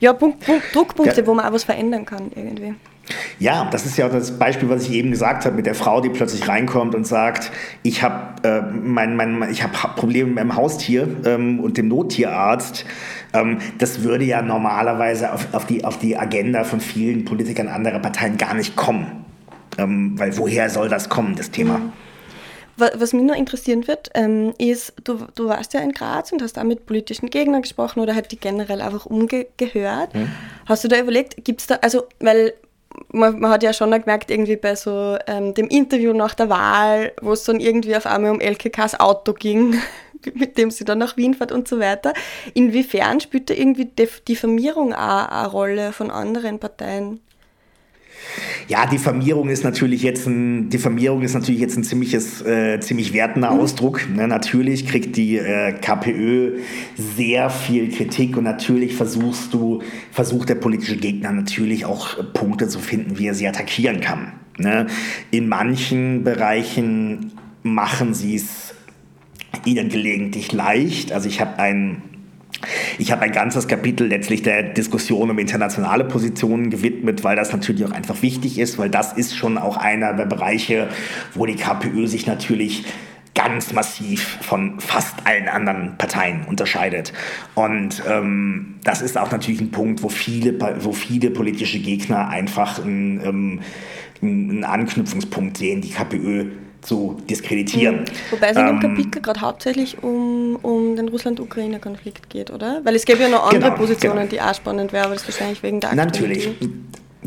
Ja, 0.00 0.12
Punkt, 0.12 0.44
Punkt, 0.44 0.74
Druckpunkte, 0.74 1.22
ja. 1.22 1.26
wo 1.26 1.32
man 1.32 1.46
auch 1.46 1.52
was 1.52 1.64
verändern 1.64 2.04
kann 2.04 2.30
irgendwie. 2.34 2.74
Ja, 3.38 3.68
das 3.70 3.84
ist 3.86 3.96
ja 3.96 4.06
auch 4.06 4.12
das 4.12 4.38
Beispiel, 4.38 4.68
was 4.68 4.84
ich 4.84 4.92
eben 4.92 5.10
gesagt 5.10 5.44
habe, 5.44 5.56
mit 5.56 5.66
der 5.66 5.74
Frau, 5.74 6.00
die 6.00 6.08
plötzlich 6.08 6.48
reinkommt 6.48 6.94
und 6.94 7.06
sagt, 7.06 7.50
ich 7.82 8.02
habe 8.02 8.48
äh, 8.48 8.60
mein, 8.60 9.16
mein, 9.16 9.42
hab 9.42 9.96
Probleme 9.96 10.28
mit 10.28 10.36
meinem 10.36 10.56
Haustier 10.56 11.08
ähm, 11.24 11.60
und 11.60 11.76
dem 11.76 11.88
Nottierarzt. 11.88 12.84
Ähm, 13.32 13.58
das 13.78 14.02
würde 14.02 14.24
ja 14.24 14.42
normalerweise 14.42 15.32
auf, 15.32 15.52
auf, 15.52 15.66
die, 15.66 15.84
auf 15.84 15.98
die 15.98 16.16
Agenda 16.16 16.64
von 16.64 16.80
vielen 16.80 17.24
Politikern 17.24 17.68
anderer 17.68 17.98
Parteien 17.98 18.36
gar 18.36 18.54
nicht 18.54 18.76
kommen. 18.76 19.24
Ähm, 19.76 20.18
weil 20.18 20.36
woher 20.38 20.70
soll 20.70 20.88
das 20.88 21.08
kommen, 21.08 21.34
das 21.34 21.50
Thema? 21.50 21.78
Mhm. 21.78 21.92
Was 22.76 23.12
mich 23.12 23.22
nur 23.22 23.36
interessieren 23.36 23.86
wird, 23.86 24.10
ähm, 24.14 24.52
ist, 24.58 24.94
du, 25.04 25.26
du 25.36 25.46
warst 25.46 25.74
ja 25.74 25.80
in 25.80 25.92
Graz 25.92 26.32
und 26.32 26.42
hast 26.42 26.56
da 26.56 26.64
mit 26.64 26.86
politischen 26.86 27.30
Gegnern 27.30 27.62
gesprochen 27.62 28.00
oder 28.00 28.16
halt 28.16 28.32
die 28.32 28.36
generell 28.36 28.80
einfach 28.80 29.06
umgehört. 29.06 30.12
Mhm. 30.12 30.28
Hast 30.66 30.82
du 30.82 30.88
da 30.88 30.98
überlegt, 30.98 31.44
gibt 31.44 31.60
es 31.60 31.68
da, 31.68 31.76
also, 31.76 32.04
weil 32.18 32.52
man, 33.14 33.38
man, 33.38 33.50
hat 33.50 33.62
ja 33.62 33.72
schon 33.72 33.90
gemerkt, 33.90 34.30
irgendwie 34.30 34.56
bei 34.56 34.74
so 34.74 35.16
ähm, 35.26 35.54
dem 35.54 35.68
Interview 35.68 36.12
nach 36.12 36.34
der 36.34 36.48
Wahl, 36.50 37.12
wo 37.22 37.32
es 37.32 37.44
dann 37.44 37.60
irgendwie 37.60 37.96
auf 37.96 38.06
einmal 38.06 38.32
um 38.32 38.40
LKKs 38.40 39.00
Auto 39.00 39.32
ging, 39.32 39.76
mit 40.34 40.58
dem 40.58 40.70
sie 40.70 40.84
dann 40.84 40.98
nach 40.98 41.16
Wien 41.16 41.34
fährt 41.34 41.52
und 41.52 41.68
so 41.68 41.78
weiter. 41.78 42.12
Inwiefern 42.54 43.20
spielt 43.20 43.50
da 43.50 43.54
irgendwie 43.54 43.90
Diffamierung 44.28 44.92
auch 44.92 45.28
eine 45.28 45.48
Rolle 45.48 45.92
von 45.92 46.10
anderen 46.10 46.58
Parteien? 46.58 47.20
Ja, 48.68 48.86
Diffamierung 48.86 49.48
ist 49.48 49.64
natürlich 49.64 50.02
jetzt 50.02 50.26
ein, 50.26 50.70
Diffamierung 50.70 51.22
ist 51.22 51.34
natürlich 51.34 51.60
jetzt 51.60 51.76
ein 51.76 51.84
ziemliches, 51.84 52.42
äh, 52.42 52.80
ziemlich 52.80 53.12
wertender 53.12 53.50
mhm. 53.50 53.60
Ausdruck. 53.60 54.08
Ne, 54.08 54.26
natürlich 54.26 54.86
kriegt 54.86 55.16
die 55.16 55.36
äh, 55.36 55.72
KPÖ 55.72 56.60
sehr 56.96 57.50
viel 57.50 57.90
Kritik 57.90 58.36
und 58.36 58.44
natürlich 58.44 58.94
versuchst 58.94 59.52
du, 59.52 59.82
versucht 60.12 60.48
der 60.48 60.56
politische 60.56 60.96
Gegner 60.96 61.32
natürlich 61.32 61.84
auch 61.84 62.32
Punkte 62.32 62.68
zu 62.68 62.78
finden, 62.78 63.18
wie 63.18 63.26
er 63.26 63.34
sie 63.34 63.46
attackieren 63.46 64.00
kann. 64.00 64.32
Ne? 64.58 64.86
In 65.30 65.48
manchen 65.48 66.24
Bereichen 66.24 67.32
machen 67.62 68.14
sie 68.14 68.36
es 68.36 68.74
ihnen 69.64 69.88
gelegentlich 69.88 70.52
leicht. 70.52 71.12
Also 71.12 71.28
ich 71.28 71.40
habe 71.40 71.58
einen 71.58 72.02
ich 72.98 73.12
habe 73.12 73.22
ein 73.22 73.32
ganzes 73.32 73.68
Kapitel 73.68 74.06
letztlich 74.06 74.42
der 74.42 74.62
Diskussion 74.62 75.30
um 75.30 75.38
internationale 75.38 76.04
Positionen 76.04 76.70
gewidmet, 76.70 77.24
weil 77.24 77.36
das 77.36 77.52
natürlich 77.52 77.84
auch 77.84 77.92
einfach 77.92 78.22
wichtig 78.22 78.58
ist, 78.58 78.78
weil 78.78 78.90
das 78.90 79.12
ist 79.12 79.36
schon 79.36 79.58
auch 79.58 79.76
einer 79.76 80.14
der 80.14 80.26
Bereiche, 80.26 80.88
wo 81.34 81.46
die 81.46 81.56
KPÖ 81.56 82.06
sich 82.06 82.26
natürlich 82.26 82.84
ganz 83.34 83.72
massiv 83.72 84.38
von 84.42 84.80
fast 84.80 85.26
allen 85.26 85.48
anderen 85.48 85.98
Parteien 85.98 86.44
unterscheidet. 86.46 87.12
Und 87.54 88.02
ähm, 88.08 88.76
das 88.84 89.02
ist 89.02 89.18
auch 89.18 89.32
natürlich 89.32 89.60
ein 89.60 89.70
Punkt, 89.70 90.02
wo 90.02 90.08
viele, 90.08 90.56
wo 90.80 90.92
viele 90.92 91.30
politische 91.30 91.80
Gegner 91.80 92.28
einfach 92.28 92.82
einen, 92.82 93.20
ähm, 93.24 93.60
einen 94.22 94.64
Anknüpfungspunkt 94.64 95.58
sehen, 95.58 95.80
die 95.80 95.90
KPÖ 95.90 96.46
zu 96.84 97.20
diskreditieren. 97.28 98.00
Mhm. 98.00 98.04
Wobei 98.30 98.48
es 98.48 98.56
in 98.56 98.66
dem 98.66 98.76
ähm, 98.76 98.80
Kapitel 98.80 99.22
gerade 99.22 99.40
hauptsächlich 99.40 100.02
um, 100.02 100.56
um 100.56 100.96
den 100.96 101.08
Russland-Ukraine-Konflikt 101.08 102.28
geht, 102.30 102.50
oder? 102.50 102.80
Weil 102.84 102.94
es 102.94 103.04
gäbe 103.04 103.22
ja 103.22 103.28
noch 103.28 103.44
andere 103.44 103.70
genau, 103.70 103.76
Positionen, 103.76 104.16
genau. 104.16 104.30
die 104.30 104.40
auch 104.40 104.54
spannend 104.54 104.92
wären, 104.92 105.06
aber 105.06 105.14
das 105.14 105.22
ist 105.22 105.28
wahrscheinlich 105.28 105.62
wegen 105.62 105.80
der 105.80 105.90
Aktualität. 105.90 106.60
Natürlich. 106.60 106.70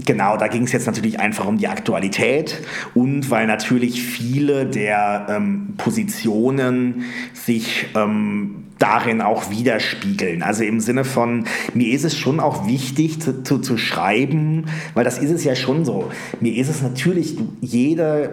Genau, 0.06 0.38
da 0.38 0.48
ging 0.48 0.64
es 0.64 0.72
jetzt 0.72 0.86
natürlich 0.86 1.20
einfach 1.20 1.48
um 1.48 1.58
die 1.58 1.68
Aktualität 1.68 2.62
und 2.94 3.32
weil 3.32 3.48
natürlich 3.48 4.04
viele 4.04 4.68
der 4.68 5.26
ähm, 5.28 5.74
Positionen 5.78 7.06
sich 7.34 7.88
ähm, 7.96 8.68
darin 8.78 9.22
auch 9.22 9.50
widerspiegeln. 9.50 10.44
Also 10.44 10.64
im 10.64 10.80
Sinne 10.80 11.04
von, 11.04 11.46
mir 11.74 11.92
ist 11.94 12.04
es 12.04 12.16
schon 12.16 12.40
auch 12.40 12.68
wichtig 12.68 13.20
zu, 13.20 13.42
zu, 13.42 13.58
zu, 13.58 13.78
schreiben, 13.78 14.66
weil 14.94 15.04
das 15.04 15.18
ist 15.18 15.32
es 15.32 15.44
ja 15.44 15.56
schon 15.56 15.84
so. 15.84 16.12
Mir 16.42 16.56
ist 16.56 16.70
es 16.70 16.84
natürlich, 16.84 17.36
jeder, 17.62 18.30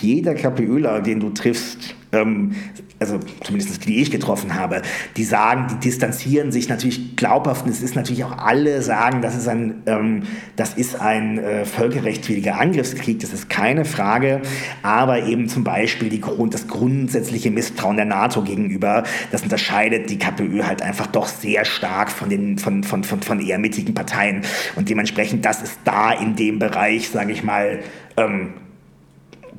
jeder 0.00 0.34
KPÖler, 0.34 1.00
den 1.00 1.20
du 1.20 1.30
triffst, 1.30 1.94
ähm, 2.12 2.56
also 2.98 3.20
zumindest 3.44 3.86
die, 3.86 4.00
ich 4.00 4.10
getroffen 4.10 4.54
habe, 4.54 4.80
die 5.16 5.24
sagen, 5.24 5.66
die 5.70 5.88
distanzieren 5.88 6.50
sich 6.50 6.68
natürlich 6.68 7.16
glaubhaft. 7.16 7.66
Und 7.66 7.70
es 7.70 7.82
ist 7.82 7.94
natürlich 7.94 8.24
auch 8.24 8.38
alle 8.38 8.80
sagen, 8.80 9.20
das 9.20 9.36
ist 9.36 9.48
ein, 9.48 9.82
ähm, 9.86 10.22
das 10.56 10.74
ist 10.74 10.98
ein 11.00 11.38
äh, 11.38 11.64
völkerrechtswidriger 11.66 12.58
Angriffskrieg, 12.58 13.20
das 13.20 13.32
ist 13.32 13.50
keine 13.50 13.84
Frage. 13.84 14.40
Aber 14.82 15.24
eben 15.26 15.48
zum 15.48 15.62
Beispiel 15.62 16.08
die, 16.08 16.22
das 16.50 16.68
grundsätzliche 16.68 17.50
Misstrauen 17.50 17.96
der 17.96 18.06
NATO 18.06 18.42
gegenüber, 18.42 19.04
das 19.30 19.42
unterscheidet 19.42 20.08
die 20.08 20.18
KPÖ 20.18 20.64
halt 20.64 20.80
einfach 20.80 21.06
doch 21.06 21.26
sehr 21.26 21.64
stark 21.64 22.10
von 22.10 22.30
den 22.30 22.58
von, 22.58 22.82
von, 22.82 23.04
von, 23.04 23.20
von 23.20 23.40
eher 23.40 23.58
mittigen 23.58 23.92
Parteien. 23.92 24.42
Und 24.74 24.88
dementsprechend, 24.88 25.44
das 25.44 25.62
ist 25.62 25.80
da 25.84 26.12
in 26.12 26.34
dem 26.36 26.58
Bereich, 26.58 27.10
sage 27.10 27.32
ich 27.32 27.42
mal, 27.42 27.80
ähm, 28.16 28.54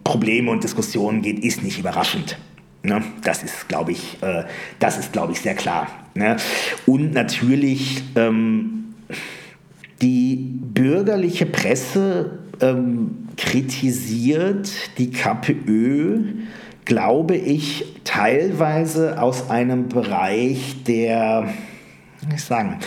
Probleme 0.03 0.49
und 0.49 0.63
Diskussionen 0.63 1.21
geht, 1.21 1.39
ist 1.43 1.63
nicht 1.63 1.77
überraschend. 1.77 2.37
Ne? 2.87 3.03
Das 3.21 3.43
ist, 3.43 3.67
glaube 3.67 3.91
ich, 3.91 4.17
äh, 4.23 4.45
das 4.79 4.97
ist, 4.97 5.11
glaube 5.11 5.33
ich, 5.33 5.41
sehr 5.41 5.55
klar. 5.55 5.87
Ne? 6.15 6.37
Und 6.85 7.13
natürlich 7.13 8.01
ähm, 8.15 8.95
die 10.01 10.37
bürgerliche 10.37 11.45
Presse 11.45 12.39
ähm, 12.61 13.27
kritisiert 13.35 14.71
die 14.97 15.11
KPÖ, 15.11 16.19
glaube 16.85 17.35
ich, 17.35 17.83
teilweise 18.05 19.21
aus 19.21 19.49
einem 19.49 19.89
Bereich 19.89 20.83
der, 20.85 21.49
wie 22.19 22.25
soll 22.25 22.35
ich 22.35 22.43
sagen, 22.43 22.79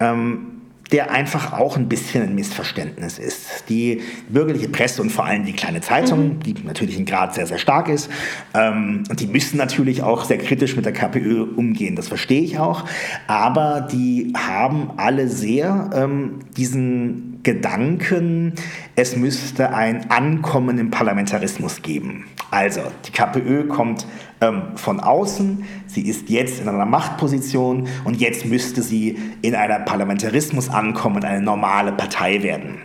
ähm, 0.00 0.51
der 0.92 1.10
einfach 1.10 1.52
auch 1.52 1.76
ein 1.76 1.88
bisschen 1.88 2.22
ein 2.22 2.34
Missverständnis 2.34 3.18
ist. 3.18 3.64
Die 3.68 4.02
bürgerliche 4.28 4.68
Presse 4.68 5.02
und 5.02 5.10
vor 5.10 5.24
allem 5.24 5.44
die 5.44 5.54
kleine 5.54 5.80
Zeitung, 5.80 6.34
mhm. 6.36 6.40
die 6.40 6.54
natürlich 6.64 6.98
in 6.98 7.06
Grad 7.06 7.34
sehr, 7.34 7.46
sehr 7.46 7.58
stark 7.58 7.88
ist, 7.88 8.10
ähm, 8.54 9.04
und 9.08 9.18
die 9.20 9.26
müssen 9.26 9.56
natürlich 9.56 10.02
auch 10.02 10.24
sehr 10.24 10.38
kritisch 10.38 10.76
mit 10.76 10.84
der 10.84 10.92
KPÖ 10.92 11.42
umgehen, 11.42 11.96
das 11.96 12.08
verstehe 12.08 12.42
ich 12.42 12.58
auch, 12.58 12.84
aber 13.26 13.88
die 13.90 14.32
haben 14.36 14.90
alle 14.98 15.28
sehr 15.28 15.90
ähm, 15.94 16.40
diesen 16.56 17.31
Gedanken, 17.42 18.54
es 18.94 19.16
müsste 19.16 19.74
ein 19.74 20.10
Ankommen 20.10 20.78
im 20.78 20.90
Parlamentarismus 20.90 21.82
geben. 21.82 22.26
Also, 22.50 22.82
die 23.06 23.12
KPÖ 23.12 23.66
kommt 23.66 24.06
ähm, 24.40 24.62
von 24.76 25.00
außen, 25.00 25.64
sie 25.86 26.02
ist 26.02 26.28
jetzt 26.28 26.60
in 26.60 26.68
einer 26.68 26.84
Machtposition 26.84 27.88
und 28.04 28.20
jetzt 28.20 28.44
müsste 28.44 28.82
sie 28.82 29.18
in 29.40 29.54
einem 29.54 29.84
Parlamentarismus 29.84 30.68
ankommen 30.68 31.24
eine 31.24 31.42
normale 31.42 31.92
Partei 31.92 32.42
werden. 32.42 32.78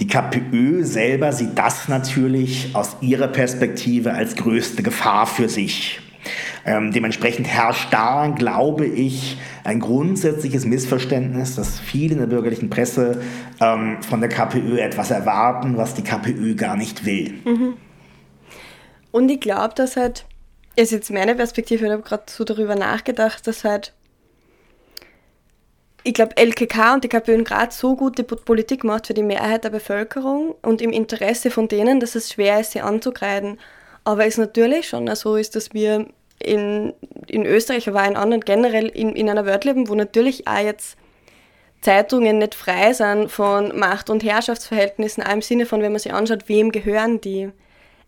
Die 0.00 0.06
KPÖ 0.06 0.84
selber 0.84 1.32
sieht 1.32 1.56
das 1.56 1.88
natürlich 1.88 2.70
aus 2.74 2.96
ihrer 3.00 3.28
Perspektive 3.28 4.12
als 4.12 4.36
größte 4.36 4.82
Gefahr 4.82 5.26
für 5.26 5.48
sich. 5.48 6.00
Ähm, 6.64 6.92
dementsprechend 6.92 7.46
herrscht 7.46 7.92
da, 7.92 8.26
glaube 8.28 8.86
ich, 8.86 9.38
ein 9.64 9.80
grundsätzliches 9.80 10.64
Missverständnis, 10.64 11.56
dass 11.56 11.78
viele 11.80 12.14
in 12.14 12.20
der 12.20 12.26
bürgerlichen 12.26 12.70
Presse 12.70 13.20
ähm, 13.60 14.02
von 14.02 14.20
der 14.20 14.28
KPÖ 14.28 14.78
etwas 14.78 15.10
erwarten, 15.10 15.76
was 15.76 15.94
die 15.94 16.02
KPÖ 16.02 16.54
gar 16.54 16.76
nicht 16.76 17.04
will. 17.04 17.34
Mhm. 17.44 17.74
Und 19.10 19.30
ich 19.30 19.40
glaube, 19.40 19.74
dass 19.74 19.96
halt, 19.96 20.26
ist 20.76 20.92
jetzt 20.92 21.10
meine 21.10 21.34
Perspektive, 21.34 21.86
ich 21.86 21.90
habe 21.90 22.02
gerade 22.02 22.24
so 22.26 22.44
darüber 22.44 22.74
nachgedacht, 22.74 23.46
dass 23.46 23.64
halt, 23.64 23.94
ich 26.02 26.14
glaube, 26.14 26.36
LKK 26.36 26.94
und 26.94 27.04
die 27.04 27.08
KPÖ 27.08 27.42
gerade 27.42 27.72
so 27.72 27.96
gute 27.96 28.24
Politik 28.24 28.84
macht 28.84 29.06
für 29.06 29.14
die 29.14 29.22
Mehrheit 29.22 29.64
der 29.64 29.70
Bevölkerung 29.70 30.54
und 30.62 30.82
im 30.82 30.90
Interesse 30.90 31.50
von 31.50 31.66
denen, 31.66 31.98
dass 31.98 32.14
es 32.14 32.30
schwer 32.30 32.60
ist, 32.60 32.72
sie 32.72 32.82
anzukreiden. 32.82 33.58
Aber 34.06 34.24
es 34.24 34.38
natürlich 34.38 34.88
schon 34.88 35.12
so 35.16 35.34
ist, 35.34 35.56
dass 35.56 35.74
wir 35.74 36.06
in, 36.38 36.94
in 37.26 37.44
Österreich, 37.44 37.88
aber 37.88 38.04
auch 38.04 38.06
in 38.06 38.16
anderen 38.16 38.40
generell 38.42 38.86
in, 38.86 39.16
in 39.16 39.28
einer 39.28 39.46
Welt 39.46 39.64
leben, 39.64 39.88
wo 39.88 39.96
natürlich 39.96 40.46
auch 40.46 40.60
jetzt 40.60 40.96
Zeitungen 41.80 42.38
nicht 42.38 42.54
frei 42.54 42.92
sind 42.92 43.32
von 43.32 43.76
Macht- 43.76 44.08
und 44.08 44.22
Herrschaftsverhältnissen, 44.22 45.24
auch 45.24 45.32
im 45.32 45.42
Sinne 45.42 45.66
von, 45.66 45.82
wenn 45.82 45.90
man 45.90 45.98
sich 45.98 46.12
anschaut, 46.12 46.48
wem 46.48 46.70
gehören 46.70 47.20
die. 47.20 47.50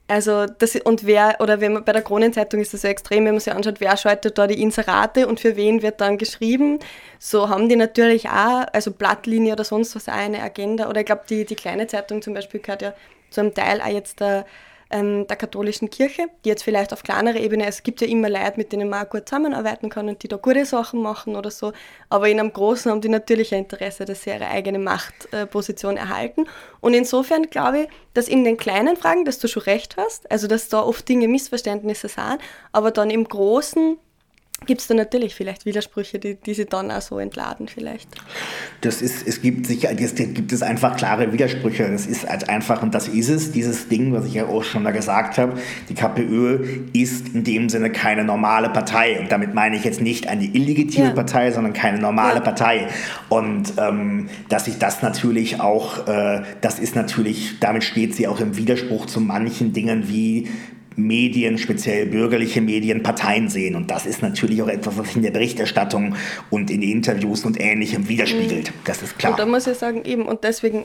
Also 0.07 0.47
das 0.47 0.77
und 0.77 1.05
wer, 1.05 1.41
oder 1.41 1.61
wenn 1.61 1.73
man 1.73 1.85
bei 1.85 1.93
der 1.93 2.03
Kronenzeitung 2.03 2.61
ist 2.61 2.73
das 2.73 2.83
so 2.83 2.89
extrem, 2.89 3.25
wenn 3.25 3.33
man 3.33 3.41
sich 3.41 3.53
anschaut, 3.53 3.81
wer 3.81 3.97
schaltet 3.97 4.39
da 4.39 4.47
die 4.47 4.63
Inserate 4.63 5.27
und 5.27 5.41
für 5.41 5.57
wen 5.57 5.83
wird 5.83 6.01
dann 6.01 6.17
geschrieben. 6.17 6.79
So 7.19 7.49
haben 7.49 7.69
die 7.69 7.75
natürlich 7.75 8.29
auch, 8.29 8.67
also 8.73 8.93
Blattlinie 8.93 9.55
oder 9.55 9.65
sonst 9.65 9.97
was, 9.97 10.09
auch 10.09 10.13
eine 10.13 10.45
Agenda. 10.45 10.89
Oder 10.89 11.01
ich 11.01 11.07
glaube, 11.07 11.25
die, 11.29 11.45
die 11.45 11.57
kleine 11.57 11.89
Zeitung 11.89 12.23
zum 12.23 12.35
Beispiel 12.35 12.61
gehört 12.61 12.83
ja 12.83 12.95
zu 13.31 13.41
einem 13.41 13.53
Teil 13.53 13.81
auch 13.81 13.89
jetzt 13.89 14.21
der 14.21 14.47
ähm, 14.91 15.27
der 15.27 15.37
katholischen 15.37 15.91
Kirche, 15.91 16.27
die 16.45 16.49
jetzt 16.49 16.63
vielleicht 16.63 16.93
auf 16.93 17.03
kleinerer 17.03 17.39
Ebene, 17.39 17.67
es 17.67 17.83
gibt 17.83 18.01
ja 18.01 18.07
immer 18.07 18.29
Leute, 18.29 18.55
mit 18.57 18.73
denen 18.73 18.89
man 18.89 19.05
auch 19.05 19.11
gut 19.11 19.29
zusammenarbeiten 19.29 19.91
kann 19.91 20.09
und 20.09 20.23
die 20.23 20.29
da 20.29 20.37
gute 20.37 20.65
Sachen 20.65 21.03
machen 21.03 21.37
oder 21.37 21.51
so, 21.51 21.73
aber 22.09 22.29
in 22.29 22.41
einem 22.41 22.53
Großen 22.53 22.91
haben 22.91 23.01
die 23.01 23.09
natürlich 23.09 23.53
ein 23.55 23.65
Interesse, 23.65 24.05
dass 24.05 24.23
sie 24.23 24.31
ihre 24.31 24.49
eigene 24.49 24.79
Machtposition 24.79 25.97
äh, 25.97 26.01
erhalten. 26.01 26.47
Und 26.81 26.95
insofern 26.95 27.51
glaube 27.51 27.83
ich, 27.83 27.89
dass 28.15 28.29
in 28.29 28.45
den 28.45 28.57
kleinen 28.57 28.97
Fragen, 28.97 29.25
dass 29.25 29.39
du 29.39 29.49
schon 29.49 29.63
recht 29.65 29.97
hast, 29.97 30.31
also 30.31 30.47
dass 30.47 30.69
da 30.69 30.83
oft 30.83 31.09
Dinge 31.09 31.29
Missverständnisse 31.29 32.09
sind, 32.09 32.39
aber 32.73 32.91
dann 32.91 33.11
im 33.11 33.25
Großen 33.25 33.99
gibt 34.67 34.81
es 34.81 34.87
da 34.87 34.95
natürlich 34.95 35.35
vielleicht 35.35 35.67
Widersprüche, 35.67 36.19
die, 36.19 36.35
die 36.35 36.53
sie 36.53 36.67
dann 36.67 36.91
auch 36.91 37.01
so 37.01 37.19
entladen 37.19 37.69
vielleicht. 37.69 38.09
Das 38.81 39.01
ist, 39.03 39.27
es 39.27 39.41
gibt 39.41 39.67
sicher, 39.67 39.91
es 39.99 40.15
gibt 40.15 40.53
es 40.53 40.63
einfach 40.63 40.97
klare 40.97 41.33
Widersprüche. 41.33 41.89
Das 41.91 42.07
ist 42.07 42.29
halt 42.29 42.49
einfach, 42.49 42.83
und 42.83 42.95
das 42.95 43.09
ist 43.09 43.29
es, 43.29 43.53
dieses 43.53 43.89
Ding, 43.89 44.13
was 44.13 44.27
ich 44.27 44.35
ja 44.35 44.47
auch 44.47 44.65
schon 44.65 44.85
da 44.85 44.91
gesagt 44.91 45.39
habe, 45.39 45.55
die 45.89 45.95
KPÖ 45.95 46.87
ist 46.93 47.29
in 47.35 47.45
dem 47.45 47.69
Sinne 47.69 47.91
keine 47.91 48.25
normale 48.25 48.69
Partei. 48.69 49.21
Und 49.21 49.31
damit 49.31 49.55
meine 49.55 49.77
ich 49.77 49.85
jetzt 49.85 50.01
nicht 50.01 50.27
eine 50.27 50.45
illegitime 50.45 51.09
ja. 51.09 51.15
Partei, 51.15 51.53
sondern 51.53 51.73
keine 51.73 51.99
normale 51.99 52.37
ja. 52.37 52.41
Partei. 52.41 52.89
Und 53.29 53.75
ähm, 53.79 54.29
dass 54.49 54.65
sich 54.65 54.79
das 54.79 55.03
natürlich 55.03 55.61
auch, 55.61 56.07
äh, 56.09 56.43
das 56.61 56.79
ist 56.79 56.97
natürlich, 56.97 57.61
damit 57.61 57.85
steht 57.85 58.15
sie 58.15 58.27
auch 58.27 58.41
im 58.41 58.57
Widerspruch 58.57 59.07
zu 59.07 59.21
manchen 59.21 59.73
Dingen 59.73 60.09
wie 60.09 60.49
Medien, 60.99 61.59
speziell 61.59 62.07
bürgerliche 62.07 62.61
Medien, 62.61 63.03
Parteien 63.03 63.49
sehen. 63.49 63.77
Und 63.77 63.91
das 63.91 64.07
ist 64.07 64.23
natürlich 64.23 64.63
auch 64.63 64.69
etwas, 64.69 64.99
was 64.99 65.07
sich 65.07 65.17
in 65.17 65.23
der 65.23 65.31
Berichterstattung 65.31 66.17
und 66.51 66.71
in 66.71 66.83
Interviews 66.83 67.45
und 67.45 67.61
Ähnlichem 67.61 68.09
widerspiegelt. 68.09 68.71
Mhm. 68.71 68.81
Das 68.85 69.03
ist 69.03 69.19
klar. 69.19 69.33
Und 69.33 69.39
da 69.39 69.47
muss 69.47 69.67
ich 69.67 69.79
sagen, 69.79 70.05
eben, 70.05 70.27
und 70.27 70.45
deswegen 70.45 70.85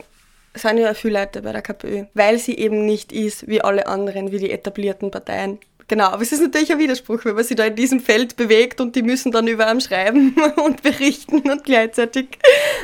sind 0.53 0.77
ja 0.77 0.93
viele 0.93 1.19
Leute 1.19 1.41
bei 1.41 1.51
der 1.51 1.61
KPÖ, 1.61 2.05
weil 2.13 2.37
sie 2.37 2.55
eben 2.55 2.85
nicht 2.85 3.11
ist 3.11 3.47
wie 3.47 3.61
alle 3.61 3.87
anderen, 3.87 4.31
wie 4.31 4.37
die 4.37 4.51
etablierten 4.51 5.09
Parteien. 5.11 5.57
Genau, 5.87 6.05
aber 6.05 6.21
es 6.21 6.31
ist 6.31 6.41
natürlich 6.41 6.71
ein 6.71 6.79
Widerspruch, 6.79 7.25
wenn 7.25 7.35
man 7.35 7.43
sich 7.43 7.57
da 7.57 7.65
in 7.65 7.75
diesem 7.75 7.99
Feld 7.99 8.35
bewegt 8.35 8.79
und 8.79 8.95
die 8.95 9.01
müssen 9.01 9.31
dann 9.31 9.47
über 9.47 9.67
einem 9.67 9.81
schreiben 9.81 10.35
und 10.63 10.81
berichten 10.81 11.41
und 11.49 11.63
gleichzeitig 11.63 12.27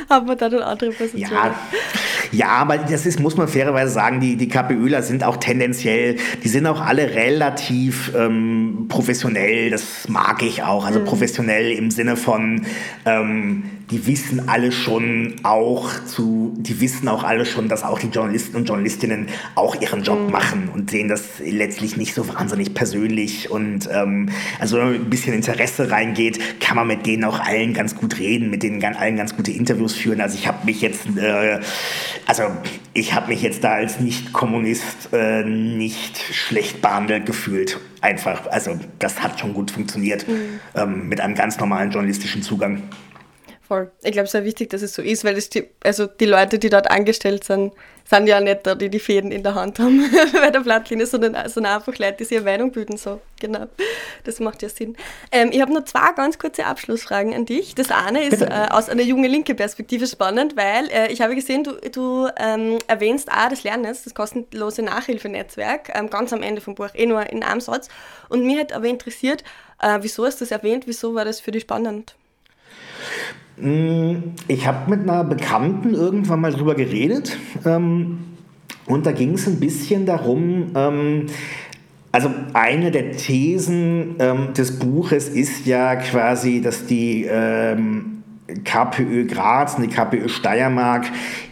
haben 0.08 0.28
wir 0.28 0.36
da 0.36 0.48
dann 0.48 0.62
andere 0.62 0.90
Positionen. 0.92 1.32
Ja, 1.32 1.58
ja, 2.32 2.48
aber 2.48 2.78
das 2.78 3.06
ist, 3.06 3.20
muss 3.20 3.36
man 3.36 3.48
fairerweise 3.48 3.92
sagen, 3.92 4.20
die, 4.20 4.36
die 4.36 4.48
KPÖler 4.48 5.02
sind 5.02 5.24
auch 5.24 5.36
tendenziell, 5.38 6.16
die 6.42 6.48
sind 6.48 6.66
auch 6.66 6.80
alle 6.80 7.14
relativ 7.14 8.12
ähm, 8.16 8.86
professionell, 8.88 9.70
das 9.70 10.08
mag 10.08 10.42
ich 10.42 10.62
auch, 10.62 10.86
also 10.86 11.00
mhm. 11.00 11.04
professionell 11.04 11.72
im 11.72 11.90
Sinne 11.90 12.16
von, 12.16 12.66
ähm, 13.04 13.64
die 13.90 14.06
wissen 14.06 14.48
alle 14.48 14.70
schon 14.70 15.34
auch 15.42 15.90
zu, 16.04 16.54
die 16.56 16.80
wissen 16.80 17.08
auch 17.08 17.24
alle 17.24 17.44
schon, 17.44 17.68
dass 17.68 17.82
auch 17.82 17.98
die 17.98 18.06
Journalisten 18.06 18.56
und 18.56 18.68
Journalistinnen 18.68 19.26
auch 19.56 19.80
ihren 19.80 20.02
Job 20.04 20.20
mhm. 20.20 20.30
machen 20.30 20.68
und 20.72 20.90
sehen 20.90 21.08
das 21.08 21.24
letztlich 21.44 21.96
nicht 21.96 22.14
so 22.14 22.28
wahnsinnig 22.28 22.74
persönlich 22.74 23.50
und 23.50 23.88
ähm, 23.92 24.28
also 24.60 24.76
wenn 24.76 24.84
man 24.84 24.94
ein 24.94 25.10
bisschen 25.10 25.34
Interesse 25.34 25.90
reingeht, 25.90 26.60
kann 26.60 26.76
man 26.76 26.86
mit 26.86 27.06
denen 27.06 27.24
auch 27.24 27.40
allen 27.40 27.74
ganz 27.74 27.96
gut 27.96 28.18
reden, 28.18 28.50
mit 28.50 28.62
denen 28.62 28.80
allen 28.84 29.16
ganz 29.16 29.36
gute 29.36 29.50
Interviews 29.50 29.94
führen. 29.94 30.20
Also 30.20 30.36
ich 30.36 30.46
habe 30.46 30.64
mich 30.64 30.80
jetzt, 30.80 31.06
äh, 31.16 31.60
also 32.26 32.44
ich 32.94 33.14
habe 33.14 33.28
mich 33.28 33.42
jetzt 33.42 33.64
da 33.64 33.72
als 33.72 34.00
Nicht-Kommunist 34.00 35.10
äh, 35.12 35.44
nicht 35.44 36.18
schlecht 36.18 36.82
behandelt 36.82 37.26
gefühlt. 37.26 37.78
Einfach, 38.00 38.46
also 38.46 38.78
das 38.98 39.22
hat 39.22 39.40
schon 39.40 39.54
gut 39.54 39.70
funktioniert 39.70 40.26
mhm. 40.26 40.60
ähm, 40.74 41.08
mit 41.08 41.20
einem 41.20 41.34
ganz 41.34 41.58
normalen 41.58 41.90
journalistischen 41.90 42.42
Zugang. 42.42 42.82
Voll. 43.70 43.92
Ich 44.02 44.10
glaube, 44.10 44.24
es 44.24 44.30
ist 44.30 44.32
sehr 44.32 44.44
wichtig, 44.44 44.70
dass 44.70 44.82
es 44.82 44.94
so 44.94 45.00
ist, 45.00 45.22
weil 45.22 45.36
es 45.36 45.48
die, 45.48 45.68
also 45.84 46.06
die 46.06 46.24
Leute, 46.24 46.58
die 46.58 46.70
dort 46.70 46.90
angestellt 46.90 47.44
sind, 47.44 47.72
sind 48.04 48.26
ja 48.26 48.40
nicht 48.40 48.66
da, 48.66 48.74
die 48.74 48.88
die 48.88 48.98
Fäden 48.98 49.30
in 49.30 49.44
der 49.44 49.54
Hand 49.54 49.78
haben 49.78 50.10
bei 50.32 50.50
der 50.50 50.58
Blattlinie, 50.58 51.06
sondern 51.06 51.36
sind 51.48 51.66
einfach 51.66 51.96
Leute, 51.96 52.16
die 52.18 52.24
sich 52.24 52.38
ihre 52.38 52.44
Meinung 52.46 52.72
bilden. 52.72 52.96
So, 52.96 53.20
genau. 53.38 53.66
Das 54.24 54.40
macht 54.40 54.62
ja 54.62 54.68
Sinn. 54.68 54.96
Ähm, 55.30 55.50
ich 55.52 55.60
habe 55.60 55.72
noch 55.72 55.84
zwei 55.84 56.10
ganz 56.16 56.36
kurze 56.36 56.66
Abschlussfragen 56.66 57.32
an 57.32 57.46
dich. 57.46 57.76
Das 57.76 57.92
eine 57.92 58.24
ist 58.24 58.42
äh, 58.42 58.48
aus 58.70 58.88
einer 58.88 59.02
junge 59.02 59.28
linke 59.28 59.54
Perspektive 59.54 60.08
spannend, 60.08 60.56
weil 60.56 60.90
äh, 60.90 61.12
ich 61.12 61.20
habe 61.20 61.36
gesehen, 61.36 61.62
du, 61.62 61.74
du 61.92 62.26
ähm, 62.38 62.80
erwähnst 62.88 63.30
auch 63.30 63.50
das 63.50 63.62
Lernnetz, 63.62 64.02
das 64.02 64.14
kostenlose 64.14 64.82
Nachhilfenetzwerk, 64.82 65.92
ähm, 65.94 66.10
ganz 66.10 66.32
am 66.32 66.42
Ende 66.42 66.60
vom 66.60 66.74
Buch, 66.74 66.88
eh 66.94 67.06
nur 67.06 67.30
in 67.30 67.44
einem 67.44 67.60
Satz. 67.60 67.88
Und 68.28 68.44
mir 68.44 68.58
hat 68.58 68.72
aber 68.72 68.86
interessiert, 68.86 69.44
äh, 69.80 69.98
wieso 70.00 70.26
hast 70.26 70.40
du 70.40 70.44
das 70.44 70.50
erwähnt, 70.50 70.88
wieso 70.88 71.14
war 71.14 71.24
das 71.24 71.38
für 71.38 71.52
dich 71.52 71.62
spannend? 71.62 72.16
Mm, 73.60 74.34
ich 74.48 74.66
habe 74.66 74.90
mit 74.90 75.08
einer 75.08 75.24
Bekannten 75.24 75.94
irgendwann 75.94 76.40
mal 76.40 76.52
drüber 76.52 76.74
geredet 76.74 77.36
ähm, 77.64 78.18
und 78.86 79.06
da 79.06 79.12
ging 79.12 79.34
es 79.34 79.46
ein 79.46 79.60
bisschen 79.60 80.06
darum, 80.06 80.70
ähm, 80.74 81.26
also 82.12 82.30
eine 82.54 82.90
der 82.90 83.12
Thesen 83.12 84.16
ähm, 84.18 84.52
des 84.54 84.78
Buches 84.78 85.28
ist 85.28 85.66
ja 85.66 85.94
quasi, 85.96 86.60
dass 86.60 86.86
die 86.86 87.24
ähm, 87.30 88.22
KPÖ 88.64 89.26
Graz 89.26 89.76
und 89.76 89.82
die 89.82 89.94
KPÖ 89.94 90.28
Steiermark 90.28 91.06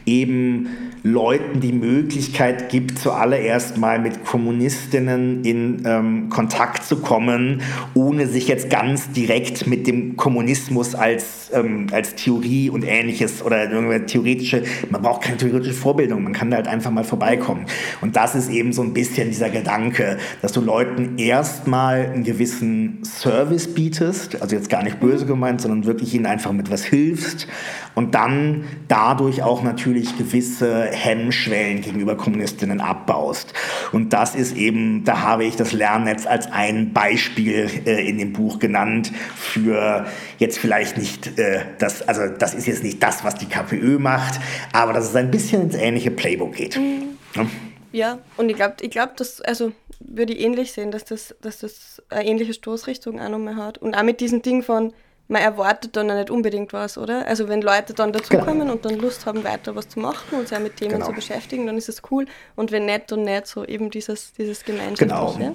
eben 0.05 0.69
Leuten 1.03 1.61
die 1.61 1.73
Möglichkeit 1.73 2.69
gibt, 2.69 2.99
zuallererst 2.99 3.77
mal 3.77 3.99
mit 3.99 4.25
Kommunistinnen 4.25 5.45
in 5.45 5.83
ähm, 5.87 6.29
Kontakt 6.29 6.85
zu 6.85 6.97
kommen, 6.97 7.63
ohne 7.95 8.27
sich 8.27 8.49
jetzt 8.49 8.71
ganz 8.71 9.11
direkt 9.13 9.67
mit 9.67 9.87
dem 9.87 10.17
Kommunismus 10.17 10.95
als, 10.95 11.51
ähm, 11.53 11.87
als 11.93 12.15
Theorie 12.15 12.71
und 12.71 12.85
ähnliches 12.85 13.43
oder 13.43 13.71
irgendwelche 13.71 14.07
theoretische, 14.07 14.63
man 14.91 15.03
braucht 15.03 15.23
keine 15.23 15.37
theoretische 15.37 15.75
Vorbildung, 15.75 16.23
man 16.25 16.33
kann 16.33 16.51
da 16.51 16.57
halt 16.57 16.69
einfach 16.69 16.91
mal 16.91 17.05
vorbeikommen. 17.05 17.67
Und 18.01 18.17
das 18.17 18.35
ist 18.35 18.51
eben 18.51 18.73
so 18.73 18.83
ein 18.83 18.93
bisschen 18.93 19.29
dieser 19.29 19.51
Gedanke, 19.51 20.19
dass 20.43 20.53
du 20.53 20.61
Leuten 20.61 21.19
erstmal 21.19 22.07
einen 22.07 22.25
gewissen 22.25 22.99
Service 23.05 23.73
bietest, 23.73 24.41
also 24.43 24.57
jetzt 24.57 24.69
gar 24.69 24.83
nicht 24.83 25.01
böse 25.01 25.27
gemeint, 25.27 25.61
sondern 25.61 25.85
wirklich 25.85 26.15
ihnen 26.15 26.27
einfach 26.27 26.53
mit 26.53 26.71
was 26.71 26.85
hilfst 26.85 27.47
und 27.95 28.15
dann 28.15 28.65
dadurch 28.89 29.43
auch 29.43 29.63
natürlich 29.63 30.17
gewisse 30.19 30.88
Hemmschwellen 30.91 31.81
gegenüber 31.81 32.17
Kommunistinnen 32.17 32.81
abbaust. 32.81 33.53
Und 33.93 34.13
das 34.13 34.35
ist 34.35 34.57
eben, 34.57 35.05
da 35.05 35.21
habe 35.21 35.45
ich 35.45 35.57
das 35.57 35.73
Lernnetz 35.73 36.27
als 36.27 36.51
ein 36.51 36.93
Beispiel 36.93 37.71
äh, 37.87 38.09
in 38.09 38.19
dem 38.19 38.33
Buch 38.33 38.59
genannt 38.59 39.13
für 39.37 40.07
jetzt 40.39 40.59
vielleicht 40.59 40.99
nicht 40.99 41.39
äh, 41.39 41.65
das, 41.79 42.07
also 42.07 42.29
das 42.29 42.55
ist 42.55 42.67
jetzt 42.67 42.83
nicht 42.83 43.03
das, 43.03 43.25
was 43.25 43.35
die 43.35 43.47
KPÖ 43.47 43.99
macht, 43.99 44.41
aber 44.73 44.93
dass 44.93 45.09
es 45.09 45.17
ein 45.17 45.31
bisschen 45.31 45.63
ins 45.63 45.75
ähnliche 45.75 46.11
Playbook 46.11 46.55
geht. 46.55 46.77
Mhm. 46.77 47.19
Ja? 47.35 47.47
ja, 47.93 48.19
und 48.37 48.49
ich 48.49 48.57
glaube, 48.57 48.77
ich 48.81 48.91
glaub, 48.91 49.17
dass, 49.17 49.41
also 49.41 49.73
würde 50.01 50.33
ich 50.33 50.41
ähnlich 50.41 50.73
sehen, 50.73 50.91
dass 50.91 51.05
das, 51.05 51.35
dass 51.41 51.61
das 51.61 52.03
eine 52.09 52.27
ähnliche 52.27 52.55
Stoßrichtung 52.55 53.21
auch 53.21 53.29
nochmal 53.29 53.57
hat. 53.57 53.79
Und 53.79 53.95
auch 53.95 54.03
mit 54.03 54.21
diesem 54.21 54.43
Ding 54.43 54.63
von, 54.63 54.93
man 55.29 55.43
erwartet 55.43 55.95
dann 55.95 56.07
nicht 56.07 56.31
unbedingt 56.31 56.73
was, 56.73 56.97
oder? 56.97 57.27
Also 57.27 57.49
wenn 57.49 57.61
Leute 57.61 57.93
dann 57.93 58.13
dazukommen 58.13 58.61
genau. 58.61 58.73
und 58.73 58.85
dann 58.85 58.97
Lust 58.97 59.27
haben, 59.27 59.45
weiter 59.45 59.77
was 59.77 59.89
zu 59.89 60.01
machen 60.01 60.39
und 60.39 60.49
sich 60.49 60.59
mit 60.59 60.77
Themen 60.77 60.95
genau. 60.95 61.07
zu 61.07 61.13
beschäftigen, 61.13 61.67
dann 61.67 61.77
ist 61.77 61.89
es 61.89 62.03
cool. 62.11 62.27
Und 62.57 62.73
wenn 62.73 62.87
nicht, 62.87 63.13
dann 63.13 63.23
nicht 63.23 63.47
so 63.47 63.65
eben 63.65 63.91
dieses, 63.91 64.33
dieses 64.33 64.65
Gemeinschaftliche. 64.65 65.39
Genau. 65.39 65.55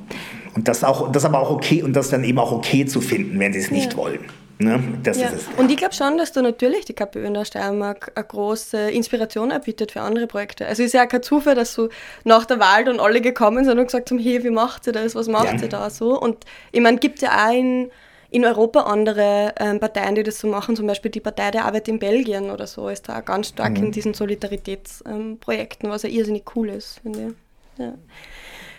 Und 0.56 0.68
das, 0.68 0.84
auch, 0.84 1.12
das 1.12 1.26
aber 1.26 1.40
auch 1.40 1.50
okay 1.50 1.82
und 1.82 1.94
das 1.94 2.10
dann 2.10 2.24
eben 2.24 2.38
auch 2.38 2.52
okay 2.52 2.86
zu 2.86 3.02
finden, 3.02 3.40
wenn 3.40 3.52
sie 3.52 3.60
es 3.60 3.72
nicht 3.72 3.94
ja. 3.94 3.98
wollen. 3.98 4.26
Ne? 4.60 4.80
Das 5.02 5.20
ja. 5.20 5.30
ist 5.30 5.34
es. 5.34 5.48
Und 5.58 5.72
ich 5.72 5.78
glaube 5.78 5.96
schon, 5.96 6.20
dass 6.20 6.32
da 6.32 6.44
natürlich 6.44 6.86
die 6.86 6.94
KPÖ 6.94 7.26
in 7.26 7.34
der 7.34 7.44
Steiermark 7.44 8.12
eine 8.14 8.26
große 8.26 8.92
Inspiration 8.92 9.50
erbietet 9.50 9.92
für 9.92 10.02
andere 10.02 10.28
Projekte. 10.28 10.68
Also 10.68 10.84
ist 10.84 10.94
ja 10.94 11.04
auch 11.04 11.08
kein 11.08 11.24
Zufall, 11.24 11.56
dass 11.56 11.74
so 11.74 11.90
nach 12.24 12.46
der 12.46 12.60
Wahl 12.60 12.86
dann 12.86 13.00
alle 13.00 13.22
gekommen 13.22 13.66
sind 13.66 13.80
und 13.80 13.86
gesagt 13.86 14.12
haben, 14.12 14.20
hey, 14.20 14.44
wie 14.44 14.52
macht 14.52 14.86
ihr 14.86 14.94
das, 14.94 15.16
was 15.16 15.28
macht 15.28 15.56
ja. 15.56 15.62
ihr 15.64 15.70
da 15.70 15.90
so? 15.90 16.20
Und 16.20 16.46
ich 16.72 16.82
meine, 16.82 16.98
gibt 16.98 17.24
ja 17.24 17.48
auch 17.48 17.54
in 17.54 17.92
in 18.34 18.46
Europa 18.46 18.82
andere 18.82 19.54
ähm, 19.60 19.80
Parteien, 19.80 20.16
die 20.16 20.24
das 20.24 20.40
so 20.40 20.48
machen, 20.48 20.76
zum 20.76 20.88
Beispiel 20.88 21.12
die 21.12 21.20
Partei 21.20 21.52
der 21.52 21.66
Arbeit 21.66 21.88
in 21.88 22.00
Belgien 22.00 22.50
oder 22.50 22.66
so, 22.66 22.90
ist 22.90 23.08
da 23.08 23.22
ganz 23.22 23.50
stark 23.50 23.78
mhm. 23.78 23.86
in 23.86 23.92
diesen 23.92 24.16
Solidaritätsprojekten, 24.16 25.88
ähm, 25.88 25.92
was 25.92 26.02
ja 26.02 26.10
irrsinnig 26.10 26.44
cool 26.56 26.70
ist, 26.70 27.00
finde 27.02 27.28
ich. 27.28 27.80
Ja. 27.80 27.94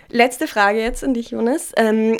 Letzte 0.08 0.48
Frage 0.48 0.80
jetzt 0.80 1.04
an 1.04 1.14
dich, 1.14 1.30
Jonas. 1.30 1.72
Ähm, 1.76 2.18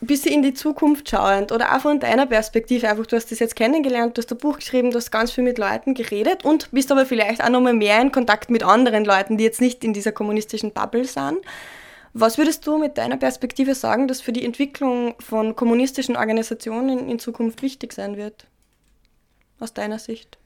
bisschen 0.00 0.32
in 0.32 0.42
die 0.42 0.54
Zukunft 0.54 1.10
schauend 1.10 1.50
oder 1.50 1.74
auch 1.74 1.80
von 1.80 1.98
deiner 1.98 2.26
Perspektive 2.26 2.88
einfach, 2.88 3.06
du 3.06 3.16
hast 3.16 3.32
das 3.32 3.40
jetzt 3.40 3.56
kennengelernt, 3.56 4.16
du 4.16 4.22
hast 4.22 4.30
ein 4.30 4.38
Buch 4.38 4.58
geschrieben, 4.58 4.92
du 4.92 4.98
hast 4.98 5.10
ganz 5.10 5.32
viel 5.32 5.42
mit 5.42 5.58
Leuten 5.58 5.94
geredet 5.94 6.44
und 6.44 6.70
bist 6.70 6.92
aber 6.92 7.04
vielleicht 7.04 7.42
auch 7.42 7.48
nochmal 7.48 7.74
mehr 7.74 8.00
in 8.00 8.12
Kontakt 8.12 8.48
mit 8.48 8.62
anderen 8.62 9.04
Leuten, 9.04 9.38
die 9.38 9.44
jetzt 9.44 9.60
nicht 9.60 9.82
in 9.82 9.92
dieser 9.92 10.12
kommunistischen 10.12 10.72
Bubble 10.72 11.04
sind. 11.04 11.38
Was 12.18 12.38
würdest 12.38 12.66
du 12.66 12.78
mit 12.78 12.96
deiner 12.96 13.18
Perspektive 13.18 13.74
sagen, 13.74 14.08
dass 14.08 14.22
für 14.22 14.32
die 14.32 14.46
Entwicklung 14.46 15.16
von 15.20 15.54
kommunistischen 15.54 16.16
Organisationen 16.16 17.10
in 17.10 17.18
Zukunft 17.18 17.60
wichtig 17.60 17.92
sein 17.92 18.16
wird? 18.16 18.46
Aus 19.60 19.74
deiner 19.74 19.98
Sicht? 19.98 20.38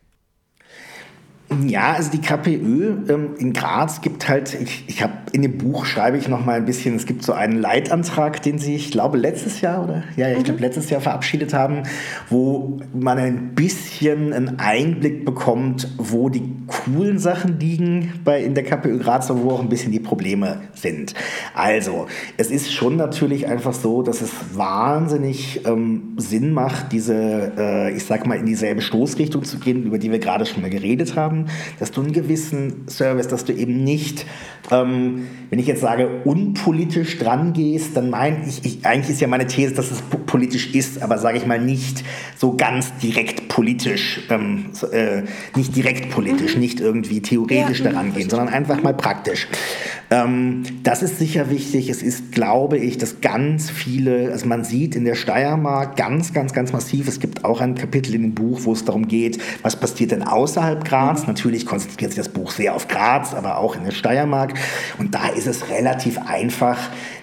Ja, 1.66 1.94
also 1.94 2.12
die 2.12 2.20
KPÖ 2.20 2.98
ähm, 3.08 3.30
in 3.38 3.52
Graz 3.52 4.00
gibt 4.00 4.28
halt, 4.28 4.54
ich, 4.54 4.84
ich 4.86 5.02
habe 5.02 5.14
in 5.32 5.42
dem 5.42 5.58
Buch 5.58 5.84
schreibe 5.84 6.16
ich 6.16 6.28
noch 6.28 6.44
mal 6.44 6.54
ein 6.54 6.64
bisschen, 6.64 6.94
es 6.94 7.06
gibt 7.06 7.24
so 7.24 7.32
einen 7.32 7.60
Leitantrag, 7.60 8.40
den 8.42 8.58
sie, 8.58 8.76
ich 8.76 8.92
glaube, 8.92 9.18
letztes 9.18 9.60
Jahr 9.60 9.82
oder 9.82 10.04
ja, 10.16 10.28
ja 10.28 10.34
ich 10.34 10.38
mhm. 10.38 10.44
glaube 10.44 10.60
letztes 10.60 10.90
Jahr 10.90 11.00
verabschiedet 11.00 11.52
haben, 11.52 11.82
wo 12.28 12.78
man 12.94 13.18
ein 13.18 13.54
bisschen 13.56 14.32
einen 14.32 14.60
Einblick 14.60 15.24
bekommt, 15.24 15.88
wo 15.98 16.28
die 16.28 16.52
coolen 16.68 17.18
Sachen 17.18 17.58
liegen 17.58 18.12
bei 18.24 18.40
in 18.42 18.54
der 18.54 18.62
KPÖ 18.62 18.98
Graz 18.98 19.28
und 19.28 19.42
wo 19.42 19.50
auch 19.50 19.60
ein 19.60 19.68
bisschen 19.68 19.90
die 19.90 20.00
Probleme 20.00 20.60
sind. 20.74 21.14
Also, 21.54 22.06
es 22.36 22.52
ist 22.52 22.72
schon 22.72 22.96
natürlich 22.96 23.48
einfach 23.48 23.74
so, 23.74 24.02
dass 24.02 24.20
es 24.20 24.30
wahnsinnig 24.54 25.66
ähm, 25.66 26.14
Sinn 26.16 26.52
macht, 26.52 26.92
diese, 26.92 27.52
äh, 27.58 27.92
ich 27.92 28.04
sag 28.04 28.24
mal, 28.24 28.38
in 28.38 28.46
dieselbe 28.46 28.82
Stoßrichtung 28.82 29.42
zu 29.42 29.58
gehen, 29.58 29.82
über 29.82 29.98
die 29.98 30.12
wir 30.12 30.20
gerade 30.20 30.46
schon 30.46 30.62
mal 30.62 30.70
geredet 30.70 31.16
haben 31.16 31.39
dass 31.78 31.90
du 31.90 32.02
einen 32.02 32.12
gewissen 32.12 32.88
Service, 32.88 33.28
dass 33.28 33.44
du 33.44 33.52
eben 33.52 33.84
nicht, 33.84 34.26
ähm, 34.70 35.26
wenn 35.50 35.58
ich 35.58 35.66
jetzt 35.66 35.80
sage, 35.80 36.22
unpolitisch 36.24 37.18
dran 37.18 37.52
gehst, 37.52 37.96
dann 37.96 38.10
meine 38.10 38.46
ich, 38.46 38.64
ich, 38.64 38.86
eigentlich 38.86 39.10
ist 39.10 39.20
ja 39.20 39.28
meine 39.28 39.46
These, 39.46 39.74
dass 39.74 39.90
es 39.90 40.02
politisch 40.26 40.74
ist, 40.74 41.02
aber 41.02 41.18
sage 41.18 41.38
ich 41.38 41.46
mal 41.46 41.60
nicht 41.60 42.04
so 42.36 42.56
ganz 42.56 42.96
direkt 42.98 43.48
politisch, 43.48 44.20
ähm, 44.30 44.66
äh, 44.92 45.22
nicht 45.56 45.74
direkt 45.76 46.10
politisch, 46.10 46.54
mhm. 46.54 46.60
nicht 46.60 46.80
irgendwie 46.80 47.20
theoretisch 47.20 47.80
ja, 47.80 47.90
daran 47.90 48.14
gehen, 48.14 48.30
sondern 48.30 48.48
einfach 48.48 48.82
mal 48.82 48.94
praktisch. 48.94 49.48
Ähm, 50.12 50.64
das 50.82 51.02
ist 51.02 51.18
sicher 51.20 51.50
wichtig. 51.50 51.88
Es 51.88 52.02
ist, 52.02 52.32
glaube 52.32 52.78
ich, 52.78 52.98
dass 52.98 53.20
ganz 53.20 53.70
viele, 53.70 54.32
also 54.32 54.46
man 54.46 54.64
sieht 54.64 54.96
in 54.96 55.04
der 55.04 55.14
Steiermark 55.14 55.96
ganz, 55.96 56.32
ganz, 56.32 56.52
ganz 56.52 56.72
massiv, 56.72 57.06
es 57.06 57.20
gibt 57.20 57.44
auch 57.44 57.60
ein 57.60 57.76
Kapitel 57.76 58.16
in 58.16 58.22
dem 58.22 58.34
Buch, 58.34 58.60
wo 58.64 58.72
es 58.72 58.84
darum 58.84 59.06
geht, 59.06 59.40
was 59.62 59.76
passiert 59.76 60.10
denn 60.10 60.24
außerhalb 60.24 60.84
Graz. 60.84 61.22
Mhm. 61.22 61.28
Natürlich 61.28 61.64
konzentriert 61.64 62.10
sich 62.10 62.18
das 62.18 62.28
Buch 62.28 62.50
sehr 62.50 62.74
auf 62.74 62.88
Graz, 62.88 63.34
aber 63.34 63.58
auch 63.58 63.76
in 63.76 63.84
der 63.84 63.92
Steiermark. 63.92 64.54
Und 64.98 65.14
da 65.14 65.28
ist 65.28 65.46
es 65.46 65.68
relativ 65.68 66.18
einfach, 66.18 66.78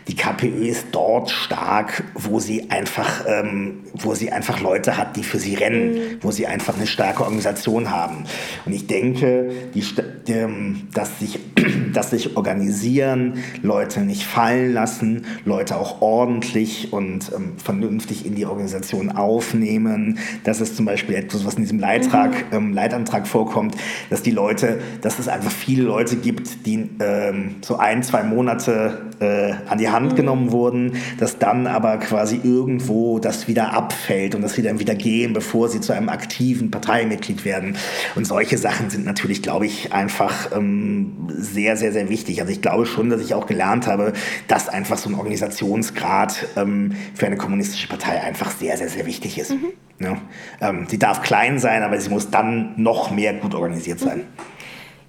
die 0.07 0.15
KPÖ 0.15 0.67
ist 0.67 0.87
dort 0.91 1.29
stark, 1.29 2.03
wo 2.13 2.39
sie 2.39 2.69
einfach, 2.69 3.25
ähm, 3.27 3.79
wo 3.93 4.13
sie 4.13 4.31
einfach 4.31 4.61
Leute 4.61 4.97
hat, 4.97 5.17
die 5.17 5.23
für 5.23 5.37
sie 5.37 5.55
rennen, 5.55 5.93
mhm. 5.93 5.99
wo 6.21 6.31
sie 6.31 6.47
einfach 6.47 6.77
eine 6.77 6.87
starke 6.87 7.23
Organisation 7.23 7.89
haben. 7.89 8.23
Und 8.65 8.73
ich 8.73 8.87
denke, 8.87 9.49
die, 9.73 9.83
die, 10.27 10.45
dass, 10.93 11.19
sich, 11.19 11.39
dass 11.93 12.11
sich 12.11 12.37
organisieren, 12.37 13.43
Leute 13.61 14.01
nicht 14.01 14.23
fallen 14.23 14.73
lassen, 14.73 15.25
Leute 15.43 15.75
auch 15.75 16.01
ordentlich 16.01 16.93
und 16.93 17.31
ähm, 17.35 17.53
vernünftig 17.57 18.25
in 18.25 18.35
die 18.35 18.45
Organisation 18.45 19.11
aufnehmen. 19.11 20.19
Das 20.45 20.61
ist 20.61 20.77
zum 20.77 20.85
Beispiel 20.85 21.15
etwas, 21.15 21.45
was 21.45 21.55
in 21.55 21.63
diesem 21.63 21.79
Leitrag, 21.79 22.31
mhm. 22.51 22.57
ähm, 22.57 22.73
Leitantrag 22.73 23.27
vorkommt, 23.27 23.75
dass 24.09 24.21
die 24.21 24.31
Leute, 24.31 24.79
dass 25.01 25.19
es 25.19 25.27
einfach 25.27 25.51
viele 25.51 25.83
Leute 25.83 26.15
gibt, 26.15 26.65
die 26.65 26.89
ähm, 26.99 27.55
so 27.61 27.75
ein, 27.77 28.03
zwei 28.03 28.23
Monate 28.23 29.01
äh, 29.19 29.53
an 29.67 29.77
die 29.77 29.89
Hand 29.89 29.96
Hand 29.97 30.15
genommen 30.15 30.51
wurden, 30.51 30.93
dass 31.17 31.39
dann 31.39 31.65
aber 31.65 31.97
quasi 31.97 32.39
irgendwo 32.43 33.17
das 33.17 33.47
wieder 33.47 33.73
abfällt 33.73 34.35
und 34.35 34.41
dass 34.43 34.53
sie 34.53 34.61
dann 34.61 34.79
wieder 34.79 34.93
gehen, 34.93 35.33
bevor 35.33 35.69
sie 35.69 35.81
zu 35.81 35.91
einem 35.91 36.09
aktiven 36.09 36.69
Parteimitglied 36.69 37.45
werden. 37.45 37.77
Und 38.15 38.25
solche 38.25 38.59
Sachen 38.59 38.91
sind 38.91 39.05
natürlich, 39.05 39.41
glaube 39.41 39.65
ich, 39.65 39.91
einfach 39.91 40.51
ähm, 40.55 41.27
sehr, 41.29 41.77
sehr, 41.77 41.91
sehr 41.91 42.09
wichtig. 42.09 42.41
Also 42.41 42.51
ich 42.53 42.61
glaube 42.61 42.85
schon, 42.85 43.09
dass 43.09 43.21
ich 43.21 43.33
auch 43.33 43.47
gelernt 43.47 43.87
habe, 43.87 44.13
dass 44.47 44.69
einfach 44.69 44.97
so 44.99 45.09
ein 45.09 45.15
Organisationsgrad 45.15 46.45
ähm, 46.55 46.93
für 47.15 47.25
eine 47.25 47.37
kommunistische 47.37 47.87
Partei 47.87 48.21
einfach 48.21 48.51
sehr, 48.51 48.77
sehr, 48.77 48.89
sehr 48.89 49.07
wichtig 49.07 49.39
ist. 49.39 49.51
Mhm. 49.51 49.73
Ja? 49.99 50.17
Ähm, 50.61 50.85
sie 50.87 50.99
darf 50.99 51.23
klein 51.23 51.57
sein, 51.57 51.81
aber 51.81 51.99
sie 51.99 52.09
muss 52.09 52.29
dann 52.29 52.73
noch 52.77 53.09
mehr 53.09 53.33
gut 53.33 53.55
organisiert 53.55 53.99
sein. 53.99 54.19
Mhm. 54.19 54.56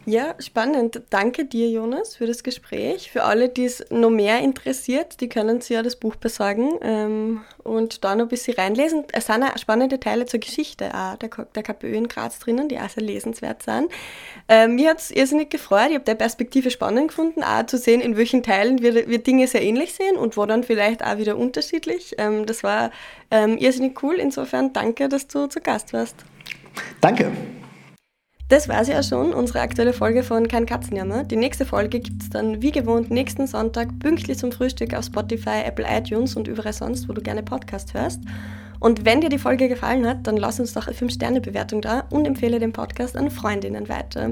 Ja, 0.09 0.35
spannend. 0.39 1.03
Danke 1.11 1.45
dir, 1.45 1.69
Jonas, 1.69 2.17
für 2.17 2.27
das 2.27 2.43
Gespräch. 2.43 3.11
Für 3.11 3.25
alle, 3.25 3.51
die 3.51 3.67
es 3.67 3.85
noch 3.91 4.09
mehr 4.09 4.41
interessiert, 4.41 5.21
die 5.21 5.29
können 5.29 5.61
sich 5.61 5.77
ja 5.77 5.83
das 5.83 5.97
Buch 5.97 6.17
besorgen 6.17 6.71
ähm, 6.81 7.43
und 7.63 8.05
da 8.05 8.15
noch 8.15 8.25
ein 8.25 8.29
bisschen 8.29 8.55
reinlesen. 8.55 9.05
Es 9.13 9.27
sind 9.27 9.43
auch 9.43 9.59
spannende 9.59 10.01
Teile 10.01 10.25
zur 10.25 10.41
Geschichte 10.41 10.95
auch 10.95 11.17
der, 11.17 11.29
der 11.55 11.63
KPÖ 11.63 11.93
in 11.93 12.09
Graz 12.09 12.39
drinnen, 12.39 12.71
die 12.71 12.79
auch 12.79 12.89
sehr 12.89 13.03
lesenswert 13.03 13.63
sind. 13.63 13.93
Ähm, 14.49 14.77
mir 14.77 14.89
hat 14.89 15.01
es 15.01 15.11
irrsinnig 15.11 15.51
gefreut. 15.51 15.89
Ich 15.91 15.97
habe 15.97 16.05
der 16.05 16.15
Perspektive 16.15 16.71
spannend 16.71 17.09
gefunden, 17.09 17.43
auch 17.43 17.67
zu 17.67 17.77
sehen, 17.77 18.01
in 18.01 18.17
welchen 18.17 18.43
Teilen 18.43 18.81
wir, 18.81 19.09
wir 19.09 19.19
Dinge 19.19 19.47
sehr 19.47 19.63
ähnlich 19.63 19.93
sehen 19.93 20.17
und 20.17 20.39
wo 20.39 20.47
dann 20.47 20.65
vielleicht 20.65 21.05
auch 21.05 21.19
wieder 21.19 21.37
unterschiedlich. 21.37 22.15
Ähm, 22.17 22.47
das 22.47 22.63
war 22.63 22.93
ähm, 23.31 23.59
irrsinnig 23.59 24.03
cool. 24.03 24.15
Insofern 24.15 24.73
danke, 24.73 25.11
dass 25.11 25.27
du 25.27 25.49
zu 25.49 25.61
Gast 25.61 25.93
warst. 25.93 26.17
Danke. 27.03 27.31
Das 28.49 28.67
war 28.67 28.83
sie 28.83 28.93
ja 28.93 29.03
schon, 29.03 29.35
unsere 29.35 29.61
aktuelle 29.61 29.93
Folge 29.93 30.23
von 30.23 30.49
Kein 30.49 30.65
Katzenjammer. 30.65 31.23
Die 31.23 31.37
nächste 31.37 31.67
Folge 31.67 32.01
gibt 32.01 32.23
es 32.23 32.31
dann 32.31 32.63
wie 32.63 32.71
gewohnt 32.71 33.11
nächsten 33.11 33.47
Sonntag 33.47 33.99
pünktlich 33.99 34.39
zum 34.39 34.53
Frühstück 34.53 34.95
auf 34.95 35.05
Spotify, 35.05 35.63
Apple 35.67 35.85
iTunes 35.87 36.35
und 36.35 36.49
überall 36.49 36.73
sonst, 36.73 37.11
wo 37.11 37.13
du 37.13 37.21
gerne 37.21 37.43
Podcast 37.43 37.93
hörst. 37.93 38.21
Und 38.81 39.05
wenn 39.05 39.21
dir 39.21 39.29
die 39.29 39.39
Folge 39.39 39.69
gefallen 39.69 40.07
hat, 40.07 40.27
dann 40.27 40.39
lass 40.39 40.61
uns 40.61 40.73
doch 40.73 40.87
eine 40.87 40.97
5-Sterne-Bewertung 40.97 41.83
da 41.83 42.05
und 42.11 42.27
empfehle 42.27 42.59
den 42.59 42.73
Podcast 42.73 43.19
an 43.19 43.31
Freundinnen 43.31 43.89
weiter, 43.91 44.31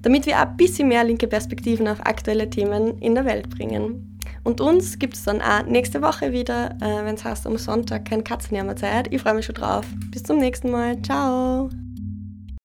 damit 0.00 0.24
wir 0.24 0.38
ein 0.38 0.56
bisschen 0.56 0.88
mehr 0.88 1.04
linke 1.04 1.26
Perspektiven 1.26 1.86
auf 1.86 2.00
aktuelle 2.00 2.48
Themen 2.48 2.98
in 3.00 3.14
der 3.14 3.26
Welt 3.26 3.50
bringen. 3.50 4.18
Und 4.42 4.62
uns 4.62 4.98
gibt 4.98 5.14
es 5.14 5.24
dann 5.24 5.42
auch 5.42 5.66
nächste 5.66 6.00
Woche 6.00 6.32
wieder, 6.32 6.76
äh, 6.80 7.04
wenn 7.04 7.16
es 7.16 7.24
heißt 7.24 7.46
am 7.46 7.58
Sonntag 7.58 8.06
kein 8.06 8.24
Katzenjammer 8.24 8.76
Zeit. 8.76 9.12
Ich 9.12 9.20
freue 9.20 9.34
mich 9.34 9.44
schon 9.44 9.54
drauf. 9.54 9.84
Bis 10.10 10.22
zum 10.22 10.38
nächsten 10.38 10.70
Mal. 10.70 11.02
Ciao. 11.02 11.68